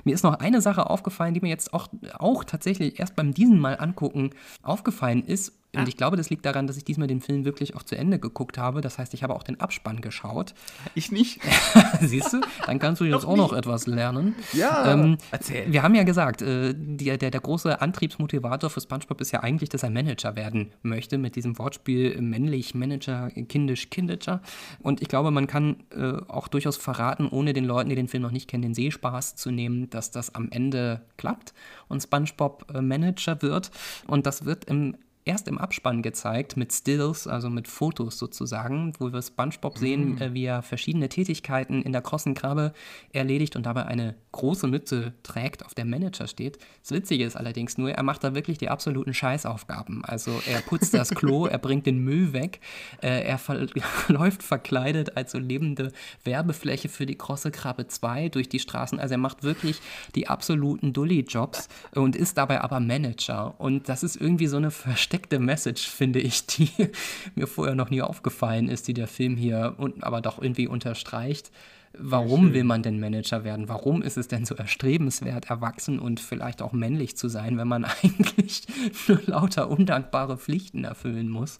Mir 0.05 0.15
ist 0.15 0.23
noch 0.23 0.35
eine 0.35 0.61
Sache 0.61 0.91
aufgefallen, 0.91 1.33
die 1.33 1.41
mir 1.41 1.49
jetzt 1.49 1.73
auch, 1.73 1.89
auch 2.19 2.45
tatsächlich 2.45 2.99
erst 2.99 3.17
beim 3.17 3.33
diesen 3.33 3.59
Mal 3.59 3.79
angucken 3.81 4.31
aufgefallen 4.63 5.25
ist. 5.25 5.60
Und 5.77 5.89
ich 5.89 5.97
glaube, 5.97 6.17
das 6.17 6.31
liegt 6.31 6.45
daran, 6.45 6.67
dass 6.67 6.77
ich 6.77 6.85
diesmal 6.85 7.07
den 7.07 7.21
Film 7.21 7.45
wirklich 7.45 7.77
auch 7.77 7.85
zu 7.85 7.97
Ende 7.97 8.19
geguckt 8.19 8.59
habe. 8.59 8.81
Das 8.81 8.99
heißt, 8.99 9.15
ich 9.15 9.23
habe 9.23 9.35
auch 9.35 9.45
den 9.45 9.61
Abspann 9.61 10.01
geschaut. 10.01 10.53
Ich 10.95 11.13
nicht. 11.13 11.41
Siehst 12.01 12.33
du? 12.33 12.41
Dann 12.67 12.81
kannst 12.81 13.01
du 13.01 13.05
jetzt 13.05 13.25
auch 13.25 13.37
noch 13.37 13.53
etwas 13.53 13.87
lernen. 13.87 14.35
Ja, 14.53 14.93
Ähm, 14.93 15.19
erzähl. 15.31 15.71
Wir 15.73 15.85
haben 15.85 15.95
ja 15.95 16.03
gesagt, 16.03 16.43
äh, 16.43 16.75
der, 16.77 17.19
der, 17.19 17.31
der 17.31 17.41
große 17.41 17.81
Antriebsmotivator 17.81 18.69
für 18.69 18.81
SpongeBob 18.81 19.21
ist 19.21 19.31
ja 19.31 19.41
eigentlich, 19.45 19.69
dass 19.69 19.85
er 19.85 19.91
Manager 19.91 20.35
werden 20.35 20.73
möchte, 20.83 21.19
mit 21.19 21.37
diesem 21.37 21.57
Wortspiel 21.59 22.21
männlich, 22.21 22.75
Manager, 22.75 23.31
kindisch, 23.31 23.91
kindischer. 23.91 24.41
Und 24.81 25.01
ich 25.03 25.09
glaube, 25.09 25.31
man 25.31 25.47
kann 25.47 25.77
äh, 25.91 26.15
auch 26.27 26.49
durchaus 26.49 26.79
verraten, 26.79 27.29
ohne 27.29 27.53
den 27.53 27.65
Leuten, 27.65 27.91
die 27.91 27.95
den 27.97 28.09
Film 28.09 28.25
noch 28.25 28.33
nicht 28.33 28.49
kennen, 28.49 28.63
den 28.63 28.75
Sehspaß 28.75 29.37
zu 29.37 29.53
nehmen, 29.53 29.89
dass 29.91 30.11
das 30.11 30.35
am 30.35 30.51
Ende 30.51 31.03
klappt 31.17 31.55
und 31.87 32.03
SpongeBob 32.03 32.67
äh, 32.75 32.81
Manager 32.81 33.41
wird. 33.43 33.71
Und 34.09 34.27
das 34.27 34.45
wird 34.45 34.65
im 34.65 34.97
erst 35.31 35.47
im 35.47 35.59
Abspann 35.59 36.03
gezeigt 36.03 36.57
mit 36.57 36.73
Stills, 36.73 37.29
also 37.29 37.51
mit 37.51 37.69
Fotos 37.69 38.19
sozusagen, 38.19 38.93
wo 38.99 39.13
wir 39.13 39.23
SpongeBob 39.23 39.79
sehen, 39.79 40.21
äh, 40.21 40.35
wie 40.35 40.45
er 40.45 40.63
verschiedene 40.63 41.09
Tätigkeiten 41.09 41.83
in 41.83 41.93
der 41.93 42.03
krossen 42.03 42.35
Krabbe 42.35 42.73
erledigt 43.13 43.55
und 43.55 43.65
dabei 43.65 43.87
eine 43.87 44.17
große 44.33 44.67
Mütze 44.67 45.13
trägt, 45.23 45.65
auf 45.65 45.75
der 45.75 45.85
Manager 45.85 46.27
steht. 46.27 46.59
Das 46.83 46.91
Witzige 46.91 47.25
ist 47.25 47.37
allerdings 47.37 47.79
nur, 47.79 47.93
er 47.93 48.03
macht 48.03 48.25
da 48.25 48.35
wirklich 48.35 48.59
die 48.59 48.69
absoluten 48.69 49.15
Scheißaufgaben. 49.15 50.05
Also 50.05 50.33
er 50.49 50.63
putzt 50.63 50.95
das 50.95 51.11
Klo, 51.11 51.47
er 51.47 51.59
bringt 51.59 51.87
den 51.87 52.03
Müll 52.03 52.33
weg, 52.33 52.61
äh, 53.01 53.23
er 53.23 53.39
ver 53.39 53.69
läuft 54.09 54.43
verkleidet 54.43 55.17
als 55.17 55.31
so 55.31 55.39
lebende 55.39 55.93
Werbefläche 56.25 56.89
für 56.89 57.07
die 57.07 57.17
krosse 57.17 57.53
Krabbe 57.53 57.87
2 57.87 58.31
durch 58.31 58.49
die 58.49 58.59
Straßen. 58.59 58.99
Also 58.99 59.15
er 59.15 59.19
macht 59.19 59.45
wirklich 59.45 59.81
die 60.17 60.27
absoluten 60.27 60.93
Dulli-Jobs 60.93 61.69
und 61.95 62.17
ist 62.17 62.37
dabei 62.37 62.63
aber 62.63 62.81
Manager. 62.81 63.55
Und 63.59 63.89
das 63.89 64.03
ist 64.03 64.17
irgendwie 64.17 64.49
so 64.49 64.57
eine 64.57 64.73
versteckte 64.73 65.20
Message, 65.39 65.89
finde 65.89 66.21
ich, 66.21 66.47
die 66.47 66.71
mir 67.35 67.47
vorher 67.47 67.75
noch 67.75 67.91
nie 67.91 68.03
aufgefallen 68.03 68.69
ist, 68.69 68.89
die 68.89 68.95
der 68.95 69.09
Film 69.09 69.37
hier 69.37 69.75
und, 69.79 70.03
aber 70.05 70.21
doch 70.21 70.41
irgendwie 70.41 70.67
unterstreicht. 70.67 71.51
Warum 71.93 72.55
will 72.55 72.63
man 72.63 72.85
denn 72.85 73.01
Manager 73.01 73.43
werden? 73.43 73.69
Warum 73.69 74.01
ist 74.01 74.17
es 74.17 74.29
denn 74.29 74.45
so 74.45 74.55
erstrebenswert, 74.55 75.51
erwachsen 75.51 75.99
und 75.99 76.21
vielleicht 76.21 76.63
auch 76.63 76.73
männlich 76.73 77.17
zu 77.17 77.29
sein, 77.29 77.59
wenn 77.59 77.67
man 77.67 77.85
eigentlich 78.03 78.63
nur 79.09 79.21
lauter 79.27 79.69
undankbare 79.69 80.39
Pflichten 80.39 80.85
erfüllen 80.85 81.29
muss? 81.29 81.59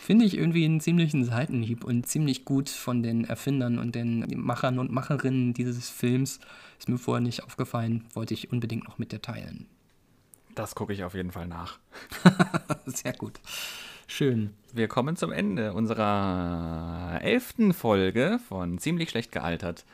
Finde 0.00 0.24
ich 0.24 0.36
irgendwie 0.36 0.64
einen 0.64 0.80
ziemlichen 0.80 1.24
Seitenhieb 1.24 1.84
und 1.84 2.06
ziemlich 2.06 2.46
gut 2.46 2.70
von 2.70 3.02
den 3.02 3.24
Erfindern 3.24 3.78
und 3.78 3.94
den 3.94 4.24
Machern 4.36 4.78
und 4.78 4.90
Macherinnen 4.90 5.52
dieses 5.52 5.90
Films. 5.90 6.40
Ist 6.78 6.88
mir 6.88 6.98
vorher 6.98 7.22
nicht 7.22 7.44
aufgefallen, 7.44 8.04
wollte 8.14 8.32
ich 8.32 8.50
unbedingt 8.52 8.84
noch 8.84 8.98
mit 8.98 9.12
dir 9.12 9.20
teilen. 9.20 9.66
Das 10.56 10.74
gucke 10.74 10.94
ich 10.94 11.04
auf 11.04 11.14
jeden 11.14 11.32
Fall 11.32 11.46
nach. 11.46 11.78
Sehr 12.86 13.12
gut. 13.12 13.34
Schön. 14.06 14.54
Wir 14.72 14.88
kommen 14.88 15.14
zum 15.14 15.30
Ende 15.30 15.74
unserer 15.74 17.18
elften 17.22 17.74
Folge 17.74 18.40
von 18.48 18.78
Ziemlich 18.78 19.10
schlecht 19.10 19.32
gealtert. 19.32 19.84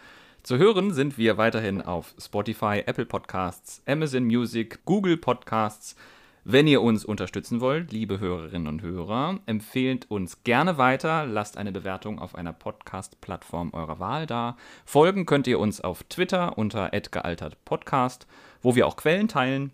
Zu 0.44 0.58
hören 0.58 0.92
sind 0.92 1.18
wir 1.18 1.36
weiterhin 1.36 1.82
auf 1.82 2.14
Spotify, 2.16 2.84
Apple 2.86 3.06
Podcasts, 3.06 3.82
Amazon 3.86 4.24
Music, 4.24 4.84
Google 4.84 5.16
Podcasts. 5.16 5.96
Wenn 6.44 6.68
ihr 6.68 6.80
uns 6.80 7.04
unterstützen 7.04 7.60
wollt, 7.60 7.90
liebe 7.90 8.20
Hörerinnen 8.20 8.68
und 8.68 8.82
Hörer, 8.82 9.40
empfehlt 9.46 10.08
uns 10.12 10.44
gerne 10.44 10.78
weiter, 10.78 11.26
lasst 11.26 11.56
eine 11.56 11.72
Bewertung 11.72 12.20
auf 12.20 12.36
einer 12.36 12.52
Podcast-Plattform 12.52 13.74
eurer 13.74 13.98
Wahl 13.98 14.26
da. 14.26 14.56
Folgen 14.84 15.26
könnt 15.26 15.48
ihr 15.48 15.58
uns 15.58 15.80
auf 15.80 16.04
Twitter 16.04 16.56
unter 16.56 16.90
@gealtertpodcast, 16.90 18.28
wo 18.60 18.76
wir 18.76 18.86
auch 18.86 18.96
Quellen 18.96 19.26
teilen. 19.26 19.72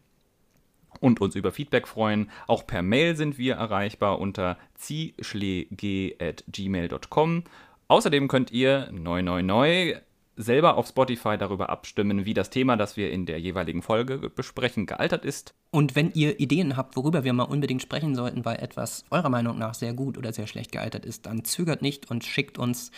Und 1.01 1.21
uns 1.21 1.35
über 1.35 1.53
Feedback 1.53 1.87
freuen. 1.87 2.31
Auch 2.47 2.67
per 2.67 2.83
Mail 2.83 3.17
sind 3.17 3.37
wir 3.39 3.55
erreichbar 3.55 4.19
unter 4.19 4.59
zieschläge.gmail.com. 4.75 7.45
Außerdem 7.89 8.29
könnt 8.29 8.53
ihr 8.53 8.91
neu, 8.93 9.23
neu, 9.23 9.43
neu 9.43 9.95
selber 10.39 10.77
auf 10.77 10.87
Spotify 10.87 11.37
darüber 11.37 11.69
abstimmen, 11.69 12.25
wie 12.25 12.33
das 12.33 12.49
Thema, 12.49 12.77
das 12.77 12.97
wir 12.97 13.11
in 13.11 13.27
der 13.27 13.41
jeweiligen 13.41 13.83
Folge 13.83 14.31
besprechen, 14.31 14.87
gealtert 14.87 15.25
ist. 15.25 15.53
Und 15.71 15.97
wenn 15.97 16.13
ihr 16.13 16.41
Ideen 16.41 16.77
habt, 16.77 16.97
worüber 16.97 17.25
wir 17.25 17.33
mal 17.33 17.43
unbedingt 17.43 17.83
sprechen 17.83 18.15
sollten, 18.15 18.45
weil 18.45 18.61
etwas 18.61 19.05
eurer 19.11 19.29
Meinung 19.29 19.59
nach 19.59 19.75
sehr 19.75 19.93
gut 19.93 20.17
oder 20.17 20.33
sehr 20.33 20.47
schlecht 20.47 20.73
gealtert 20.73 21.05
ist, 21.05 21.27
dann 21.27 21.45
zögert 21.45 21.83
nicht 21.83 22.11
und 22.11 22.25
schickt 22.25 22.57
uns 22.57 22.93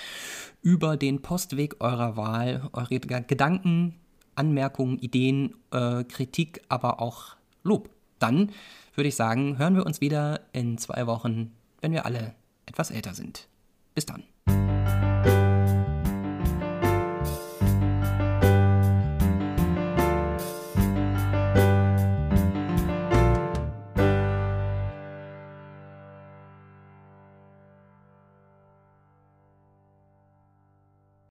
über 0.63 0.97
den 0.97 1.23
Postweg 1.23 1.77
eurer 1.81 2.17
Wahl 2.17 2.69
eure 2.73 3.01
Gedanken, 3.01 3.97
Anmerkungen, 4.35 4.99
Ideen, 4.99 5.55
äh, 5.73 6.05
Kritik, 6.05 6.63
aber 6.69 7.01
auch 7.01 7.37
Lob. 7.63 7.91
Dann 8.19 8.51
würde 8.95 9.09
ich 9.09 9.17
sagen, 9.17 9.59
hören 9.59 9.77
wir 9.77 9.87
uns 9.87 10.01
wieder 10.01 10.41
in 10.53 10.79
zwei 10.79 11.07
Wochen, 11.07 11.53
wenn 11.81 11.93
wir 11.93 12.05
alle 12.05 12.35
etwas 12.67 12.91
älter 12.91 13.15
sind. 13.15 13.49
Bis 13.95 14.07
dann. 14.07 14.23